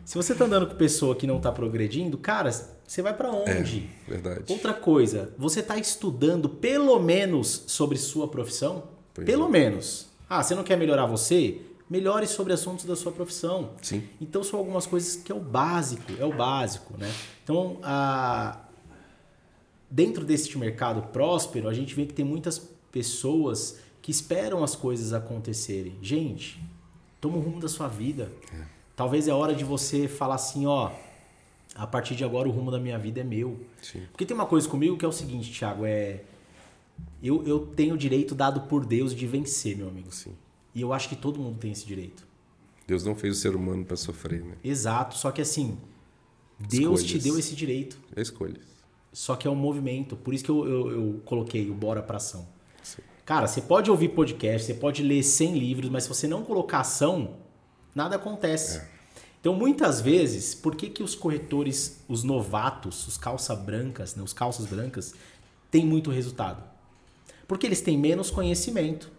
Se 0.06 0.16
você 0.16 0.36
tá 0.36 0.46
andando 0.46 0.68
com 0.68 0.76
pessoa 0.76 1.16
que 1.16 1.26
não 1.26 1.40
tá 1.40 1.52
progredindo, 1.52 2.18
cara, 2.18 2.52
você 2.52 3.02
vai 3.02 3.14
para 3.14 3.32
onde? 3.32 3.90
Verdade. 4.08 4.44
Outra 4.50 4.74
coisa, 4.74 5.34
você 5.38 5.64
tá 5.64 5.78
estudando 5.78 6.48
pelo 6.48 7.00
menos 7.00 7.64
sobre 7.68 7.98
sua 7.98 8.28
profissão? 8.28 8.84
Pois 9.14 9.26
pelo 9.26 9.48
é. 9.48 9.50
menos. 9.50 10.08
Ah, 10.30 10.44
você 10.44 10.54
não 10.54 10.64
quer 10.64 10.78
melhorar 10.78 11.06
você? 11.06 11.62
Melhore 11.90 12.28
sobre 12.28 12.52
assuntos 12.54 12.86
da 12.86 12.96
sua 12.96 13.12
profissão. 13.12 13.72
Sim. 13.82 14.04
Então 14.20 14.44
são 14.44 14.60
algumas 14.60 14.86
coisas 14.86 15.16
que 15.16 15.32
é 15.32 15.36
o 15.36 15.40
básico, 15.40 16.12
é 16.20 16.26
o 16.26 16.34
básico, 16.34 16.98
né? 16.98 17.12
Então, 17.44 17.80
a... 17.82 18.60
dentro 19.90 20.26
deste 20.26 20.58
mercado 20.58 21.02
próspero, 21.14 21.70
a 21.70 21.74
gente 21.74 21.96
vê 21.96 22.06
que 22.06 22.14
tem 22.14 22.26
muitas 22.26 22.60
pessoas 22.92 23.80
que 24.02 24.12
esperam 24.12 24.64
as 24.64 24.76
coisas 24.76 25.14
acontecerem. 25.14 25.98
Gente, 26.02 26.62
toma 27.22 27.38
o 27.38 27.40
rumo 27.40 27.60
da 27.60 27.70
sua 27.70 27.88
vida. 27.88 28.32
Talvez 28.96 29.28
é 29.28 29.34
hora 29.34 29.54
de 29.54 29.64
você 29.64 30.08
falar 30.08 30.36
assim, 30.36 30.66
ó, 30.66 30.92
a 31.76 31.86
partir 31.86 32.16
de 32.16 32.24
agora 32.24 32.50
o 32.50 32.52
rumo 32.52 32.72
da 32.72 32.80
minha 32.80 32.98
vida 32.98 33.22
é 33.22 33.24
meu. 33.24 33.60
Sim. 33.82 34.02
Porque 34.12 34.26
tem 34.26 34.36
uma 34.36 34.46
coisa 34.46 34.68
comigo 34.68 34.98
que 34.98 35.06
é 35.06 35.08
o 35.08 35.12
seguinte, 35.12 35.52
Thiago, 35.52 35.86
é 35.86 36.22
eu, 37.22 37.46
eu 37.48 37.60
tenho 37.60 37.96
o 37.96 37.98
direito 37.98 38.36
dado 38.36 38.62
por 38.62 38.86
Deus 38.86 39.14
de 39.14 39.26
vencer, 39.28 39.76
meu 39.78 39.88
amigo. 39.88 40.12
Sim. 40.12 40.36
E 40.78 40.82
eu 40.82 40.94
acho 40.94 41.10
que 41.10 41.16
todo 41.16 41.40
mundo 41.40 41.58
tem 41.58 41.72
esse 41.72 41.88
direito. 41.88 42.24
Deus 42.86 43.04
não 43.04 43.16
fez 43.16 43.36
o 43.36 43.42
ser 43.42 43.56
humano 43.56 43.84
para 43.84 43.98
sofrer, 43.98 44.44
né? 44.44 44.58
Exato, 44.64 45.18
só 45.18 45.32
que 45.32 45.42
assim, 45.42 45.76
Deus 46.60 47.02
te 47.02 47.18
Escolhas. 47.18 47.24
deu 47.24 47.40
esse 47.40 47.56
direito. 47.56 48.00
É 48.16 48.22
escolha. 48.22 48.62
Só 49.12 49.36
que 49.36 49.48
é 49.48 49.50
um 49.50 49.56
movimento. 49.56 50.16
Por 50.16 50.36
isso 50.36 50.44
que 50.44 50.52
eu, 50.52 50.68
eu, 50.68 50.92
eu 50.92 51.22
coloquei 51.26 51.68
o 51.72 51.74
Bora 51.74 52.04
pra 52.04 52.18
Ação. 52.18 52.48
Sim. 52.84 53.02
Cara, 53.26 53.48
você 53.48 53.60
pode 53.60 53.90
ouvir 53.90 54.10
podcast, 54.10 54.68
você 54.68 54.76
pode 54.76 55.02
ler 55.02 55.24
100 55.24 55.58
livros, 55.58 55.90
mas 55.90 56.04
se 56.04 56.10
você 56.10 56.28
não 56.28 56.44
colocar 56.44 56.82
ação, 56.82 57.38
nada 57.96 58.16
acontece. 58.16 58.78
É. 58.78 58.88
Então, 59.42 59.56
muitas 59.56 60.00
vezes, 60.00 60.54
por 60.54 60.76
que, 60.76 60.92
que 60.92 61.02
os 61.02 61.16
corretores, 61.16 62.04
os 62.08 62.24
novatos, 62.24 63.08
os 63.08 63.18
calça 63.18 63.56
brancas, 63.56 64.16
né, 64.16 64.22
os 64.22 64.32
calças 64.32 64.68
brancas, 64.68 65.16
têm 65.72 65.84
muito 65.84 66.12
resultado? 66.12 66.64
Porque 67.48 67.66
eles 67.66 67.82
têm 67.82 67.98
menos 67.98 68.30
conhecimento, 68.30 69.17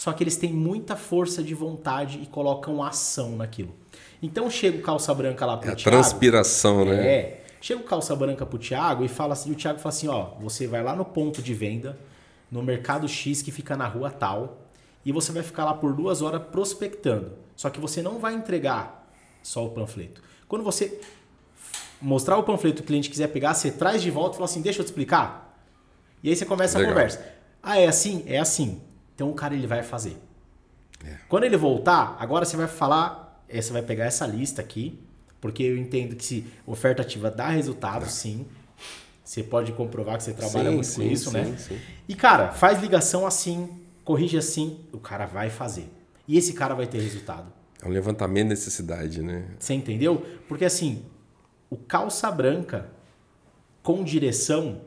só 0.00 0.14
que 0.14 0.24
eles 0.24 0.38
têm 0.38 0.50
muita 0.50 0.96
força 0.96 1.42
de 1.42 1.52
vontade 1.52 2.20
e 2.22 2.26
colocam 2.26 2.82
ação 2.82 3.36
naquilo. 3.36 3.74
Então, 4.22 4.48
chega 4.48 4.78
o 4.78 4.80
calça 4.80 5.12
branca 5.12 5.44
lá 5.44 5.58
pro 5.58 5.68
É 5.68 5.72
a 5.74 5.76
Thiago, 5.76 5.90
transpiração, 5.94 6.86
né? 6.86 7.06
é. 7.06 7.44
Chega 7.60 7.82
o 7.82 7.84
calça 7.84 8.16
branca 8.16 8.46
pro 8.46 8.58
Thiago 8.58 9.04
e 9.04 9.08
fala 9.08 9.34
assim, 9.34 9.52
o 9.52 9.54
Thiago 9.54 9.78
fala 9.78 9.94
assim, 9.94 10.08
ó, 10.08 10.30
você 10.40 10.66
vai 10.66 10.82
lá 10.82 10.96
no 10.96 11.04
ponto 11.04 11.42
de 11.42 11.52
venda, 11.52 11.98
no 12.50 12.62
mercado 12.62 13.06
X 13.06 13.42
que 13.42 13.50
fica 13.50 13.76
na 13.76 13.86
rua 13.86 14.10
tal, 14.10 14.62
e 15.04 15.12
você 15.12 15.32
vai 15.32 15.42
ficar 15.42 15.66
lá 15.66 15.74
por 15.74 15.92
duas 15.92 16.22
horas 16.22 16.40
prospectando. 16.50 17.32
Só 17.54 17.68
que 17.68 17.78
você 17.78 18.00
não 18.00 18.18
vai 18.18 18.32
entregar 18.32 19.06
só 19.42 19.66
o 19.66 19.68
panfleto. 19.68 20.22
Quando 20.48 20.64
você 20.64 20.98
mostrar 22.00 22.38
o 22.38 22.42
panfleto 22.42 22.80
e 22.80 22.82
o 22.84 22.86
cliente 22.86 23.10
quiser 23.10 23.28
pegar, 23.28 23.52
você 23.52 23.70
traz 23.70 24.00
de 24.00 24.10
volta 24.10 24.36
e 24.36 24.38
fala 24.38 24.46
assim, 24.46 24.62
deixa 24.62 24.80
eu 24.80 24.84
te 24.84 24.88
explicar. 24.88 25.62
E 26.22 26.30
aí 26.30 26.34
você 26.36 26.46
começa 26.46 26.78
Legal. 26.78 26.90
a 26.90 26.94
conversa. 26.94 27.34
Ah, 27.62 27.78
é 27.78 27.86
assim? 27.86 28.24
É 28.26 28.38
assim. 28.38 28.80
Então 29.20 29.28
o 29.28 29.34
cara 29.34 29.52
ele 29.52 29.66
vai 29.66 29.82
fazer. 29.82 30.16
É. 31.04 31.18
Quando 31.28 31.44
ele 31.44 31.54
voltar, 31.54 32.16
agora 32.18 32.46
você 32.46 32.56
vai 32.56 32.66
falar, 32.66 33.44
eh, 33.50 33.60
você 33.60 33.70
vai 33.70 33.82
pegar 33.82 34.06
essa 34.06 34.26
lista 34.26 34.62
aqui, 34.62 34.98
porque 35.42 35.62
eu 35.62 35.76
entendo 35.76 36.16
que 36.16 36.24
se 36.24 36.46
oferta 36.66 37.02
ativa 37.02 37.30
dá 37.30 37.48
resultado, 37.48 38.08
sim. 38.08 38.46
Você 39.22 39.42
pode 39.42 39.72
comprovar 39.72 40.16
que 40.16 40.22
você 40.22 40.32
trabalha 40.32 40.70
Sim, 40.70 40.74
muito 40.74 40.86
com 40.86 41.02
sim, 41.02 41.10
isso, 41.10 41.30
sim, 41.30 41.36
né? 41.36 41.54
sim. 41.58 41.78
E 42.08 42.14
cara, 42.14 42.52
faz 42.52 42.80
ligação 42.80 43.26
assim, 43.26 43.68
corrige 44.04 44.38
assim, 44.38 44.80
o 44.90 44.98
cara 44.98 45.26
vai 45.26 45.50
fazer. 45.50 45.92
E 46.26 46.38
esse 46.38 46.54
cara 46.54 46.74
vai 46.74 46.86
ter 46.86 46.98
resultado. 47.02 47.52
É 47.82 47.86
um 47.86 47.90
levantamento 47.90 48.44
de 48.44 48.50
necessidade, 48.54 49.22
né? 49.22 49.44
Você 49.58 49.74
entendeu? 49.74 50.24
Porque 50.48 50.64
assim, 50.64 51.04
o 51.68 51.76
calça 51.76 52.30
branca 52.30 52.88
com 53.82 54.02
direção, 54.02 54.80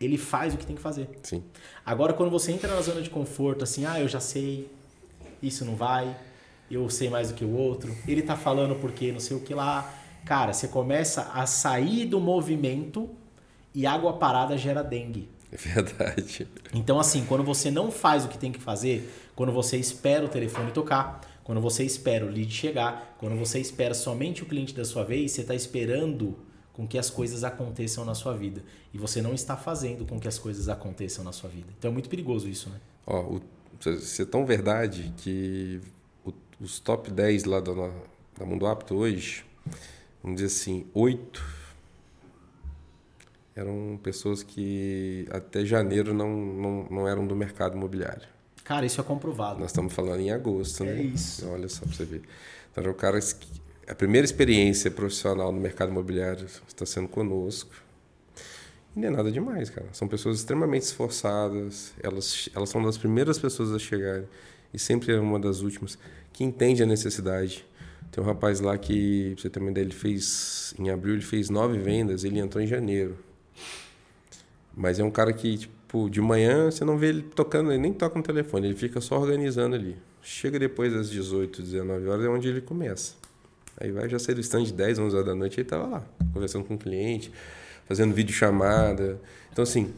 ele 0.00 0.18
faz 0.18 0.54
o 0.54 0.56
que 0.56 0.66
tem 0.66 0.76
que 0.76 0.82
fazer. 0.82 1.08
Sim. 1.22 1.42
Agora, 1.84 2.12
quando 2.12 2.30
você 2.30 2.52
entra 2.52 2.74
na 2.74 2.80
zona 2.80 3.00
de 3.00 3.10
conforto, 3.10 3.64
assim, 3.64 3.84
ah, 3.86 4.00
eu 4.00 4.08
já 4.08 4.20
sei, 4.20 4.68
isso 5.42 5.64
não 5.64 5.76
vai, 5.76 6.16
eu 6.70 6.88
sei 6.90 7.08
mais 7.08 7.28
do 7.28 7.34
que 7.34 7.44
o 7.44 7.54
outro, 7.54 7.94
ele 8.06 8.22
tá 8.22 8.36
falando 8.36 8.74
porque 8.76 9.12
não 9.12 9.20
sei 9.20 9.36
o 9.36 9.40
que 9.40 9.54
lá. 9.54 9.92
Cara, 10.24 10.52
você 10.52 10.68
começa 10.68 11.30
a 11.34 11.46
sair 11.46 12.06
do 12.06 12.18
movimento 12.18 13.10
e 13.74 13.86
água 13.86 14.14
parada 14.14 14.56
gera 14.56 14.82
dengue. 14.82 15.28
É 15.52 15.56
verdade. 15.56 16.48
Então, 16.72 16.98
assim, 16.98 17.24
quando 17.26 17.44
você 17.44 17.70
não 17.70 17.90
faz 17.90 18.24
o 18.24 18.28
que 18.28 18.36
tem 18.36 18.50
que 18.50 18.60
fazer, 18.60 19.08
quando 19.36 19.52
você 19.52 19.76
espera 19.76 20.24
o 20.24 20.28
telefone 20.28 20.72
tocar, 20.72 21.20
quando 21.44 21.60
você 21.60 21.84
espera 21.84 22.24
o 22.24 22.28
lead 22.28 22.52
chegar, 22.52 23.14
quando 23.18 23.36
você 23.36 23.60
espera 23.60 23.94
somente 23.94 24.42
o 24.42 24.46
cliente 24.46 24.74
da 24.74 24.84
sua 24.84 25.04
vez, 25.04 25.30
você 25.30 25.42
está 25.42 25.54
esperando 25.54 26.36
com 26.74 26.86
que 26.86 26.98
as 26.98 27.08
coisas 27.08 27.42
aconteçam 27.44 28.04
na 28.04 28.14
sua 28.14 28.34
vida. 28.36 28.62
E 28.92 28.98
você 28.98 29.22
não 29.22 29.32
está 29.32 29.56
fazendo 29.56 30.04
com 30.04 30.20
que 30.20 30.28
as 30.28 30.38
coisas 30.38 30.68
aconteçam 30.68 31.24
na 31.24 31.32
sua 31.32 31.48
vida. 31.48 31.68
Então 31.78 31.90
é 31.90 31.94
muito 31.94 32.08
perigoso 32.10 32.46
isso, 32.48 32.68
né? 32.68 32.78
Ó, 33.06 33.38
isso 33.86 34.20
é 34.20 34.24
tão 34.26 34.44
verdade 34.44 35.14
que 35.16 35.80
o- 36.26 36.32
os 36.60 36.78
top 36.80 37.10
10 37.10 37.44
lá 37.44 37.60
da, 37.60 37.72
da 38.38 38.44
Mundo 38.44 38.66
Apto 38.66 38.94
hoje, 38.96 39.44
vamos 40.22 40.40
dizer 40.40 40.46
assim, 40.54 40.86
oito 40.92 41.42
eram 43.54 43.98
pessoas 44.02 44.42
que 44.42 45.26
até 45.30 45.64
janeiro 45.64 46.12
não, 46.12 46.28
não, 46.36 46.86
não 46.90 47.08
eram 47.08 47.26
do 47.26 47.36
mercado 47.36 47.76
imobiliário. 47.76 48.26
Cara, 48.64 48.84
isso 48.84 49.00
é 49.00 49.04
comprovado. 49.04 49.60
Nós 49.60 49.70
estamos 49.70 49.92
falando 49.92 50.20
em 50.20 50.30
agosto, 50.32 50.82
É 50.82 50.86
né? 50.86 51.02
isso. 51.02 51.46
Olha 51.48 51.68
só 51.68 51.84
para 51.84 51.94
você 51.94 52.04
ver. 52.04 52.22
Então, 52.72 52.82
eram 52.82 52.94
caras 52.94 53.32
que 53.32 53.46
a 53.88 53.94
primeira 53.94 54.24
experiência 54.24 54.90
profissional 54.90 55.52
no 55.52 55.60
mercado 55.60 55.90
imobiliário 55.90 56.46
está 56.66 56.86
sendo 56.86 57.08
conosco. 57.08 57.70
E 58.96 59.00
não 59.00 59.08
é 59.08 59.10
nada 59.10 59.30
demais, 59.30 59.70
cara. 59.70 59.88
São 59.92 60.06
pessoas 60.06 60.38
extremamente 60.38 60.82
esforçadas, 60.82 61.92
elas, 62.02 62.48
elas 62.54 62.68
são 62.68 62.82
das 62.82 62.96
primeiras 62.96 63.38
pessoas 63.38 63.72
a 63.72 63.78
chegarem 63.78 64.26
e 64.72 64.78
sempre 64.78 65.12
é 65.12 65.20
uma 65.20 65.38
das 65.38 65.60
últimas 65.60 65.98
que 66.32 66.44
entende 66.44 66.82
a 66.82 66.86
necessidade. 66.86 67.64
Tem 68.10 68.22
um 68.22 68.26
rapaz 68.26 68.60
lá 68.60 68.76
que, 68.78 69.32
pra 69.34 69.42
você 69.42 69.50
ter 69.50 69.60
uma 69.60 69.70
ideia, 69.70 69.84
ele 69.84 69.94
fez, 69.94 70.74
em 70.78 70.90
abril, 70.90 71.14
ele 71.14 71.22
fez 71.22 71.50
nove 71.50 71.78
vendas, 71.78 72.24
ele 72.24 72.38
entrou 72.38 72.62
em 72.62 72.66
janeiro. 72.66 73.16
Mas 74.76 74.98
é 74.98 75.04
um 75.04 75.10
cara 75.10 75.32
que, 75.32 75.58
tipo, 75.58 76.08
de 76.08 76.20
manhã 76.20 76.70
você 76.70 76.84
não 76.84 76.96
vê 76.96 77.08
ele 77.08 77.22
tocando, 77.22 77.70
ele 77.70 77.82
nem 77.82 77.92
toca 77.92 78.16
no 78.16 78.24
telefone, 78.24 78.68
ele 78.68 78.76
fica 78.76 79.00
só 79.00 79.18
organizando 79.18 79.76
ali. 79.76 79.96
Chega 80.22 80.58
depois 80.58 80.92
das 80.92 81.10
18, 81.10 81.62
19 81.62 82.06
horas, 82.08 82.24
é 82.24 82.28
onde 82.28 82.48
ele 82.48 82.60
começa. 82.60 83.23
Aí 83.78 83.90
vai 83.90 84.08
já 84.08 84.18
sair 84.18 84.34
do 84.34 84.40
stand 84.40 84.64
de 84.64 84.72
10, 84.72 84.98
11 84.98 85.14
horas 85.16 85.26
da 85.26 85.34
noite, 85.34 85.58
ele 85.60 85.68
tava 85.68 85.86
lá, 85.86 86.04
conversando 86.32 86.64
com 86.64 86.74
o 86.74 86.78
cliente, 86.78 87.30
fazendo 87.86 88.14
videochamada. 88.14 89.20
Então, 89.52 89.62
assim, 89.62 89.92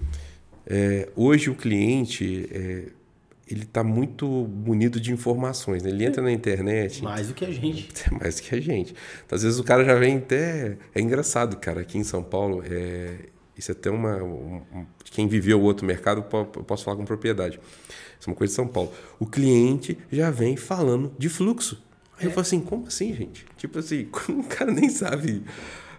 é, 0.66 1.08
hoje 1.14 1.50
o 1.50 1.54
cliente, 1.54 2.48
é, 2.50 2.84
ele 3.48 3.62
está 3.62 3.84
muito 3.84 4.26
munido 4.26 4.98
de 4.98 5.12
informações, 5.12 5.82
né? 5.82 5.90
Ele 5.90 6.04
entra 6.04 6.22
na 6.22 6.32
internet, 6.32 7.02
Mais 7.02 7.28
do 7.28 7.34
que 7.34 7.44
a 7.44 7.50
gente. 7.52 7.88
é 8.10 8.10
mais 8.14 8.40
que 8.40 8.54
a 8.54 8.60
gente. 8.60 8.94
Então, 9.24 9.36
às 9.36 9.42
vezes 9.42 9.58
o 9.58 9.64
cara 9.64 9.84
já 9.84 9.94
vem 9.94 10.18
até. 10.18 10.76
É 10.94 11.00
engraçado, 11.00 11.56
cara, 11.58 11.82
aqui 11.82 11.98
em 11.98 12.04
São 12.04 12.22
Paulo, 12.22 12.62
é... 12.68 13.16
isso 13.56 13.70
é 13.70 13.72
até 13.74 13.90
uma. 13.90 14.16
um- 14.22 14.86
Quem 15.04 15.28
viveu 15.28 15.60
o 15.60 15.62
outro 15.62 15.86
mercado, 15.86 16.24
eu 16.32 16.46
posso 16.64 16.82
falar 16.84 16.96
com 16.96 17.04
propriedade. 17.04 17.60
Isso 18.18 18.28
é 18.28 18.32
uma 18.32 18.36
coisa 18.36 18.50
de 18.50 18.56
São 18.56 18.66
Paulo. 18.66 18.92
O 19.20 19.26
cliente 19.26 19.96
já 20.10 20.30
vem 20.30 20.56
falando 20.56 21.12
de 21.18 21.28
fluxo. 21.28 21.84
Aí 22.18 22.26
eu 22.26 22.30
falo 22.30 22.42
assim: 22.42 22.60
como 22.60 22.86
assim, 22.86 23.14
gente? 23.14 23.46
Tipo 23.56 23.78
assim, 23.78 24.08
o 24.28 24.44
cara 24.44 24.72
nem 24.72 24.88
sabe. 24.88 25.42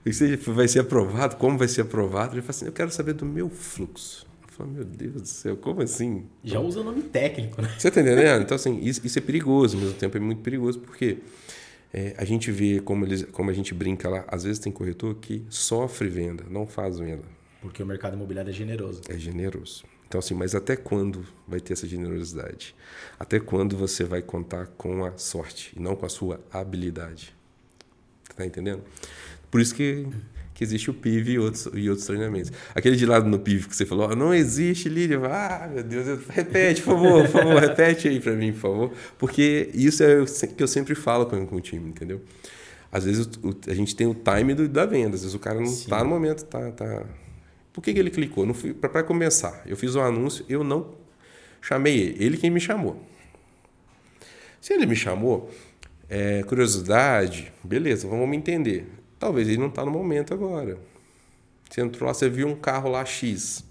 Isso 0.05 0.23
vai 0.53 0.67
ser 0.67 0.79
aprovado, 0.79 1.35
como 1.35 1.57
vai 1.57 1.67
ser 1.67 1.81
aprovado. 1.81 2.33
Ele 2.33 2.41
fala 2.41 2.51
assim: 2.51 2.65
eu 2.65 2.71
quero 2.71 2.91
saber 2.91 3.13
do 3.13 3.25
meu 3.25 3.49
fluxo. 3.49 4.25
Eu 4.43 4.53
falo, 4.53 4.71
meu 4.71 4.85
Deus 4.85 5.21
do 5.21 5.27
céu, 5.27 5.57
como 5.57 5.81
assim? 5.81 6.25
Já 6.43 6.59
usa 6.59 6.81
o 6.81 6.83
nome 6.83 7.03
técnico, 7.03 7.61
né? 7.61 7.69
Você 7.77 7.91
tá 7.91 8.01
entendendo? 8.01 8.41
Então, 8.41 8.55
assim, 8.55 8.79
isso, 8.81 9.01
isso 9.05 9.19
é 9.19 9.21
perigoso, 9.21 9.77
ao 9.77 9.83
mesmo 9.83 9.97
tempo 9.97 10.17
é 10.17 10.19
muito 10.19 10.41
perigoso, 10.41 10.79
porque 10.79 11.19
é, 11.93 12.15
a 12.17 12.25
gente 12.25 12.51
vê 12.51 12.79
como, 12.79 13.05
eles, 13.05 13.23
como 13.31 13.49
a 13.49 13.53
gente 13.53 13.73
brinca 13.73 14.09
lá, 14.09 14.25
às 14.27 14.43
vezes 14.43 14.59
tem 14.59 14.71
corretor 14.71 15.15
que 15.15 15.45
sofre 15.49 16.09
venda, 16.09 16.43
não 16.49 16.65
faz 16.65 16.97
venda. 16.97 17.23
Porque 17.61 17.81
o 17.83 17.85
mercado 17.85 18.15
imobiliário 18.15 18.49
é 18.49 18.53
generoso. 18.53 19.01
É 19.09 19.17
generoso. 19.17 19.83
Então, 20.07 20.19
assim, 20.19 20.33
mas 20.33 20.55
até 20.55 20.75
quando 20.75 21.25
vai 21.47 21.59
ter 21.59 21.73
essa 21.73 21.87
generosidade? 21.87 22.73
Até 23.19 23.39
quando 23.39 23.75
você 23.75 24.03
vai 24.03 24.21
contar 24.21 24.67
com 24.77 25.03
a 25.03 25.17
sorte 25.17 25.73
e 25.75 25.79
não 25.79 25.95
com 25.95 26.05
a 26.05 26.09
sua 26.09 26.39
habilidade? 26.51 27.35
Tá 28.35 28.45
entendendo? 28.45 28.83
Por 29.51 29.59
isso 29.59 29.75
que 29.75 30.07
que 30.57 30.63
existe 30.63 30.89
o 30.89 30.93
PIV 30.95 31.33
e 31.33 31.37
outros, 31.39 31.69
e 31.71 31.87
outros 31.87 32.07
treinamentos. 32.07 32.51
Aquele 32.73 32.95
de 32.95 33.05
lado 33.05 33.29
no 33.29 33.37
PIV 33.37 33.67
que 33.67 33.75
você 33.75 33.85
falou, 33.85 34.15
não 34.15 34.33
existe, 34.33 34.89
Lídia. 34.89 35.19
Ah, 35.23 35.69
meu 35.71 35.83
Deus, 35.83 36.25
repete, 36.29 36.81
por 36.81 36.95
favor, 36.95 37.21
por 37.25 37.31
favor, 37.31 37.61
repete 37.61 38.07
aí 38.07 38.19
para 38.19 38.33
mim, 38.33 38.51
por 38.53 38.61
favor. 38.61 38.91
Porque 39.19 39.69
isso 39.71 40.01
é 40.01 40.19
o 40.19 40.25
que 40.25 40.63
eu 40.63 40.67
sempre 40.67 40.95
falo 40.95 41.27
com, 41.27 41.45
com 41.45 41.57
o 41.57 41.61
time, 41.61 41.87
entendeu? 41.87 42.23
Às 42.91 43.05
vezes 43.05 43.29
o, 43.43 43.55
a 43.67 43.73
gente 43.75 43.95
tem 43.95 44.07
o 44.07 44.15
time 44.15 44.55
do, 44.55 44.67
da 44.67 44.87
venda, 44.87 45.13
às 45.13 45.21
vezes 45.21 45.35
o 45.35 45.39
cara 45.39 45.59
não 45.59 45.67
está 45.67 46.03
no 46.03 46.09
momento, 46.09 46.43
tá, 46.45 46.71
tá. 46.71 47.05
Por 47.77 47.83
que, 47.83 47.93
que 47.93 47.99
ele 47.99 48.09
clicou? 48.09 48.43
Para 48.81 49.03
começar, 49.03 49.61
eu 49.67 49.77
fiz 49.77 49.95
um 49.95 50.01
anúncio, 50.01 50.43
eu 50.49 50.63
não 50.63 50.95
chamei 51.61 51.95
ele, 51.95 52.25
ele 52.25 52.37
quem 52.37 52.49
me 52.49 52.59
chamou. 52.59 52.99
Se 54.59 54.73
ele 54.73 54.87
me 54.87 54.95
chamou, 54.95 55.51
é, 56.09 56.41
curiosidade, 56.41 57.53
beleza, 57.63 58.07
vamos 58.07 58.35
entender. 58.35 58.87
Talvez 59.19 59.47
ele 59.47 59.59
não 59.59 59.67
está 59.67 59.85
no 59.85 59.91
momento 59.91 60.33
agora. 60.33 60.79
Você 61.69 61.81
entrou 61.81 62.07
lá, 62.07 62.15
você 62.15 62.27
viu 62.27 62.47
um 62.47 62.55
carro 62.55 62.89
lá 62.89 63.05
X. 63.05 63.63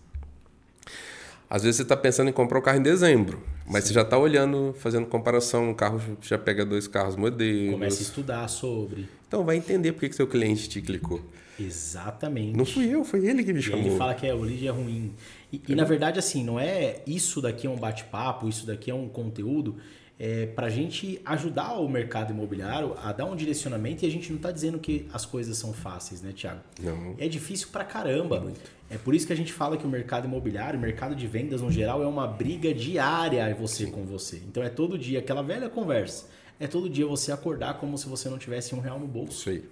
Às 1.50 1.64
vezes 1.64 1.78
você 1.78 1.82
está 1.82 1.96
pensando 1.96 2.30
em 2.30 2.32
comprar 2.32 2.58
o 2.58 2.60
um 2.60 2.64
carro 2.64 2.78
em 2.78 2.82
dezembro, 2.82 3.42
mas 3.66 3.82
Sim. 3.82 3.88
você 3.88 3.94
já 3.94 4.02
está 4.02 4.16
olhando, 4.16 4.72
fazendo 4.78 5.06
comparação, 5.06 5.68
o 5.68 5.74
carro 5.74 6.00
já 6.22 6.38
pega 6.38 6.64
dois 6.64 6.86
carros 6.86 7.16
modelos. 7.16 7.72
Começa 7.72 7.98
a 7.98 8.02
estudar 8.02 8.46
sobre. 8.46 9.08
Então 9.26 9.44
vai 9.44 9.56
entender 9.56 9.90
por 9.90 9.98
que, 9.98 10.10
que 10.10 10.14
seu 10.14 10.28
cliente 10.28 10.68
te 10.68 10.80
clicou. 10.80 11.20
Exatamente. 11.58 12.56
Não 12.56 12.64
fui 12.64 12.86
eu, 12.94 13.04
foi 13.04 13.26
ele 13.26 13.42
que 13.44 13.52
me 13.52 13.62
chamou. 13.62 13.82
E 13.82 13.86
ele 13.86 13.96
fala 13.96 14.14
que 14.14 14.26
é, 14.26 14.34
o 14.34 14.42
lead 14.42 14.66
é 14.66 14.70
ruim. 14.70 15.12
E, 15.52 15.60
e, 15.68 15.74
na 15.74 15.84
verdade, 15.84 16.18
assim, 16.18 16.44
não 16.44 16.58
é 16.58 17.00
isso 17.06 17.40
daqui 17.40 17.66
é 17.66 17.70
um 17.70 17.76
bate-papo, 17.76 18.48
isso 18.48 18.66
daqui 18.66 18.90
é 18.90 18.94
um 18.94 19.08
conteúdo 19.08 19.76
é, 20.18 20.46
para 20.46 20.66
a 20.66 20.70
gente 20.70 21.20
ajudar 21.24 21.74
o 21.74 21.88
mercado 21.88 22.32
imobiliário 22.32 22.94
a 23.02 23.12
dar 23.12 23.26
um 23.26 23.36
direcionamento 23.36 24.04
e 24.04 24.08
a 24.08 24.10
gente 24.10 24.30
não 24.30 24.36
está 24.36 24.50
dizendo 24.50 24.78
que 24.78 25.06
as 25.12 25.26
coisas 25.26 25.56
são 25.58 25.72
fáceis, 25.72 26.22
né, 26.22 26.32
Tiago? 26.32 26.60
Não. 26.80 27.14
É 27.18 27.28
difícil 27.28 27.68
pra 27.70 27.84
caramba. 27.84 28.40
Muito. 28.40 28.60
É 28.88 28.96
por 28.96 29.14
isso 29.14 29.26
que 29.26 29.32
a 29.32 29.36
gente 29.36 29.52
fala 29.52 29.76
que 29.76 29.84
o 29.84 29.88
mercado 29.88 30.26
imobiliário, 30.26 30.78
o 30.78 30.82
mercado 30.82 31.14
de 31.14 31.26
vendas 31.26 31.60
no 31.60 31.70
geral, 31.70 32.02
é 32.02 32.06
uma 32.06 32.26
briga 32.26 32.72
diária 32.72 33.54
você 33.54 33.84
Sim. 33.86 33.90
com 33.90 34.04
você. 34.04 34.36
Então 34.48 34.62
é 34.62 34.68
todo 34.68 34.96
dia 34.96 35.18
aquela 35.18 35.42
velha 35.42 35.68
conversa. 35.68 36.26
É 36.58 36.66
todo 36.66 36.88
dia 36.88 37.06
você 37.06 37.32
acordar 37.32 37.74
como 37.78 37.98
se 37.98 38.08
você 38.08 38.30
não 38.30 38.38
tivesse 38.38 38.74
um 38.74 38.80
real 38.80 38.98
no 38.98 39.06
bolso. 39.06 39.50
Sim. 39.50 39.62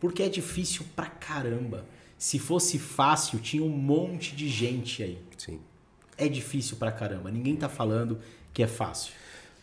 Porque 0.00 0.22
é 0.22 0.28
difícil 0.28 0.84
pra 0.94 1.06
caramba. 1.06 1.86
Se 2.18 2.38
fosse 2.38 2.78
fácil, 2.78 3.38
tinha 3.38 3.62
um 3.62 3.68
monte 3.68 4.34
de 4.34 4.48
gente 4.48 5.02
aí. 5.02 5.18
Sim. 5.36 5.60
É 6.16 6.28
difícil 6.28 6.76
pra 6.76 6.92
caramba. 6.92 7.30
Ninguém 7.30 7.56
tá 7.56 7.68
falando 7.68 8.18
que 8.52 8.62
é 8.62 8.66
fácil. 8.66 9.12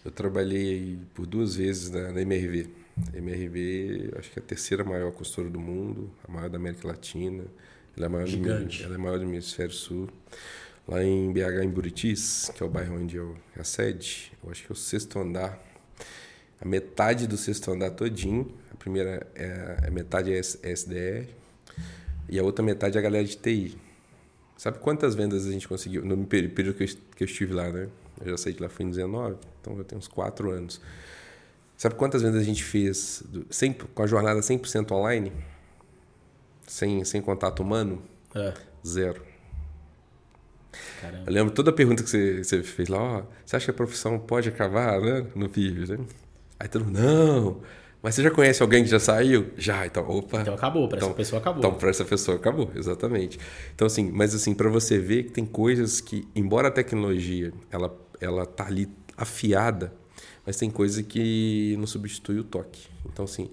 Eu 0.03 0.11
trabalhei 0.11 0.97
por 1.13 1.25
duas 1.25 1.55
vezes 1.55 1.89
na, 1.89 2.11
na 2.11 2.21
MRV. 2.21 2.69
A 3.13 3.17
MRV, 3.17 4.13
acho 4.17 4.31
que 4.31 4.39
é 4.39 4.41
a 4.41 4.45
terceira 4.45 4.83
maior 4.83 5.11
consultora 5.11 5.49
do 5.49 5.59
mundo, 5.59 6.11
a 6.27 6.31
maior 6.31 6.49
da 6.49 6.57
América 6.57 6.87
Latina. 6.87 7.45
Ela 7.95 8.05
é 8.05 8.09
maior, 8.09 8.27
Gigante. 8.27 8.79
Do, 8.79 8.85
ela 8.85 8.95
é 8.95 8.97
maior 8.97 9.19
do 9.19 9.25
Hemisfério 9.25 9.73
Sul. 9.73 10.09
Lá 10.87 11.03
em 11.03 11.31
BH, 11.31 11.63
em 11.63 11.69
Buritis, 11.69 12.51
que 12.53 12.63
é 12.63 12.65
o 12.65 12.69
bairro 12.69 12.95
onde 12.99 13.15
eu, 13.15 13.37
é 13.55 13.61
a 13.61 13.63
sede, 13.63 14.33
eu 14.43 14.49
acho 14.49 14.63
que 14.63 14.71
é 14.71 14.73
o 14.73 14.75
sexto 14.75 15.19
andar. 15.19 15.59
A 16.59 16.65
metade 16.65 17.27
do 17.27 17.37
sexto 17.37 17.71
andar 17.71 17.91
todinho. 17.91 18.51
Primeira 18.81 19.27
é 19.35 19.77
a 19.87 19.91
metade 19.91 20.33
é 20.33 20.39
SDR 20.39 21.27
e 22.27 22.39
a 22.39 22.43
outra 22.43 22.65
metade 22.65 22.97
é 22.97 22.99
a 22.99 23.03
galera 23.03 23.23
de 23.23 23.37
TI. 23.37 23.77
Sabe 24.57 24.79
quantas 24.79 25.13
vendas 25.13 25.45
a 25.45 25.51
gente 25.51 25.67
conseguiu 25.67 26.03
no 26.03 26.25
período 26.25 26.73
que 26.73 26.83
eu, 26.83 26.87
que 27.15 27.23
eu 27.23 27.25
estive 27.25 27.53
lá, 27.53 27.71
né? 27.71 27.87
Eu 28.19 28.31
já 28.31 28.37
saí 28.37 28.53
de 28.53 28.61
lá 28.61 28.69
fui 28.69 28.85
em 28.85 28.89
19, 28.89 29.37
então 29.61 29.77
já 29.77 29.83
tem 29.83 29.97
uns 29.99 30.07
4 30.07 30.49
anos. 30.49 30.81
Sabe 31.77 31.93
quantas 31.93 32.23
vezes 32.23 32.39
a 32.39 32.43
gente 32.43 32.63
fez 32.63 33.23
sem, 33.51 33.71
com 33.71 34.01
a 34.01 34.07
jornada 34.07 34.39
100% 34.39 34.91
online? 34.91 35.31
Sem, 36.65 37.05
sem 37.05 37.21
contato 37.21 37.61
humano? 37.61 38.01
É. 38.33 38.53
Zero. 38.85 39.21
Caramba. 41.01 41.23
Eu 41.27 41.33
lembro 41.33 41.53
toda 41.53 41.69
a 41.69 41.73
pergunta 41.73 42.01
que 42.01 42.09
você, 42.09 42.43
você 42.43 42.63
fez 42.63 42.89
lá, 42.89 42.99
ó, 42.99 43.23
você 43.45 43.57
acha 43.57 43.65
que 43.65 43.71
a 43.71 43.75
profissão 43.75 44.17
pode 44.17 44.49
acabar 44.49 44.99
né, 44.99 45.27
no 45.35 45.47
PIB? 45.47 45.87
Né? 45.87 45.99
Aí 46.59 46.67
todo 46.67 46.85
mundo, 46.85 46.99
não, 46.99 47.61
mas 48.01 48.15
você 48.15 48.23
já 48.23 48.31
conhece 48.31 48.61
alguém 48.61 48.83
que 48.83 48.89
já 48.89 48.99
saiu? 48.99 49.51
Já, 49.57 49.85
então, 49.85 50.07
opa. 50.09 50.41
Então 50.41 50.53
acabou, 50.53 50.87
para 50.87 50.97
então, 50.97 51.09
essa 51.09 51.17
pessoa 51.17 51.39
acabou. 51.39 51.59
Então, 51.59 51.73
para 51.73 51.89
essa 51.89 52.05
pessoa 52.05 52.37
acabou, 52.37 52.71
exatamente. 52.75 53.39
Então, 53.75 53.85
assim, 53.85 54.11
mas 54.11 54.33
assim, 54.33 54.53
para 54.53 54.69
você 54.69 54.97
ver 54.97 55.23
que 55.23 55.31
tem 55.31 55.45
coisas 55.45 56.01
que, 56.01 56.27
embora 56.35 56.69
a 56.69 56.71
tecnologia 56.71 57.53
ela 57.69 57.95
ela 58.21 58.45
tá 58.45 58.67
ali 58.67 58.87
afiada, 59.17 59.91
mas 60.45 60.55
tem 60.55 60.69
coisa 60.69 61.01
que 61.03 61.75
não 61.77 61.87
substitui 61.87 62.39
o 62.39 62.43
toque. 62.43 62.87
Então, 63.11 63.25
assim, 63.25 63.49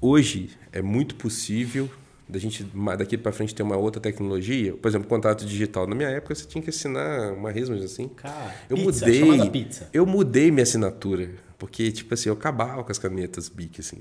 hoje 0.00 0.50
é 0.72 0.80
muito 0.80 1.14
possível 1.14 1.88
da 2.28 2.38
gente 2.38 2.64
daqui 2.96 3.18
para 3.18 3.30
frente 3.30 3.54
ter 3.54 3.62
uma 3.62 3.76
outra 3.76 4.00
tecnologia. 4.00 4.72
Por 4.74 4.88
exemplo, 4.88 5.06
contrato 5.06 5.44
digital. 5.44 5.86
Na 5.86 5.94
minha 5.94 6.08
época 6.08 6.34
você 6.34 6.46
tinha 6.46 6.62
que 6.62 6.70
assinar 6.70 7.34
uma 7.34 7.50
resma 7.50 7.76
assim. 7.76 8.08
Cara, 8.08 8.54
eu 8.70 8.76
pizza, 8.76 9.06
mudei. 9.06 9.50
Pizza. 9.50 9.90
Eu 9.92 10.06
mudei 10.06 10.50
minha 10.50 10.62
assinatura, 10.62 11.30
porque 11.62 11.92
tipo 11.92 12.12
assim, 12.12 12.28
eu 12.28 12.32
acabava 12.32 12.82
com 12.82 12.90
as 12.90 12.98
canetas 12.98 13.48
Bic 13.48 13.78
assim, 13.78 13.98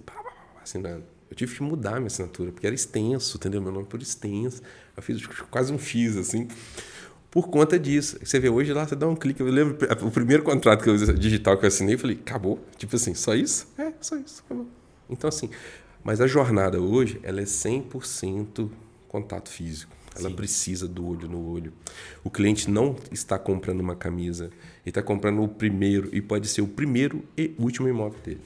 assinando. 0.64 1.04
Eu 1.30 1.36
tive 1.36 1.54
que 1.56 1.62
mudar 1.62 1.98
minha 1.98 2.08
assinatura, 2.08 2.52
porque 2.52 2.66
era 2.66 2.74
extenso, 2.74 3.38
entendeu? 3.38 3.62
Meu 3.62 3.72
nome 3.72 3.86
por 3.86 4.02
extenso. 4.02 4.64
Eu 4.98 5.04
fiz 5.04 5.24
quase 5.52 5.72
um 5.72 5.78
X 5.78 6.18
assim 6.18 6.48
por 7.30 7.50
conta 7.50 7.78
disso. 7.78 8.18
Você 8.20 8.40
vê 8.40 8.50
hoje 8.50 8.74
lá, 8.74 8.88
você 8.88 8.96
dá 8.96 9.08
um 9.08 9.16
clique. 9.16 9.42
Eu 9.42 9.46
lembro 9.46 9.78
o 10.02 10.10
primeiro 10.10 10.42
contrato 10.42 10.84
que 10.84 10.90
eu, 10.90 10.98
digital 11.14 11.56
que 11.56 11.64
eu 11.64 11.68
assinei, 11.68 11.94
eu 11.94 12.00
falei, 12.00 12.20
acabou? 12.20 12.60
Tipo 12.78 12.96
assim, 12.96 13.14
só 13.14 13.36
isso? 13.36 13.68
É, 13.78 13.94
só 14.02 14.18
isso, 14.18 14.42
acabou. 14.44 14.68
Então, 15.08 15.28
assim, 15.28 15.48
mas 16.04 16.20
a 16.20 16.26
jornada 16.26 16.82
hoje, 16.82 17.20
ela 17.22 17.42
é 17.42 17.46
100% 17.46 18.72
contato 19.08 19.50
físico. 19.50 19.96
Ela 20.16 20.30
Sim. 20.30 20.36
precisa 20.36 20.88
do 20.88 21.08
olho 21.08 21.28
no 21.28 21.50
olho. 21.50 21.72
O 22.24 22.30
cliente 22.30 22.70
não 22.70 22.96
está 23.12 23.40
comprando 23.40 23.80
uma 23.80 23.96
camisa, 23.96 24.46
ele 24.46 24.52
está 24.86 25.02
comprando 25.02 25.42
o 25.42 25.48
primeiro, 25.48 26.10
e 26.14 26.22
pode 26.22 26.48
ser 26.48 26.62
o 26.62 26.68
primeiro 26.68 27.24
e 27.38 27.56
último 27.58 27.88
imóvel 27.88 28.20
dele. 28.20 28.42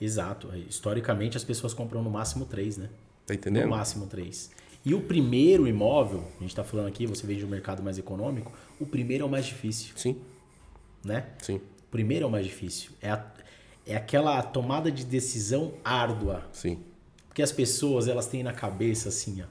Exato. 0.00 0.50
Historicamente, 0.68 1.36
as 1.36 1.44
pessoas 1.44 1.72
compram 1.72 2.02
no 2.02 2.10
máximo 2.10 2.44
três, 2.44 2.76
né? 2.76 2.90
Tá 3.26 3.34
entendendo? 3.34 3.64
No 3.64 3.70
máximo 3.70 4.06
três. 4.06 4.50
E 4.84 4.94
o 4.94 5.00
primeiro 5.00 5.66
imóvel, 5.66 6.24
a 6.36 6.40
gente 6.40 6.50
está 6.50 6.62
falando 6.62 6.88
aqui, 6.88 7.06
você 7.06 7.26
vende 7.26 7.42
um 7.42 7.48
mercado 7.48 7.82
mais 7.82 7.96
econômico, 7.96 8.52
o 8.78 8.84
primeiro 8.84 9.24
é 9.24 9.26
o 9.26 9.30
mais 9.30 9.46
difícil. 9.46 9.94
Sim. 9.96 10.18
Né? 11.02 11.26
Sim. 11.40 11.56
O 11.56 11.90
primeiro 11.90 12.26
é 12.26 12.28
o 12.28 12.30
mais 12.30 12.44
difícil. 12.44 12.90
É, 13.00 13.10
a, 13.10 13.24
é 13.86 13.96
aquela 13.96 14.42
tomada 14.42 14.90
de 14.92 15.06
decisão 15.06 15.72
árdua. 15.82 16.46
Sim. 16.52 16.78
Porque 17.28 17.40
as 17.42 17.50
pessoas, 17.50 18.08
elas 18.08 18.26
têm 18.26 18.42
na 18.42 18.52
cabeça 18.52 19.08
assim, 19.08 19.42
ó, 19.42 19.46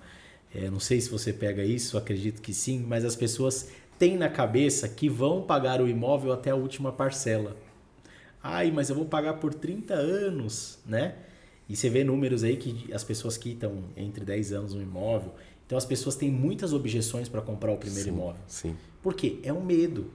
é, 0.54 0.70
não 0.70 0.80
sei 0.80 1.02
se 1.02 1.10
você 1.10 1.34
pega 1.34 1.64
isso, 1.64 1.98
acredito 1.98 2.42
que 2.42 2.54
sim, 2.54 2.86
mas 2.88 3.04
as 3.04 3.16
pessoas 3.16 3.70
têm 3.98 4.18
na 4.18 4.30
cabeça 4.30 4.88
que 4.88 5.10
vão 5.10 5.42
pagar 5.42 5.82
o 5.82 5.88
imóvel 5.88 6.32
até 6.32 6.52
a 6.52 6.56
última 6.56 6.92
parcela. 6.92 7.56
Ai, 8.42 8.70
mas 8.72 8.90
eu 8.90 8.96
vou 8.96 9.06
pagar 9.06 9.36
por 9.36 9.54
30 9.54 9.94
anos, 9.94 10.80
né? 10.86 11.16
E 11.68 11.76
você 11.76 11.90
vê 11.90 12.04
números 12.04 12.44
aí 12.44 12.58
que 12.58 12.94
as 12.94 13.04
pessoas 13.04 13.38
quitam 13.38 13.86
entre 13.96 14.26
10 14.26 14.52
anos 14.52 14.74
um 14.74 14.82
imóvel. 14.82 15.34
Então 15.66 15.78
as 15.78 15.86
pessoas 15.86 16.16
têm 16.16 16.30
muitas 16.30 16.74
objeções 16.74 17.30
para 17.30 17.42
comprar 17.42 17.72
o 17.72 17.78
primeiro 17.78 18.10
sim, 18.10 18.16
imóvel. 18.16 18.42
Sim. 18.48 18.76
Por 19.02 19.14
quê? 19.16 19.40
É 19.44 19.54
um 19.54 19.64
medo. 19.64 20.12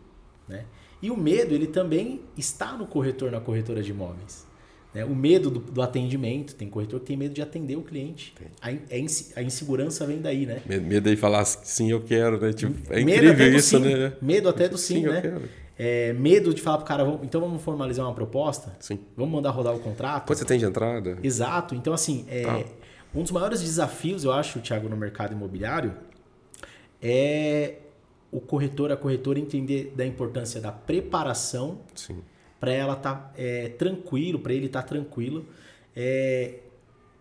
Né? 0.46 0.66
E 1.00 1.10
o 1.10 1.16
medo 1.16 1.54
ele 1.54 1.66
também 1.66 2.20
está 2.36 2.76
no 2.76 2.86
corretor, 2.86 3.32
na 3.32 3.40
corretora 3.40 3.82
de 3.82 3.90
imóveis. 3.90 4.46
Né? 4.94 5.04
O 5.04 5.14
medo 5.14 5.50
do, 5.50 5.60
do, 5.60 5.82
atendimento. 5.82 6.54
Tem 6.54 6.68
corretor 6.68 7.00
que 7.00 7.06
tem 7.06 7.16
medo 7.16 7.34
de 7.34 7.42
atender 7.42 7.76
o 7.76 7.82
cliente. 7.82 8.34
A, 8.60 8.72
é 8.72 9.04
a, 9.36 9.42
insegurança 9.42 10.06
vem 10.06 10.20
daí, 10.20 10.46
né? 10.46 10.62
Medo 10.66 11.10
de 11.10 11.16
falar 11.16 11.44
sim, 11.44 11.90
eu 11.90 12.00
quero, 12.00 12.40
né? 12.40 12.52
Tipo, 12.52 12.92
é 12.92 13.00
incrível 13.00 13.54
isso, 13.54 13.78
sim. 13.78 13.96
né? 13.96 14.12
Medo 14.20 14.48
até 14.48 14.68
do 14.68 14.78
sim, 14.78 14.96
sim 14.96 15.02
né? 15.02 15.18
Eu 15.18 15.22
quero 15.22 15.42
é, 15.78 16.12
medo 16.12 16.52
de 16.52 16.60
falar 16.60 16.78
para 16.78 16.84
o 16.84 16.88
cara, 16.88 17.20
então 17.22 17.40
vamos 17.40 17.62
formalizar 17.62 18.04
uma 18.04 18.12
proposta? 18.12 18.76
Sim. 18.80 18.98
Vamos 19.16 19.32
mandar 19.32 19.50
rodar 19.50 19.74
o 19.74 19.78
contrato? 19.78 20.26
Quanto 20.26 20.38
você 20.38 20.44
tem 20.44 20.58
de 20.58 20.64
entrada? 20.64 21.16
Exato. 21.22 21.74
Então, 21.74 21.92
assim, 21.92 22.26
é, 22.28 22.42
tá. 22.42 22.64
um 23.14 23.22
dos 23.22 23.30
maiores 23.30 23.60
desafios, 23.60 24.24
eu 24.24 24.32
acho, 24.32 24.58
Thiago, 24.60 24.88
no 24.88 24.96
mercado 24.96 25.32
imobiliário 25.32 25.94
é 27.00 27.76
o 28.32 28.40
corretor, 28.40 28.90
a 28.90 28.96
corretora 28.96 29.38
entender 29.38 29.92
da 29.96 30.04
importância 30.04 30.60
da 30.60 30.72
preparação 30.72 31.78
para 32.60 32.72
ela 32.72 32.94
estar 32.94 33.14
tá, 33.14 33.32
é, 33.36 33.68
tranquilo, 33.70 34.38
para 34.38 34.52
ele 34.52 34.66
estar 34.66 34.82
tá 34.82 34.88
tranquilo 34.88 35.46
é, 35.94 36.60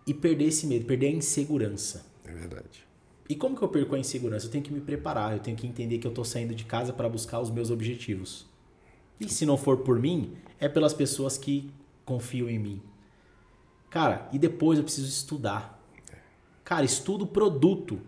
e 0.06 0.14
perder 0.14 0.46
esse 0.46 0.66
medo, 0.66 0.84
perder 0.84 1.08
a 1.08 1.10
insegurança. 1.10 2.06
É 2.24 2.32
verdade. 2.32 2.86
E 3.28 3.34
como 3.34 3.56
que 3.56 3.62
eu 3.62 3.68
perco 3.68 3.94
a 3.94 3.98
insegurança? 3.98 4.46
Eu 4.46 4.50
tenho 4.50 4.64
que 4.64 4.72
me 4.72 4.80
preparar, 4.80 5.34
eu 5.34 5.40
tenho 5.40 5.56
que 5.56 5.66
entender 5.66 5.98
que 5.98 6.06
eu 6.06 6.10
estou 6.10 6.24
saindo 6.24 6.54
de 6.54 6.64
casa 6.64 6.92
para 6.92 7.08
buscar 7.08 7.40
os 7.40 7.50
meus 7.50 7.70
objetivos. 7.70 8.46
E 9.20 9.28
se 9.28 9.44
não 9.44 9.56
for 9.56 9.78
por 9.78 9.98
mim, 9.98 10.36
é 10.58 10.68
pelas 10.68 10.94
pessoas 10.94 11.36
que 11.36 11.70
confiam 12.04 12.48
em 12.48 12.58
mim. 12.58 12.82
Cara, 13.90 14.28
e 14.32 14.38
depois 14.38 14.78
eu 14.78 14.84
preciso 14.84 15.08
estudar. 15.08 15.78
Cara, 16.64 16.84
estudo 16.84 17.24
o 17.24 17.26
produto. 17.26 18.00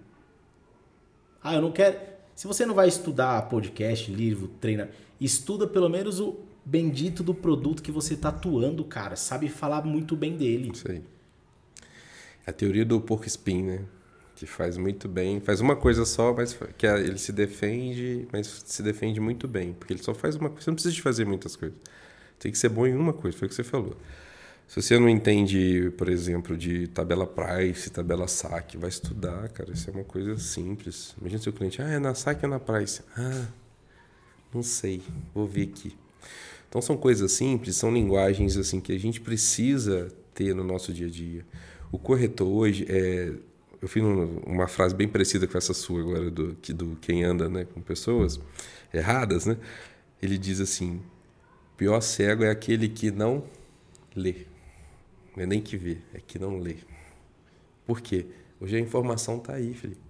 Ah, 1.43 1.55
eu 1.55 1.63
não 1.63 1.73
quero. 1.73 1.99
Se 2.35 2.47
você 2.47 2.65
não 2.65 2.75
vai 2.75 2.89
estudar 2.89 3.49
podcast, 3.49 4.11
livro, 4.11 4.49
treina, 4.61 4.91
estuda 5.21 5.67
pelo 5.67 5.89
menos 5.89 6.21
o 6.21 6.39
bendito 6.71 7.25
do 7.25 7.35
produto 7.35 7.83
que 7.83 7.91
você 7.91 8.15
está 8.15 8.29
atuando, 8.29 8.85
cara. 8.85 9.17
Sabe 9.17 9.49
falar 9.49 9.83
muito 9.85 10.15
bem 10.15 10.37
dele. 10.37 10.71
Isso 10.73 10.89
aí. 10.89 11.03
A 12.47 12.53
teoria 12.53 12.85
do 12.85 13.01
porco 13.01 13.27
espinho, 13.27 13.67
né? 13.67 13.85
Que 14.37 14.47
faz 14.47 14.77
muito 14.77 15.09
bem. 15.09 15.41
Faz 15.41 15.61
uma 15.61 15.75
coisa 15.75 16.05
só, 16.05 16.33
mas 16.33 16.57
que 16.79 16.87
ele 16.87 17.19
se 17.19 17.33
defende, 17.33 18.29
mas 18.33 18.63
se 18.65 18.83
defende 18.83 19.19
muito 19.19 19.49
bem. 19.49 19.73
Porque 19.73 19.93
ele 19.93 20.03
só 20.03 20.15
faz 20.15 20.37
uma 20.37 20.49
coisa. 20.49 20.65
Você 20.65 20.71
não 20.71 20.77
precisa 20.77 20.95
de 20.95 21.03
fazer 21.03 21.25
muitas 21.25 21.57
coisas. 21.57 21.77
Tem 22.39 22.53
que 22.53 22.57
ser 22.57 22.69
bom 22.69 22.87
em 22.87 22.95
uma 22.95 23.13
coisa, 23.13 23.37
foi 23.37 23.47
o 23.47 23.49
que 23.49 23.55
você 23.55 23.65
falou. 23.65 23.97
Se 24.67 24.81
você 24.81 24.99
não 24.99 25.09
entende, 25.09 25.93
por 25.99 26.09
exemplo, 26.09 26.57
de 26.57 26.87
tabela 26.87 27.27
price, 27.27 27.91
tabela 27.91 28.29
saque, 28.29 28.79
vai 28.79 28.89
estudar, 28.89 29.49
cara. 29.49 29.73
Isso 29.73 29.91
é 29.91 29.93
uma 29.93 30.05
coisa 30.05 30.39
simples. 30.39 31.15
Imagina 31.21 31.43
seu 31.43 31.53
cliente, 31.53 31.83
ah, 31.83 31.89
é 31.89 31.99
na 31.99 32.15
saque 32.15 32.47
ou 32.47 32.51
na 32.51 32.61
price? 32.61 33.03
Ah, 33.17 33.49
não 34.55 34.63
sei, 34.63 35.03
vou 35.35 35.47
ver 35.47 35.65
aqui. 35.65 35.95
Então 36.71 36.81
são 36.81 36.97
coisas 36.97 37.33
simples, 37.33 37.77
são 37.77 37.93
linguagens 37.93 38.57
assim 38.57 38.81
que 38.81 38.93
a 38.93 38.99
gente 38.99 39.21
precisa 39.21 40.09
ter 40.33 40.55
no 40.55 40.63
nosso 40.63 40.93
dia 40.93 41.09
a 41.09 41.11
dia. 41.11 41.45
O 41.91 41.99
corretor 41.99 42.47
hoje 42.47 42.87
é 42.89 43.33
eu 43.83 43.89
fiz 43.89 44.03
uma 44.47 44.69
frase 44.69 44.95
bem 44.95 45.09
parecida 45.09 45.47
com 45.47 45.57
essa 45.57 45.73
sua 45.73 46.01
agora 46.01 46.31
do 46.31 46.55
que 46.61 46.73
do 46.73 46.97
quem 47.01 47.25
anda, 47.25 47.49
né, 47.49 47.65
com 47.65 47.81
pessoas 47.81 48.39
erradas, 48.93 49.47
né? 49.47 49.57
Ele 50.23 50.37
diz 50.37 50.61
assim: 50.61 51.01
pior 51.77 52.01
cego 52.01 52.45
é 52.45 52.51
aquele 52.51 52.89
que 52.89 53.11
não 53.11 53.43
lê. 54.15 54.47
Não 55.35 55.43
é 55.43 55.47
nem 55.47 55.61
que 55.61 55.77
vê, 55.77 55.99
é 56.15 56.21
que 56.21 56.39
não 56.39 56.59
lê. 56.59 56.77
Por 57.87 58.01
quê? 58.01 58.27
Hoje 58.61 58.77
a 58.77 58.81
informação 58.81 59.39
está 59.39 59.55
aí, 59.55 59.73
Felipe. 59.75 60.01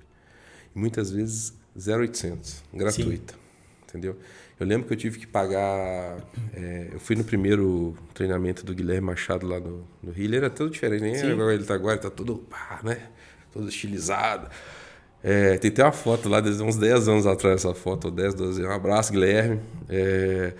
E 0.74 0.78
muitas 0.78 1.10
vezes 1.10 1.54
0800, 1.76 2.62
gratuita. 2.74 3.34
Sim. 3.34 3.40
Entendeu? 3.88 4.16
Eu 4.60 4.66
lembro 4.66 4.86
que 4.86 4.92
eu 4.92 4.96
tive 4.98 5.18
que 5.18 5.26
pagar. 5.26 6.18
É, 6.54 6.90
eu 6.92 7.00
fui 7.00 7.16
no 7.16 7.24
primeiro 7.24 7.96
treinamento 8.12 8.62
do 8.62 8.74
Guilherme 8.74 9.06
Machado 9.06 9.46
lá 9.46 9.58
no, 9.58 9.86
no 10.02 10.12
Rio. 10.12 10.26
Ele 10.26 10.36
era 10.36 10.50
todo 10.50 10.70
diferente, 10.70 11.02
nem 11.02 11.32
agora 11.32 11.54
ele 11.54 11.62
está 11.62 11.74
agora, 11.74 11.96
está 11.96 12.10
todo, 12.10 12.36
pá, 12.36 12.78
né? 12.84 13.08
Todo 13.50 13.66
estilizado. 13.70 14.50
É, 15.24 15.56
tem 15.56 15.70
até 15.70 15.82
uma 15.82 15.92
foto 15.92 16.28
lá, 16.28 16.42
desde 16.42 16.62
uns 16.62 16.76
10 16.76 17.08
anos 17.08 17.26
atrás, 17.26 17.64
essa 17.64 17.74
foto, 17.74 18.10
10, 18.10 18.34
12 18.34 18.62
Um 18.62 18.70
abraço, 18.70 19.12
Guilherme. 19.12 19.60
É, 19.88 20.52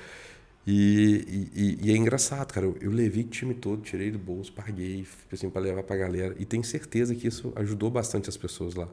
e, 0.67 1.51
e, 1.55 1.79
e, 1.83 1.93
é 1.93 1.97
engraçado, 1.97 2.55
cara. 2.55 2.65
Eu, 2.65 2.77
eu, 2.81 2.91
levei 2.91 3.25
o 3.25 3.29
time 3.29 3.53
todo, 3.53 3.83
tirei 3.83 4.11
do 4.11 4.19
bolso, 4.19 4.51
paguei, 4.51 5.07
assim, 5.31 5.51
para 5.51 5.61
levar 5.61 5.83
para 5.83 5.97
a 5.97 5.99
galera. 5.99 6.35
E 6.39 6.47
tenho 6.47 6.65
certeza 6.65 7.15
que 7.15 7.29
isso 7.29 7.53
ajudou 7.55 7.91
bastante 7.91 8.31
as 8.31 8.37
pessoas 8.39 8.75
lá. 8.75 8.89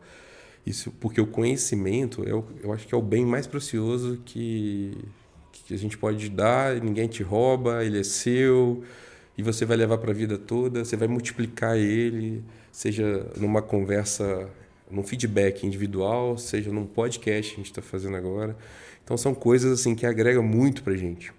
Isso 0.68 0.92
porque 1.00 1.22
o 1.22 1.26
conhecimento, 1.26 2.28
é 2.28 2.34
o, 2.34 2.44
eu 2.62 2.74
acho 2.74 2.86
que 2.86 2.94
é 2.94 2.98
o 2.98 3.02
bem 3.02 3.26
mais 3.26 3.48
precioso 3.48 4.22
que, 4.26 4.92
que 5.54 5.74
a 5.74 5.78
gente 5.78 5.98
pode 5.98 6.30
dar. 6.30 6.76
Ninguém 6.82 7.08
te 7.08 7.24
rouba, 7.24 7.86
ele 7.86 8.02
é 8.02 8.04
seu 8.04 8.84
e 9.38 9.42
você 9.42 9.64
vai 9.64 9.78
levar 9.78 9.98
para 9.98 10.12
a 10.12 10.14
vida 10.14 10.38
toda. 10.38 10.84
Você 10.84 10.98
vai 10.98 11.08
multiplicar 11.08 11.78
ele, 11.78 12.44
seja 12.70 13.26
numa 13.38 13.62
conversa, 13.62 14.50
num 14.92 15.04
feedback 15.04 15.66
individual, 15.66 16.38
seja 16.38 16.70
num 16.70 16.86
podcast 16.86 17.54
que 17.54 17.62
a 17.62 17.64
gente 17.64 17.72
está 17.72 17.82
fazendo 17.82 18.18
agora. 18.18 18.54
Então 19.06 19.16
são 19.16 19.34
coisas 19.34 19.80
assim 19.80 19.96
que 19.96 20.06
agregam 20.06 20.44
muito 20.44 20.84
para 20.84 20.98
gente 20.98 21.32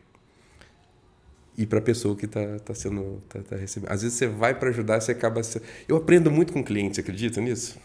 e 1.54 1.66
para 1.66 1.80
a 1.80 1.82
pessoa 1.82 2.16
que 2.16 2.24
está 2.24 2.58
tá 2.60 2.74
sendo 2.74 3.20
tá, 3.28 3.40
tá, 3.40 3.56
recebendo. 3.56 3.92
Às 3.92 4.00
vezes 4.00 4.16
você 4.16 4.26
vai 4.26 4.58
para 4.58 4.70
ajudar, 4.70 5.02
você 5.02 5.12
acaba 5.12 5.42
eu 5.86 5.98
aprendo 5.98 6.30
muito 6.30 6.50
com 6.50 6.64
clientes, 6.64 6.98
acredita 6.98 7.42
nisso? 7.42 7.78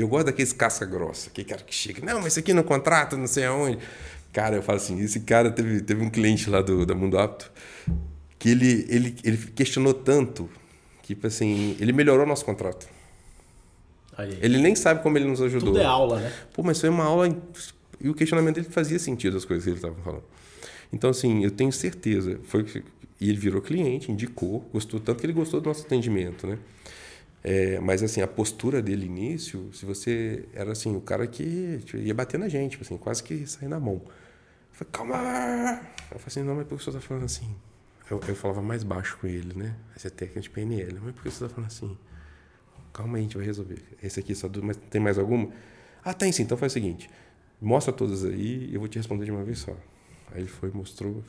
Eu 0.00 0.08
gosto 0.08 0.26
daqueles 0.26 0.52
casca 0.52 0.86
grossa, 0.86 1.28
aquele 1.28 1.48
cara 1.48 1.62
que 1.62 1.74
chega, 1.74 2.04
não, 2.04 2.20
mas 2.20 2.28
isso 2.28 2.40
aqui 2.40 2.52
no 2.52 2.62
contrato, 2.62 3.16
não 3.16 3.26
sei 3.26 3.44
aonde. 3.44 3.78
Cara, 4.32 4.56
eu 4.56 4.62
falo 4.62 4.76
assim, 4.76 5.00
esse 5.00 5.20
cara 5.20 5.50
teve, 5.50 5.80
teve 5.80 6.02
um 6.02 6.10
cliente 6.10 6.48
lá 6.48 6.62
do 6.62 6.86
da 6.86 6.94
Mundo 6.94 7.18
Apto 7.18 7.50
que 8.38 8.50
ele, 8.50 8.86
ele, 8.88 9.16
ele 9.24 9.36
questionou 9.36 9.92
tanto 9.92 10.48
que 11.02 11.14
tipo 11.14 11.26
assim, 11.26 11.76
ele 11.80 11.92
melhorou 11.92 12.26
nosso 12.26 12.44
contrato. 12.44 12.86
Aí. 14.16 14.38
Ele 14.40 14.58
nem 14.58 14.74
sabe 14.74 15.02
como 15.02 15.16
ele 15.16 15.26
nos 15.26 15.40
ajudou. 15.40 15.72
Tudo 15.72 15.80
é 15.80 15.84
aula, 15.84 16.20
né? 16.20 16.32
Pô, 16.52 16.62
mas 16.62 16.80
foi 16.80 16.88
uma 16.88 17.04
aula 17.04 17.28
e 18.00 18.08
o 18.08 18.14
questionamento 18.14 18.56
dele 18.56 18.68
fazia 18.70 18.98
sentido 18.98 19.36
as 19.36 19.44
coisas 19.44 19.64
que 19.64 19.70
ele 19.70 19.76
estava 19.76 19.94
falando. 20.02 20.24
Então, 20.92 21.10
assim, 21.10 21.44
eu 21.44 21.50
tenho 21.50 21.72
certeza. 21.72 22.38
Foi 22.44 22.64
e 23.20 23.28
ele 23.28 23.38
virou 23.38 23.60
cliente, 23.60 24.12
indicou, 24.12 24.68
gostou 24.72 25.00
tanto 25.00 25.18
que 25.18 25.26
ele 25.26 25.32
gostou 25.32 25.60
do 25.60 25.68
nosso 25.68 25.84
atendimento, 25.84 26.46
né? 26.46 26.58
É, 27.42 27.78
mas 27.80 28.02
assim, 28.02 28.20
a 28.20 28.26
postura 28.26 28.82
dele 28.82 29.06
início, 29.06 29.72
se 29.72 29.86
você 29.86 30.44
era 30.52 30.72
assim, 30.72 30.96
o 30.96 31.00
cara 31.00 31.26
que 31.26 31.80
tipo, 31.84 31.98
ia 31.98 32.14
bater 32.14 32.38
na 32.38 32.48
gente, 32.48 32.72
tipo 32.72 32.84
assim, 32.84 32.96
quase 32.96 33.22
que 33.22 33.46
sair 33.46 33.68
na 33.68 33.78
mão. 33.78 34.02
Eu 34.04 34.10
falei, 34.72 34.90
calma! 34.92 35.80
Eu 36.10 36.18
falei 36.18 36.26
assim, 36.26 36.42
não, 36.42 36.56
mas 36.56 36.66
por 36.66 36.78
que 36.78 36.84
você 36.84 36.90
está 36.90 37.00
falando 37.00 37.24
assim? 37.24 37.54
Eu, 38.10 38.20
eu 38.26 38.34
falava 38.34 38.62
mais 38.62 38.82
baixo 38.82 39.18
com 39.20 39.26
ele, 39.26 39.56
né? 39.56 39.76
Essa 39.94 40.08
é 40.08 40.10
técnica 40.10 40.40
de 40.40 40.50
PNL. 40.50 40.98
Mas 41.02 41.14
por 41.14 41.22
que 41.22 41.30
você 41.30 41.44
está 41.44 41.48
falando 41.48 41.68
assim? 41.68 41.96
Calma 42.92 43.18
aí, 43.18 43.20
a 43.20 43.22
gente 43.24 43.36
vai 43.36 43.46
resolver. 43.46 43.82
Esse 44.02 44.20
aqui 44.20 44.34
só 44.34 44.48
do, 44.48 44.62
mas 44.62 44.76
tem 44.76 45.00
mais 45.00 45.18
alguma? 45.18 45.50
Ah, 46.04 46.14
tem 46.14 46.32
sim. 46.32 46.42
Então 46.42 46.56
faz 46.56 46.72
o 46.72 46.74
seguinte: 46.74 47.10
mostra 47.60 47.92
todas 47.92 48.24
aí 48.24 48.72
eu 48.72 48.80
vou 48.80 48.88
te 48.88 48.98
responder 48.98 49.26
de 49.26 49.30
uma 49.30 49.44
vez 49.44 49.58
só. 49.58 49.76
Aí 50.32 50.40
ele 50.40 50.48
foi, 50.48 50.70
mostrou, 50.70 51.22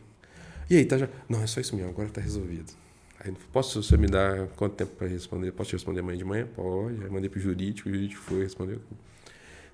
e 0.69 0.77
aí, 0.77 0.85
tá 0.85 0.97
já. 0.99 1.09
Não, 1.27 1.41
é 1.41 1.47
só 1.47 1.59
isso 1.59 1.75
mesmo, 1.75 1.89
agora 1.89 2.09
tá 2.09 2.21
resolvido. 2.21 2.71
Aí, 3.19 3.33
posso 3.51 3.83
você 3.83 3.97
me 3.97 4.07
dar 4.07 4.47
quanto 4.55 4.75
tempo 4.75 4.95
para 4.95 5.07
responder? 5.07 5.51
Posso 5.51 5.71
te 5.71 5.73
responder 5.73 5.99
amanhã 5.99 6.17
de 6.17 6.23
manhã? 6.23 6.47
Pode. 6.55 7.03
Aí 7.03 7.09
mandei 7.09 7.29
pro 7.29 7.39
jurídico, 7.39 7.89
o 7.89 7.91
jurídico 7.91 8.21
foi, 8.21 8.43
respondeu. 8.43 8.79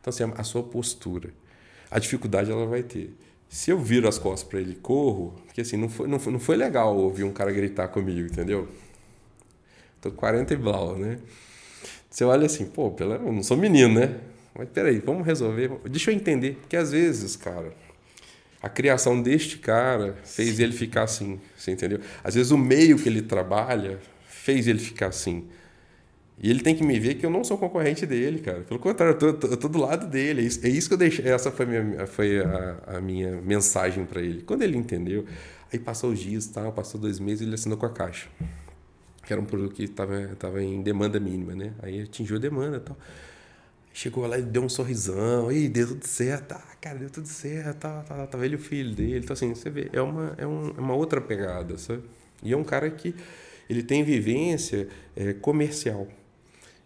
Então, 0.02 0.10
assim, 0.10 0.24
a 0.36 0.44
sua 0.44 0.64
postura. 0.64 1.30
A 1.92 2.00
dificuldade 2.00 2.52
ela 2.52 2.66
vai 2.66 2.82
ter. 2.82 3.14
Se 3.48 3.70
eu 3.70 3.80
viro 3.80 4.08
as 4.08 4.18
costas 4.18 4.50
para 4.50 4.60
ele 4.60 4.76
corro, 4.76 5.36
porque 5.46 5.62
assim, 5.62 5.78
não 5.78 5.88
foi, 5.88 6.08
não, 6.08 6.20
foi, 6.20 6.34
não 6.34 6.40
foi 6.40 6.56
legal 6.56 6.98
ouvir 6.98 7.24
um 7.24 7.32
cara 7.32 7.52
gritar 7.52 7.88
comigo, 7.88 8.28
entendeu? 8.28 8.68
Tô 10.02 10.12
40 10.12 10.54
e 10.54 10.58
blau, 10.58 10.98
né? 10.98 11.20
Você 12.10 12.24
olha 12.24 12.48
assim, 12.48 12.66
pô, 12.66 12.92
pela, 12.92 13.16
eu 13.16 13.32
não 13.32 13.44
sou 13.44 13.56
menino, 13.56 13.94
né? 14.00 14.20
Mas 14.58 14.70
peraí, 14.70 15.00
vamos 15.00 15.26
resolver. 15.26 15.70
Deixa 15.90 16.12
eu 16.12 16.16
entender. 16.16 16.56
Porque 16.62 16.76
às 16.76 16.92
vezes, 16.92 17.36
cara, 17.36 17.74
a 18.66 18.70
criação 18.70 19.22
deste 19.22 19.60
cara 19.60 20.16
fez 20.24 20.56
Sim. 20.56 20.64
ele 20.64 20.72
ficar 20.72 21.04
assim, 21.04 21.40
você 21.56 21.70
entendeu? 21.70 22.00
Às 22.24 22.34
vezes 22.34 22.52
o 22.52 22.58
meio 22.58 22.98
que 22.98 23.08
ele 23.08 23.22
trabalha 23.22 24.00
fez 24.28 24.66
ele 24.66 24.80
ficar 24.80 25.10
assim. 25.10 25.46
E 26.42 26.50
ele 26.50 26.62
tem 26.62 26.76
que 26.76 26.84
me 26.84 27.00
ver 27.00 27.14
que 27.14 27.24
eu 27.24 27.30
não 27.30 27.44
sou 27.44 27.60
concorrente 27.60 28.08
dele, 28.08 28.40
cara. 28.40 28.62
Pelo 28.62 28.80
contrário, 28.80 29.16
eu 29.22 29.34
tô, 29.34 29.48
eu 29.50 29.56
tô 29.56 29.68
do 29.68 29.78
lado 29.78 30.08
dele. 30.08 30.42
É 30.42 30.46
isso, 30.46 30.66
é 30.66 30.70
isso 30.70 30.88
que 30.88 30.96
eu 30.96 30.98
deixei. 30.98 31.28
Essa 31.28 31.52
foi, 31.52 31.68
minha, 31.68 32.08
foi 32.08 32.40
a, 32.40 32.98
a 32.98 33.02
minha 33.02 33.40
mensagem 33.40 34.04
para 34.04 34.20
ele. 34.20 34.42
Quando 34.42 34.64
ele 34.64 34.76
entendeu, 34.76 35.26
aí 35.72 35.78
passou 35.78 36.10
os 36.10 36.18
dias, 36.18 36.48
tal, 36.48 36.74
passou 36.74 37.00
dois 37.00 37.20
meses, 37.20 37.46
ele 37.46 37.54
assinou 37.54 37.78
com 37.78 37.86
a 37.86 37.92
Caixa. 37.92 38.28
Que 39.24 39.32
era 39.32 39.40
um 39.40 39.46
produto 39.46 39.76
que 39.76 39.84
estava 39.84 40.64
em 40.64 40.82
demanda 40.82 41.20
mínima, 41.20 41.54
né? 41.54 41.72
Aí 41.84 42.02
atingiu 42.02 42.38
a 42.38 42.40
demanda 42.40 42.78
e 42.78 42.80
tal. 42.80 42.98
Chegou 43.98 44.28
lá 44.28 44.38
e 44.38 44.42
deu 44.42 44.62
um 44.62 44.68
sorrisão, 44.68 45.50
e 45.50 45.70
deu 45.70 45.88
tudo 45.88 46.06
certo, 46.06 46.52
ah, 46.52 46.76
cara, 46.82 47.00
deu 47.00 47.10
tudo 47.10 47.30
certo, 47.30 47.78
tá, 47.78 48.02
tá, 48.02 48.28
tá 48.28 48.46
e 48.46 48.54
o 48.54 48.60
filho 48.60 48.94
dele. 48.94 49.20
Então, 49.20 49.34
assim, 49.34 49.56
você 49.56 49.70
vê, 49.70 49.90
é 49.94 50.02
uma, 50.02 50.36
é, 50.38 50.46
um, 50.46 50.68
é 50.78 50.82
uma 50.82 50.94
outra 50.94 51.22
pegada, 51.22 51.78
sabe? 51.78 52.04
E 52.44 52.52
é 52.52 52.58
um 52.58 52.64
cara 52.66 52.90
que 52.90 53.16
ele 53.70 53.82
tem 53.82 54.04
vivência 54.04 54.90
é, 55.16 55.32
comercial. 55.32 56.10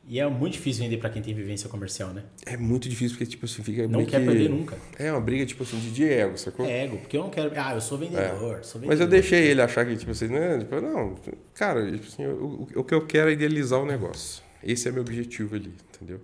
E 0.07 0.19
é 0.19 0.27
muito 0.29 0.53
difícil 0.53 0.83
vender 0.83 0.97
para 0.97 1.09
quem 1.09 1.19
tem 1.19 1.33
vivência 1.33 1.67
comercial, 1.67 2.09
né? 2.13 2.25
É 2.45 2.55
muito 2.55 2.87
difícil, 2.87 3.17
porque, 3.17 3.31
tipo 3.31 3.45
assim, 3.45 3.63
fica. 3.63 3.87
Não 3.87 4.05
quer 4.05 4.19
que... 4.19 4.27
perder 4.27 4.47
nunca. 4.47 4.77
É 4.99 5.11
uma 5.11 5.19
briga, 5.19 5.47
tipo 5.47 5.63
assim, 5.63 5.79
de 5.79 6.07
ego, 6.07 6.37
sacou? 6.37 6.67
É 6.67 6.83
ego, 6.83 6.97
porque 6.97 7.17
eu 7.17 7.23
não 7.23 7.31
quero. 7.31 7.51
Ah, 7.55 7.73
eu 7.73 7.81
sou 7.81 7.97
vendedor, 7.97 8.59
é. 8.59 8.61
sou 8.61 8.79
vendedor. 8.79 8.87
Mas 8.87 8.99
eu 8.99 9.07
deixei 9.07 9.47
ele 9.47 9.63
achar 9.63 9.83
que, 9.83 9.97
tipo 9.97 10.11
assim, 10.11 10.27
né? 10.27 10.59
Tipo, 10.59 10.79
não, 10.79 11.15
cara, 11.55 11.91
tipo 11.91 12.05
assim, 12.07 12.27
o, 12.27 12.67
o 12.75 12.83
que 12.83 12.93
eu 12.93 13.03
quero 13.07 13.31
é 13.31 13.33
idealizar 13.33 13.79
o 13.81 13.85
negócio. 13.87 14.43
Esse 14.63 14.87
é 14.87 14.91
meu 14.91 15.01
objetivo 15.01 15.55
ali, 15.55 15.73
entendeu? 15.95 16.21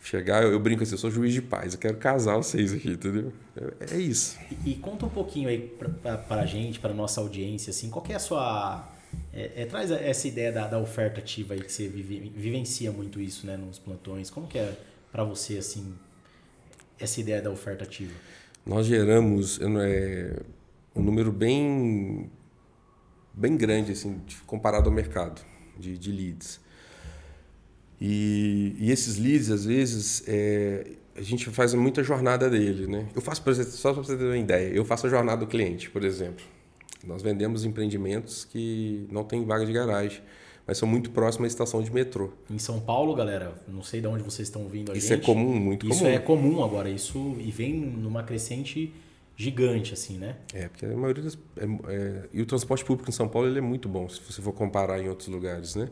Chegar, 0.00 0.42
eu, 0.42 0.52
eu, 0.52 0.60
brinco 0.60 0.82
assim, 0.82 0.92
eu 0.92 0.98
sou 0.98 1.10
juiz 1.10 1.32
de 1.32 1.42
paz, 1.42 1.74
eu 1.74 1.78
quero 1.78 1.96
casar 1.96 2.36
vocês 2.36 2.72
aqui, 2.72 2.90
entendeu? 2.90 3.32
É, 3.56 3.94
é 3.94 3.98
isso. 3.98 4.38
E, 4.64 4.72
e, 4.72 4.74
conta 4.76 5.06
um 5.06 5.10
pouquinho 5.10 5.48
aí 5.48 5.58
para 6.02 6.40
a 6.40 6.46
gente, 6.46 6.78
para 6.78 6.94
nossa 6.94 7.20
audiência, 7.20 7.70
assim, 7.70 7.90
qual 7.90 8.04
é 8.08 8.14
a 8.14 8.18
sua... 8.18 8.88
É, 9.32 9.62
é, 9.62 9.66
traz 9.66 9.90
essa 9.90 10.28
ideia 10.28 10.52
da, 10.52 10.66
da, 10.66 10.78
oferta 10.78 11.20
ativa 11.20 11.54
aí, 11.54 11.62
que 11.62 11.72
você 11.72 11.88
vive, 11.88 12.30
vivencia 12.34 12.92
muito 12.92 13.20
isso, 13.20 13.46
né, 13.46 13.56
nos 13.56 13.78
plantões. 13.78 14.28
Como 14.28 14.46
que 14.46 14.58
é 14.58 14.76
para 15.10 15.24
você, 15.24 15.58
assim, 15.58 15.94
essa 16.98 17.20
ideia 17.20 17.40
da 17.40 17.50
oferta 17.50 17.84
ativa? 17.84 18.12
Nós 18.66 18.86
geramos 18.86 19.58
é, 19.60 20.42
um 20.94 21.02
número 21.02 21.32
bem, 21.32 22.30
bem 23.32 23.56
grande, 23.56 23.92
assim, 23.92 24.20
comparado 24.46 24.90
ao 24.90 24.94
mercado 24.94 25.40
de, 25.78 25.96
de 25.96 26.12
leads. 26.12 26.60
E, 28.00 28.76
e 28.78 28.90
esses 28.90 29.18
leads, 29.18 29.50
às 29.50 29.64
vezes, 29.64 30.22
é, 30.26 30.86
a 31.16 31.22
gente 31.22 31.46
faz 31.50 31.74
muita 31.74 32.02
jornada 32.02 32.48
dele, 32.48 32.86
né? 32.86 33.08
Eu 33.14 33.20
faço, 33.20 33.42
por 33.42 33.50
exemplo, 33.50 33.72
só 33.72 33.92
para 33.92 34.02
você 34.02 34.16
ter 34.16 34.24
uma 34.24 34.38
ideia, 34.38 34.68
eu 34.72 34.84
faço 34.84 35.06
a 35.06 35.10
jornada 35.10 35.44
do 35.44 35.46
cliente, 35.46 35.90
por 35.90 36.04
exemplo. 36.04 36.44
Nós 37.06 37.22
vendemos 37.22 37.64
empreendimentos 37.64 38.44
que 38.44 39.06
não 39.10 39.24
tem 39.24 39.44
vaga 39.44 39.64
de 39.66 39.72
garagem, 39.72 40.20
mas 40.66 40.78
são 40.78 40.88
muito 40.88 41.10
próximos 41.10 41.46
à 41.46 41.48
estação 41.48 41.82
de 41.82 41.92
metrô. 41.92 42.30
Em 42.50 42.58
São 42.58 42.78
Paulo, 42.80 43.14
galera, 43.14 43.54
não 43.66 43.82
sei 43.82 44.00
de 44.00 44.06
onde 44.06 44.22
vocês 44.22 44.48
estão 44.48 44.68
vindo 44.68 44.92
a 44.92 44.96
Isso 44.96 45.08
gente. 45.08 45.22
é 45.22 45.24
comum, 45.24 45.54
muito 45.54 45.86
isso 45.88 45.98
comum. 45.98 46.10
Isso 46.10 46.18
é 46.18 46.22
comum 46.22 46.64
agora, 46.64 46.90
isso 46.90 47.36
e 47.38 47.50
vem 47.50 47.72
numa 47.74 48.22
crescente 48.22 48.92
gigante, 49.36 49.94
assim, 49.94 50.18
né? 50.18 50.36
É, 50.52 50.68
porque 50.68 50.84
a 50.84 50.96
maioria 50.96 51.22
das, 51.22 51.38
é, 51.56 51.64
é, 51.88 52.22
e 52.32 52.42
o 52.42 52.46
transporte 52.46 52.84
público 52.84 53.08
em 53.08 53.12
São 53.12 53.28
Paulo 53.28 53.48
ele 53.48 53.58
é 53.58 53.62
muito 53.62 53.88
bom, 53.88 54.08
se 54.08 54.20
você 54.20 54.42
for 54.42 54.52
comparar 54.52 55.00
em 55.00 55.08
outros 55.08 55.28
lugares, 55.28 55.76
né? 55.76 55.88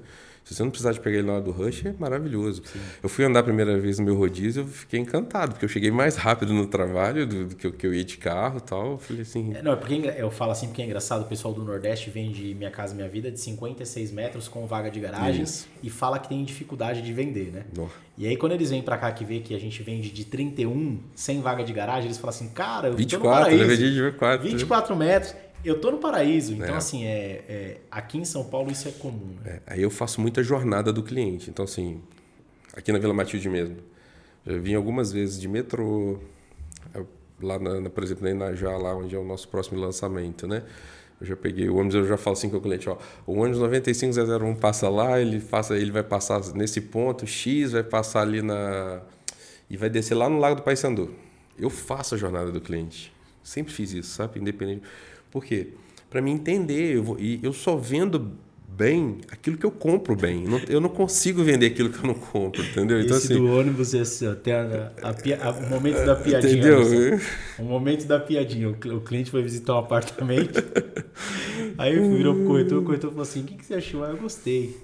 Se 0.46 0.54
você 0.54 0.62
não 0.62 0.70
precisar 0.70 0.92
de 0.92 1.00
pegar 1.00 1.18
ele 1.18 1.26
lá 1.26 1.40
do 1.40 1.50
Rush, 1.50 1.86
é 1.86 1.94
maravilhoso. 1.98 2.62
Sim. 2.64 2.78
Eu 3.02 3.08
fui 3.08 3.24
andar 3.24 3.40
a 3.40 3.42
primeira 3.42 3.76
vez 3.80 3.98
no 3.98 4.04
meu 4.04 4.16
rodízio, 4.16 4.62
eu 4.62 4.66
fiquei 4.68 5.00
encantado, 5.00 5.50
porque 5.50 5.64
eu 5.64 5.68
cheguei 5.68 5.90
mais 5.90 6.14
rápido 6.14 6.54
no 6.54 6.68
trabalho 6.68 7.26
do, 7.26 7.46
do 7.46 7.56
que, 7.56 7.66
eu, 7.66 7.72
que 7.72 7.84
eu 7.84 7.92
ia 7.92 8.04
de 8.04 8.16
carro 8.16 8.58
e 8.58 8.60
tal. 8.60 8.92
Eu 8.92 8.98
falei 8.98 9.22
assim. 9.22 9.52
É, 9.56 9.60
não, 9.60 9.72
é 9.72 9.76
porque 9.76 9.94
eu 10.16 10.30
falo 10.30 10.52
assim 10.52 10.68
porque 10.68 10.82
é 10.82 10.84
engraçado, 10.84 11.22
o 11.22 11.24
pessoal 11.24 11.52
do 11.52 11.64
Nordeste 11.64 12.10
vende 12.10 12.54
Minha 12.54 12.70
Casa 12.70 12.94
Minha 12.94 13.08
Vida 13.08 13.28
de 13.28 13.40
56 13.40 14.12
metros 14.12 14.46
com 14.46 14.68
vaga 14.68 14.88
de 14.88 15.00
garagem 15.00 15.42
Isso. 15.42 15.66
e 15.82 15.90
fala 15.90 16.16
que 16.20 16.28
tem 16.28 16.44
dificuldade 16.44 17.02
de 17.02 17.12
vender, 17.12 17.50
né? 17.52 17.64
E 18.16 18.26
aí, 18.26 18.36
quando 18.36 18.52
eles 18.52 18.70
vêm 18.70 18.80
para 18.80 18.96
cá 18.96 19.10
que 19.10 19.24
vê 19.24 19.40
que 19.40 19.54
a 19.54 19.58
gente 19.58 19.82
vende 19.82 20.10
de 20.10 20.24
31 20.24 21.00
sem 21.14 21.42
vaga 21.42 21.64
de 21.64 21.72
garagem, 21.72 22.04
eles 22.06 22.16
falam 22.16 22.30
assim, 22.30 22.48
cara, 22.48 22.88
eu 22.88 22.94
24, 22.94 23.18
tô 23.18 23.28
no 23.28 23.34
paraíso. 23.34 23.62
Eu 23.62 23.68
vendi 23.68 23.92
de 23.92 24.00
24. 24.00 24.48
24 24.48 24.96
metros 24.96 25.34
eu 25.66 25.80
tô 25.80 25.90
no 25.90 25.98
paraíso, 25.98 26.54
então 26.54 26.74
é. 26.74 26.78
assim, 26.78 27.04
é, 27.04 27.44
é, 27.48 27.80
aqui 27.90 28.18
em 28.18 28.24
São 28.24 28.44
Paulo 28.44 28.70
isso 28.70 28.88
é 28.88 28.92
comum. 28.92 29.34
Né? 29.44 29.60
É, 29.66 29.74
aí 29.74 29.82
eu 29.82 29.90
faço 29.90 30.20
muita 30.20 30.42
jornada 30.42 30.92
do 30.92 31.02
cliente. 31.02 31.50
Então, 31.50 31.64
assim, 31.64 32.00
aqui 32.74 32.92
na 32.92 32.98
Vila 32.98 33.12
Matilde 33.12 33.48
mesmo, 33.48 33.76
eu 34.44 34.60
vim 34.60 34.74
algumas 34.74 35.10
vezes 35.10 35.40
de 35.40 35.48
metrô, 35.48 36.18
lá, 37.42 37.58
na, 37.58 37.90
por 37.90 38.04
exemplo, 38.04 38.24
na 38.24 38.30
Inajá, 38.30 38.76
lá 38.76 38.94
onde 38.94 39.14
é 39.14 39.18
o 39.18 39.24
nosso 39.24 39.48
próximo 39.48 39.78
lançamento, 39.80 40.46
né? 40.46 40.62
Eu 41.20 41.26
já 41.26 41.36
peguei 41.36 41.68
o 41.68 41.76
ônibus, 41.76 41.94
eu 41.94 42.06
já 42.06 42.16
falo 42.16 42.36
assim 42.36 42.50
com 42.50 42.58
o 42.58 42.60
cliente, 42.60 42.88
ó, 42.88 42.98
o 43.26 43.38
ônibus 43.38 43.58
9501 43.58 44.54
passa 44.56 44.88
lá, 44.88 45.18
ele 45.18 45.40
passa, 45.40 45.76
ele 45.76 45.90
vai 45.90 46.02
passar 46.02 46.40
nesse 46.54 46.80
ponto, 46.80 47.26
X 47.26 47.72
vai 47.72 47.82
passar 47.82 48.20
ali 48.20 48.42
na 48.42 49.00
e 49.68 49.76
vai 49.76 49.88
descer 49.88 50.14
lá 50.14 50.28
no 50.28 50.38
Lago 50.38 50.56
do 50.56 50.62
Paissandu. 50.62 51.10
Eu 51.58 51.70
faço 51.70 52.14
a 52.14 52.18
jornada 52.18 52.52
do 52.52 52.60
cliente. 52.60 53.12
Sempre 53.42 53.72
fiz 53.72 53.92
isso, 53.92 54.10
sabe? 54.10 54.38
Independente. 54.38 54.82
Por 55.30 55.44
quê? 55.44 55.68
Para 56.08 56.20
me 56.20 56.30
entender, 56.30 56.96
eu 56.96 57.02
vou, 57.02 57.18
e 57.18 57.40
eu 57.42 57.52
só 57.52 57.76
vendo 57.76 58.32
bem 58.76 59.18
aquilo 59.30 59.56
que 59.56 59.64
eu 59.64 59.70
compro 59.70 60.14
bem. 60.14 60.44
Eu 60.68 60.80
não 60.80 60.90
consigo 60.90 61.42
vender 61.42 61.66
aquilo 61.66 61.88
que 61.88 61.98
eu 61.98 62.06
não 62.06 62.14
compro, 62.14 62.62
entendeu? 62.62 63.00
Então, 63.00 63.16
Esse 63.16 63.32
assim, 63.32 63.42
do 63.42 63.50
ônibus, 63.50 63.94
esse, 63.94 64.26
até 64.26 64.52
a, 64.52 64.92
a, 65.02 65.48
a, 65.48 65.50
o 65.50 65.70
momento 65.70 66.04
da 66.04 66.14
piadinha. 66.14 66.52
Entendeu? 66.52 67.20
o 67.58 67.62
momento 67.62 68.06
da 68.06 68.20
piadinha. 68.20 68.68
O, 68.68 69.00
cliente 69.00 69.30
foi 69.30 69.42
visitar 69.42 69.74
um 69.74 69.78
apartamento, 69.78 70.62
aí 71.78 71.98
virou 71.98 72.34
pro 72.34 72.44
corretor, 72.44 72.82
o 72.82 72.84
corretor 72.84 73.10
falou 73.10 73.22
assim, 73.22 73.40
o 73.40 73.44
que, 73.44 73.54
que 73.54 73.64
você 73.64 73.74
achou? 73.74 74.04
Ah, 74.04 74.10
eu 74.10 74.18
gostei. 74.18 74.76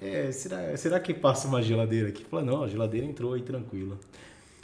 É, 0.00 0.32
será, 0.32 0.76
será 0.76 1.00
que 1.00 1.12
passa 1.14 1.46
uma 1.46 1.62
geladeira 1.62 2.08
aqui? 2.08 2.24
Falou, 2.24 2.44
não, 2.44 2.62
a 2.64 2.68
geladeira 2.68 3.06
entrou 3.06 3.34
aí 3.34 3.42
tranquila. 3.42 3.98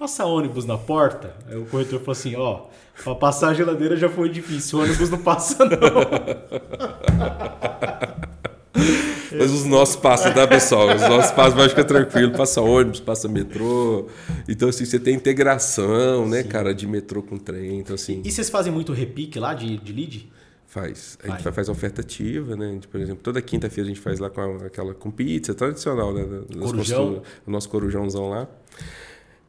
Passa 0.01 0.25
ônibus 0.25 0.65
na 0.65 0.79
porta? 0.79 1.37
Aí 1.47 1.59
o 1.59 1.67
corretor 1.67 2.01
falou 2.01 2.13
assim, 2.13 2.35
ó, 2.35 2.63
pra 3.05 3.15
passar 3.15 3.51
a 3.51 3.55
geladeira 3.55 3.99
já 3.99 4.09
foi 4.09 4.31
difícil, 4.31 4.79
o 4.79 4.83
ônibus 4.83 5.11
não 5.11 5.19
passa 5.19 5.63
não. 5.63 5.77
Mas 9.39 9.51
os 9.51 9.67
nossos 9.67 9.97
passam, 9.97 10.33
tá, 10.33 10.47
pessoal? 10.47 10.97
Os 10.97 11.03
nossos 11.03 11.31
passam, 11.33 11.59
vai 11.59 11.69
ficar 11.69 11.85
tranquilo. 11.85 12.33
Passa 12.33 12.63
ônibus, 12.63 12.99
passa 12.99 13.29
metrô. 13.29 14.07
Então, 14.49 14.71
assim, 14.71 14.87
você 14.87 14.99
tem 14.99 15.15
integração, 15.15 16.27
né, 16.27 16.43
Sim. 16.43 16.49
cara, 16.49 16.75
de 16.75 16.87
metrô 16.87 17.23
com 17.23 17.37
trem. 17.37 17.81
Então, 17.81 17.95
assim... 17.95 18.23
E 18.25 18.33
vocês 18.33 18.49
fazem 18.49 18.73
muito 18.73 18.95
repique 18.95 19.39
lá 19.39 19.53
de, 19.53 19.77
de 19.77 19.93
lead? 19.93 20.33
Faz. 20.67 21.19
A 21.23 21.29
gente 21.29 21.43
faz 21.53 21.69
oferta 21.69 22.01
ativa, 22.01 22.57
né? 22.57 22.71
Gente, 22.73 22.89
por 22.89 22.99
exemplo, 23.01 23.21
toda 23.23 23.43
quinta-feira 23.43 23.91
a 23.91 23.93
gente 23.93 24.01
faz 24.01 24.19
lá 24.19 24.31
com 24.31 24.41
a, 24.41 24.67
aquela 24.67 24.95
com 24.95 25.11
pizza 25.11 25.53
tradicional, 25.53 26.15
né? 26.15 26.25
Corujão. 26.59 27.21
O 27.47 27.51
nosso 27.51 27.69
corujãozão 27.69 28.31
lá. 28.31 28.49